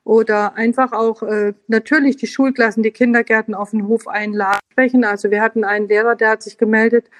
oder 0.08 0.56
einfach 0.56 0.92
auch 0.92 1.22
äh, 1.22 1.52
natürlich 1.66 2.16
die 2.16 2.26
Schulklassen, 2.26 2.82
die 2.82 2.92
Kindergärten 2.92 3.54
auf 3.54 3.72
den 3.72 3.86
Hof 3.88 4.08
einladen. 4.08 5.04
Also 5.04 5.30
wir 5.30 5.42
hatten 5.42 5.64
einen 5.64 5.86
Lehrer, 5.86 6.16
der 6.16 6.30
hat 6.30 6.42
sich 6.42 6.56
gemeldet 6.56 7.10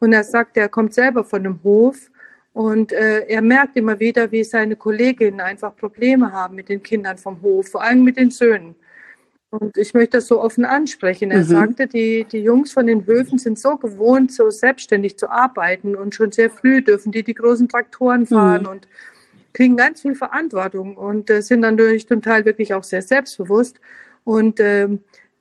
und 0.00 0.12
er 0.12 0.24
sagt, 0.24 0.56
er 0.56 0.68
kommt 0.68 0.92
selber 0.92 1.22
von 1.22 1.44
dem 1.44 1.62
Hof 1.62 2.10
und 2.52 2.90
äh, 2.90 3.26
er 3.28 3.42
merkt 3.42 3.76
immer 3.76 4.00
wieder, 4.00 4.32
wie 4.32 4.42
seine 4.42 4.74
Kolleginnen 4.74 5.40
einfach 5.40 5.76
Probleme 5.76 6.32
haben 6.32 6.56
mit 6.56 6.68
den 6.68 6.82
Kindern 6.82 7.16
vom 7.16 7.40
Hof, 7.42 7.68
vor 7.68 7.84
allem 7.84 8.02
mit 8.02 8.16
den 8.16 8.32
Söhnen. 8.32 8.74
Und 9.50 9.76
ich 9.76 9.94
möchte 9.94 10.16
das 10.16 10.26
so 10.26 10.40
offen 10.40 10.64
ansprechen. 10.64 11.30
Er 11.30 11.44
mhm. 11.44 11.44
sagte, 11.44 11.86
die, 11.86 12.24
die 12.24 12.42
Jungs 12.42 12.72
von 12.72 12.88
den 12.88 13.06
Höfen 13.06 13.38
sind 13.38 13.56
so 13.56 13.76
gewohnt, 13.76 14.32
so 14.32 14.50
selbstständig 14.50 15.16
zu 15.16 15.30
arbeiten 15.30 15.94
und 15.94 16.16
schon 16.16 16.32
sehr 16.32 16.50
früh 16.50 16.82
dürfen 16.82 17.12
die 17.12 17.22
die 17.22 17.34
großen 17.34 17.68
Traktoren 17.68 18.26
fahren 18.26 18.62
mhm. 18.62 18.68
und 18.68 18.88
kriegen 19.52 19.76
ganz 19.76 20.02
viel 20.02 20.14
Verantwortung 20.14 20.96
und 20.96 21.30
äh, 21.30 21.42
sind 21.42 21.62
dann 21.62 21.76
durch 21.76 22.06
zum 22.06 22.22
Teil 22.22 22.44
wirklich 22.44 22.74
auch 22.74 22.84
sehr 22.84 23.02
selbstbewusst. 23.02 23.80
Und 24.24 24.60
äh, 24.60 24.88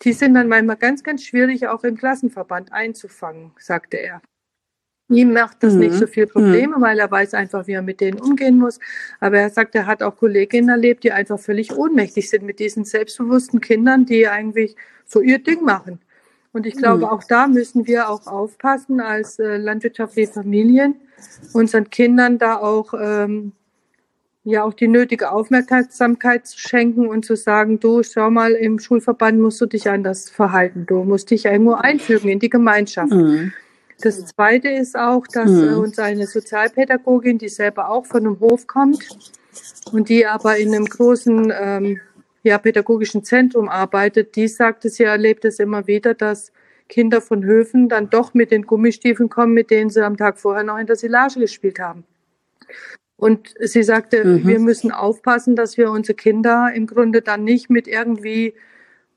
die 0.02 0.14
sind 0.14 0.34
dann 0.34 0.48
manchmal 0.48 0.78
ganz, 0.78 1.04
ganz 1.04 1.24
schwierig 1.24 1.68
auch 1.68 1.84
im 1.84 1.98
Klassenverband 1.98 2.74
einzufangen, 2.74 3.52
sagte 3.58 3.98
er. 3.98 4.22
Ihm 5.10 5.34
macht 5.34 5.62
das 5.62 5.74
mhm. 5.74 5.80
nicht 5.80 5.94
so 5.96 6.08
viel 6.08 6.26
Probleme, 6.26 6.78
mhm. 6.78 6.82
weil 6.82 6.98
er 6.98 7.12
weiß 7.12 7.34
einfach, 7.34 7.68
wie 7.68 7.74
er 7.74 7.82
mit 7.82 8.00
denen 8.00 8.20
umgehen 8.20 8.58
muss. 8.58 8.80
Aber 9.20 9.38
er 9.38 9.50
sagt, 9.50 9.76
er 9.76 9.86
hat 9.86 10.02
auch 10.02 10.16
Kolleginnen 10.16 10.70
erlebt, 10.70 11.04
die 11.04 11.12
einfach 11.12 11.40
völlig 11.40 11.76
ohnmächtig 11.76 12.30
sind 12.30 12.44
mit 12.44 12.60
diesen 12.60 12.86
selbstbewussten 12.86 13.60
Kindern, 13.60 14.06
die 14.06 14.28
eigentlich 14.28 14.76
so 15.06 15.20
ihr 15.20 15.40
Ding 15.40 15.64
machen. 15.64 16.00
Und 16.54 16.66
ich 16.66 16.76
glaube, 16.76 17.06
mhm. 17.06 17.12
auch 17.12 17.24
da 17.26 17.48
müssen 17.48 17.88
wir 17.88 18.10
auch 18.10 18.26
aufpassen 18.28 19.02
als 19.02 19.38
äh, 19.40 19.58
landwirtschaftliche 19.58 20.32
Familien, 20.32 20.96
unseren 21.54 21.90
Kindern 21.90 22.38
da 22.38 22.58
auch 22.58 22.94
ähm, 23.00 23.52
ja 24.44 24.64
auch 24.64 24.74
die 24.74 24.88
nötige 24.88 25.32
Aufmerksamkeit 25.32 26.48
zu 26.48 26.58
schenken 26.58 27.08
und 27.08 27.26
zu 27.26 27.36
sagen, 27.36 27.80
du 27.80 28.02
schau 28.04 28.30
mal, 28.32 28.54
im 28.54 28.80
Schulverband 28.80 29.40
musst 29.40 29.62
du 29.62 29.68
dich 29.68 29.90
anders 29.90 30.30
verhalten, 30.30 30.86
du 30.88 31.04
musst 31.04 31.30
dich 31.30 31.46
irgendwo 31.46 31.74
einfügen 31.74 32.30
in 32.30 32.40
die 32.40 32.50
Gemeinschaft. 32.50 33.12
Mhm. 33.12 33.54
Das 34.02 34.26
Zweite 34.26 34.70
ist 34.70 34.98
auch, 34.98 35.28
dass 35.28 35.52
mhm. 35.52 35.78
uns 35.78 36.00
eine 36.00 36.26
Sozialpädagogin, 36.26 37.38
die 37.38 37.50
selber 37.50 37.90
auch 37.90 38.06
von 38.06 38.26
einem 38.26 38.40
Hof 38.40 38.66
kommt 38.66 39.08
und 39.92 40.10
die 40.10 40.26
aber 40.26 40.58
in 40.58 40.74
einem 40.74 40.86
großen 40.86 41.54
ähm, 41.56 42.00
ja, 42.42 42.58
pädagogischen 42.58 43.24
Zentrum 43.24 43.70
arbeitet, 43.70 44.36
die 44.36 44.48
sagt, 44.48 44.84
sie 44.84 45.04
erlebt 45.04 45.46
es 45.46 45.60
immer 45.60 45.86
wieder, 45.86 46.16
dass 46.16 46.52
Kinder 46.90 47.22
von 47.22 47.46
Höfen 47.46 47.90
dann 47.90 48.10
doch 48.10 48.34
mit 48.34 48.50
den 48.50 48.64
Gummistiefeln 48.64 49.30
kommen, 49.30 49.54
mit 49.54 49.70
denen 49.70 49.92
sie 49.92 50.04
am 50.04 50.18
Tag 50.18 50.40
vorher 50.40 50.64
noch 50.64 50.78
in 50.78 50.88
der 50.88 50.96
Silage 50.96 51.40
gespielt 51.40 51.80
haben. 51.80 52.04
Und 53.22 53.54
sie 53.60 53.84
sagte, 53.84 54.26
mhm. 54.26 54.48
wir 54.48 54.58
müssen 54.58 54.92
aufpassen, 54.92 55.56
dass 55.56 55.78
wir 55.78 55.92
unsere 55.92 56.16
Kinder 56.16 56.72
im 56.74 56.88
Grunde 56.88 57.22
dann 57.22 57.44
nicht 57.44 57.70
mit 57.70 57.88
irgendwie 57.88 58.56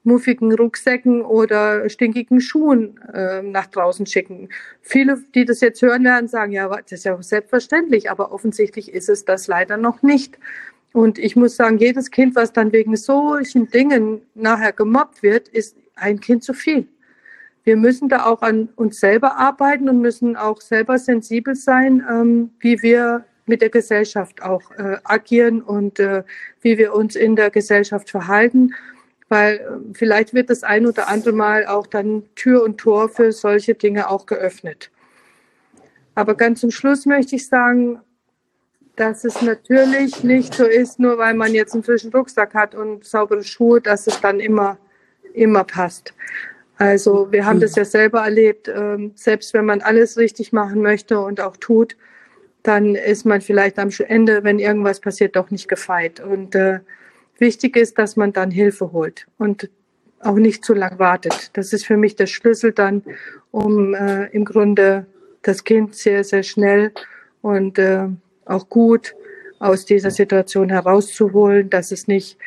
muffigen 0.03 0.53
Rucksäcken 0.53 1.23
oder 1.23 1.89
stinkigen 1.89 2.43
Schuhen 2.43 3.01
äh, 3.15 3.41
nach 3.41 3.65
draußen 3.65 4.05
schicken. 4.05 4.51
Viele, 4.83 5.25
die 5.35 5.47
das 5.47 5.63
jetzt 5.63 5.81
hören 5.81 6.05
werden, 6.05 6.29
sagen, 6.29 6.53
ja, 6.53 6.69
das 6.69 6.93
ist 6.93 7.05
ja 7.07 7.23
selbstverständlich, 7.23 8.11
aber 8.11 8.31
offensichtlich 8.31 8.93
ist 8.93 9.09
es 9.09 9.25
das 9.25 9.47
leider 9.47 9.79
noch 9.79 10.03
nicht. 10.03 10.39
Und 10.93 11.19
ich 11.19 11.35
muss 11.35 11.57
sagen, 11.57 11.79
jedes 11.79 12.11
Kind, 12.11 12.37
was 12.37 12.53
dann 12.53 12.73
wegen 12.73 12.97
solchen 12.97 13.71
Dingen 13.71 14.21
nachher 14.35 14.75
gemobbt 14.75 15.23
wird, 15.23 15.49
ist 15.49 15.79
ein 15.95 16.21
Kind 16.21 16.45
zu 16.45 16.53
viel. 16.53 16.87
Wir 17.63 17.79
müssen 17.79 18.11
da 18.11 18.27
auch 18.27 18.43
an 18.43 18.69
uns 18.77 19.01
selber 19.01 19.39
arbeiten 19.39 19.89
und 19.89 20.03
müssen 20.03 20.37
auch 20.37 20.61
selber 20.61 20.99
sensibel 20.99 21.55
sein, 21.55 22.05
ähm, 22.07 22.51
wie 22.61 22.83
wir 22.83 23.25
mit 23.47 23.63
der 23.63 23.71
Gesellschaft 23.71 24.43
auch 24.43 24.71
äh, 24.73 24.99
agieren 25.05 25.63
und 25.63 25.99
äh, 25.99 26.23
wie 26.61 26.79
wir 26.79 26.95
uns 26.95 27.17
in 27.17 27.37
der 27.37 27.51
Gesellschaft 27.51 28.11
verhalten, 28.11 28.75
weil 29.29 29.57
äh, 29.57 29.95
vielleicht 29.95 30.35
wird 30.35 30.51
das 30.51 30.63
ein 30.63 30.87
oder 30.87 31.09
andere 31.09 31.33
Mal 31.33 31.67
auch 31.67 31.87
dann 31.87 32.25
Tür 32.35 32.63
und 32.63 32.79
Tor 32.79 33.09
für 33.09 33.33
solche 33.33 33.75
Dinge 33.75 34.09
auch 34.09 34.27
geöffnet. 34.27 34.91
Aber 36.15 36.35
ganz 36.35 36.61
zum 36.61 36.71
Schluss 36.71 37.07
möchte 37.07 37.37
ich 37.37 37.49
sagen, 37.49 38.01
dass 38.97 39.25
es 39.25 39.43
natürlich 39.43 40.23
nicht 40.23 40.55
so 40.55 40.65
ist, 40.65 41.01
nur 41.01 41.19
weil 41.19 41.35
man 41.35 41.53
jetzt 41.53 41.75
einen 41.75 41.83
frischen 41.83 42.13
Rucksack 42.13 42.55
hat 42.55 42.75
und 42.75 43.05
saubere 43.05 43.43
Schuhe, 43.43 43.81
dass 43.81 44.07
es 44.07 44.21
dann 44.21 44.39
immer, 44.39 44.79
immer 45.33 45.65
passt. 45.65 46.15
Also 46.77 47.31
wir 47.31 47.45
haben 47.45 47.61
das 47.61 47.75
ja 47.77 47.85
selber 47.85 48.23
erlebt, 48.23 48.69
ähm, 48.69 49.13
selbst 49.15 49.55
wenn 49.55 49.65
man 49.65 49.81
alles 49.81 50.17
richtig 50.17 50.53
machen 50.53 50.83
möchte 50.83 51.21
und 51.21 51.41
auch 51.41 51.57
tut, 51.57 51.97
dann 52.65 52.95
ist 52.95 53.25
man 53.27 53.43
vielleicht 53.43 53.79
am 53.79 53.91
Ende, 54.09 54.43
wenn 54.43 54.59
irgendwas 54.59 54.99
passiert, 54.99 55.37
doch 55.37 55.51
nicht 55.51 55.69
gefeit. 55.69 56.19
Und 56.19 56.55
äh, 56.55 56.81
wichtig 57.39 57.77
ist, 57.77 57.99
dass 57.99 58.17
man 58.17 58.33
dann 58.33 58.51
Hilfe 58.51 58.91
holt 58.91 59.27
und 59.39 59.71
auch 60.21 60.37
nicht 60.37 60.65
zu 60.65 60.73
lang 60.73 60.99
wartet. 60.99 61.51
Das 61.53 61.75
ist 61.75 61.87
für 61.87 61.99
mich 61.99 62.17
der 62.17 62.27
Schlüssel 62.27 62.73
dann, 62.73 63.03
um 63.51 63.95
äh, 63.95 64.27
im 64.29 64.47
Grunde 64.47 65.07
das 65.43 65.65
Kind 65.65 65.95
sehr, 65.95 66.25
sehr 66.25 66.43
schnell 66.43 66.93
und 67.43 67.79
äh, 67.79 68.09
auch 68.47 68.71
gut 68.71 69.15
aus 69.59 69.85
dieser 69.85 70.11
Situation 70.11 70.71
herauszuholen, 70.71 71.69
dass 71.69 71.93
es 71.93 72.09
nicht 72.09 72.39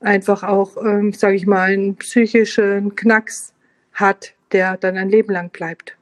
einfach 0.00 0.44
auch, 0.44 0.78
ähm, 0.78 1.12
sage 1.12 1.36
ich 1.36 1.46
mal, 1.46 1.72
einen 1.72 1.96
psychischen 1.96 2.96
Knacks 2.96 3.52
hat, 3.92 4.32
der 4.52 4.78
dann 4.78 4.96
ein 4.96 5.10
Leben 5.10 5.32
lang 5.32 5.50
bleibt. 5.50 5.98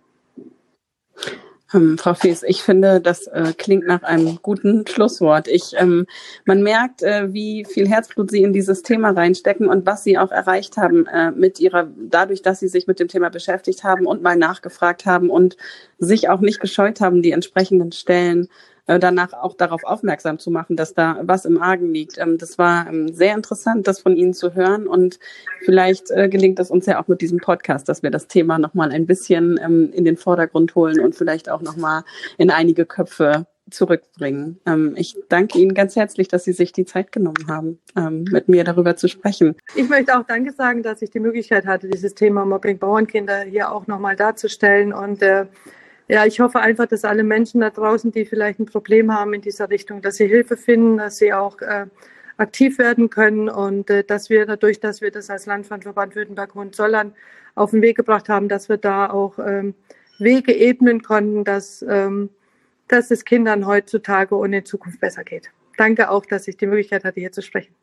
Ähm, 1.74 1.98
Frau 1.98 2.14
Fies, 2.14 2.42
ich 2.44 2.62
finde, 2.62 3.00
das 3.00 3.26
äh, 3.26 3.52
klingt 3.56 3.86
nach 3.86 4.02
einem 4.04 4.38
guten 4.40 4.86
Schlusswort. 4.86 5.48
Ich, 5.48 5.72
ähm, 5.76 6.06
man 6.44 6.62
merkt, 6.62 7.02
äh, 7.02 7.32
wie 7.32 7.64
viel 7.64 7.88
Herzblut 7.88 8.30
Sie 8.30 8.42
in 8.42 8.52
dieses 8.52 8.82
Thema 8.82 9.10
reinstecken 9.10 9.68
und 9.68 9.84
was 9.84 10.04
Sie 10.04 10.16
auch 10.16 10.30
erreicht 10.30 10.76
haben 10.76 11.06
äh, 11.06 11.32
mit 11.32 11.58
Ihrer, 11.58 11.88
dadurch, 11.96 12.42
dass 12.42 12.60
Sie 12.60 12.68
sich 12.68 12.86
mit 12.86 13.00
dem 13.00 13.08
Thema 13.08 13.30
beschäftigt 13.30 13.82
haben 13.82 14.06
und 14.06 14.22
mal 14.22 14.36
nachgefragt 14.36 15.06
haben 15.06 15.28
und 15.28 15.56
sich 15.98 16.28
auch 16.28 16.40
nicht 16.40 16.60
gescheut 16.60 17.00
haben, 17.00 17.22
die 17.22 17.32
entsprechenden 17.32 17.90
Stellen 17.90 18.48
äh, 18.86 18.98
danach 18.98 19.32
auch 19.32 19.54
darauf 19.54 19.84
aufmerksam 19.84 20.38
zu 20.38 20.50
machen, 20.50 20.76
dass 20.76 20.94
da 20.94 21.20
was 21.22 21.44
im 21.44 21.60
Argen 21.60 21.92
liegt. 21.92 22.18
Ähm, 22.18 22.38
das 22.38 22.58
war 22.58 22.86
ähm, 22.88 23.12
sehr 23.12 23.34
interessant, 23.34 23.86
das 23.86 24.00
von 24.00 24.16
Ihnen 24.16 24.34
zu 24.34 24.54
hören 24.54 24.86
und 24.86 25.18
vielleicht 25.64 26.10
äh, 26.10 26.28
gelingt 26.28 26.58
es 26.60 26.70
uns 26.70 26.86
ja 26.86 27.02
auch 27.02 27.08
mit 27.08 27.20
diesem 27.20 27.38
Podcast, 27.38 27.88
dass 27.88 28.02
wir 28.02 28.10
das 28.10 28.28
Thema 28.28 28.58
nochmal 28.58 28.92
ein 28.92 29.06
bisschen 29.06 29.58
ähm, 29.62 29.90
in 29.92 30.04
den 30.04 30.16
Vordergrund 30.16 30.74
holen 30.74 31.00
und 31.00 31.14
vielleicht 31.14 31.50
auch 31.50 31.62
nochmal 31.62 32.04
in 32.38 32.50
einige 32.50 32.86
Köpfe 32.86 33.46
zurückbringen. 33.68 34.60
ich 34.94 35.16
danke 35.28 35.58
Ihnen 35.58 35.74
ganz 35.74 35.96
herzlich, 35.96 36.28
dass 36.28 36.44
Sie 36.44 36.52
sich 36.52 36.72
die 36.72 36.84
Zeit 36.84 37.10
genommen 37.10 37.48
haben, 37.48 37.80
mit 38.30 38.48
mir 38.48 38.62
darüber 38.62 38.94
zu 38.94 39.08
sprechen. 39.08 39.56
Ich 39.74 39.88
möchte 39.88 40.16
auch 40.16 40.22
Danke 40.22 40.52
sagen, 40.52 40.84
dass 40.84 41.02
ich 41.02 41.10
die 41.10 41.18
Möglichkeit 41.18 41.66
hatte, 41.66 41.88
dieses 41.88 42.14
Thema 42.14 42.44
Mobbing 42.44 42.78
Bauernkinder 42.78 43.40
hier 43.40 43.72
auch 43.72 43.88
nochmal 43.88 44.14
darzustellen 44.14 44.92
und 44.92 45.20
äh, 45.20 45.46
ja, 46.08 46.24
ich 46.24 46.40
hoffe 46.40 46.60
einfach, 46.60 46.86
dass 46.86 47.04
alle 47.04 47.24
Menschen 47.24 47.60
da 47.60 47.70
draußen, 47.70 48.12
die 48.12 48.24
vielleicht 48.24 48.60
ein 48.60 48.66
Problem 48.66 49.12
haben 49.12 49.34
in 49.34 49.40
dieser 49.40 49.70
Richtung, 49.70 50.02
dass 50.02 50.16
sie 50.16 50.26
Hilfe 50.26 50.56
finden, 50.56 50.98
dass 50.98 51.18
sie 51.18 51.32
auch 51.32 51.60
äh, 51.60 51.86
aktiv 52.36 52.78
werden 52.78 53.10
können 53.10 53.48
und 53.48 53.90
äh, 53.90 54.04
dass 54.04 54.30
wir 54.30 54.46
dadurch, 54.46 54.80
dass 54.80 55.00
wir 55.00 55.10
das 55.10 55.30
als 55.30 55.46
Landfrauenverband 55.46 56.14
Württemberg-Hohenzollern 56.14 57.12
auf 57.54 57.70
den 57.70 57.82
Weg 57.82 57.96
gebracht 57.96 58.28
haben, 58.28 58.48
dass 58.48 58.68
wir 58.68 58.76
da 58.76 59.10
auch 59.10 59.38
ähm, 59.38 59.74
Wege 60.18 60.54
ebnen 60.54 61.02
konnten, 61.02 61.44
dass, 61.44 61.84
ähm, 61.88 62.30
dass 62.88 63.10
es 63.10 63.24
Kindern 63.24 63.66
heutzutage 63.66 64.34
und 64.36 64.52
in 64.52 64.64
Zukunft 64.64 65.00
besser 65.00 65.24
geht. 65.24 65.50
Danke 65.76 66.10
auch, 66.10 66.24
dass 66.24 66.46
ich 66.48 66.56
die 66.56 66.66
Möglichkeit 66.66 67.04
hatte, 67.04 67.20
hier 67.20 67.32
zu 67.32 67.42
sprechen. 67.42 67.74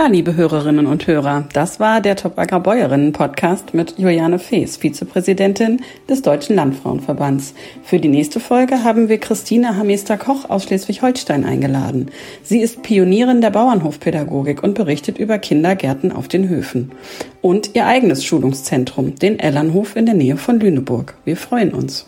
Ja, 0.00 0.06
liebe 0.06 0.34
Hörerinnen 0.34 0.86
und 0.86 1.06
Hörer, 1.06 1.44
das 1.52 1.78
war 1.78 2.00
der 2.00 2.16
Top 2.16 2.36
Bäuerinnen 2.62 3.12
Podcast 3.12 3.74
mit 3.74 3.98
Juliane 3.98 4.38
Fees, 4.38 4.78
Vizepräsidentin 4.78 5.82
des 6.08 6.22
Deutschen 6.22 6.56
Landfrauenverbands. 6.56 7.52
Für 7.82 8.00
die 8.00 8.08
nächste 8.08 8.40
Folge 8.40 8.82
haben 8.82 9.10
wir 9.10 9.18
Christine 9.18 9.76
Hamester-Koch 9.76 10.48
aus 10.48 10.64
Schleswig-Holstein 10.64 11.44
eingeladen. 11.44 12.10
Sie 12.42 12.60
ist 12.60 12.82
Pionierin 12.82 13.42
der 13.42 13.50
Bauernhofpädagogik 13.50 14.62
und 14.62 14.72
berichtet 14.72 15.18
über 15.18 15.36
Kindergärten 15.36 16.12
auf 16.12 16.28
den 16.28 16.48
Höfen. 16.48 16.92
Und 17.42 17.74
ihr 17.74 17.84
eigenes 17.84 18.24
Schulungszentrum, 18.24 19.16
den 19.16 19.38
Ellernhof 19.38 19.96
in 19.96 20.06
der 20.06 20.14
Nähe 20.14 20.38
von 20.38 20.60
Lüneburg. 20.60 21.12
Wir 21.26 21.36
freuen 21.36 21.74
uns. 21.74 22.06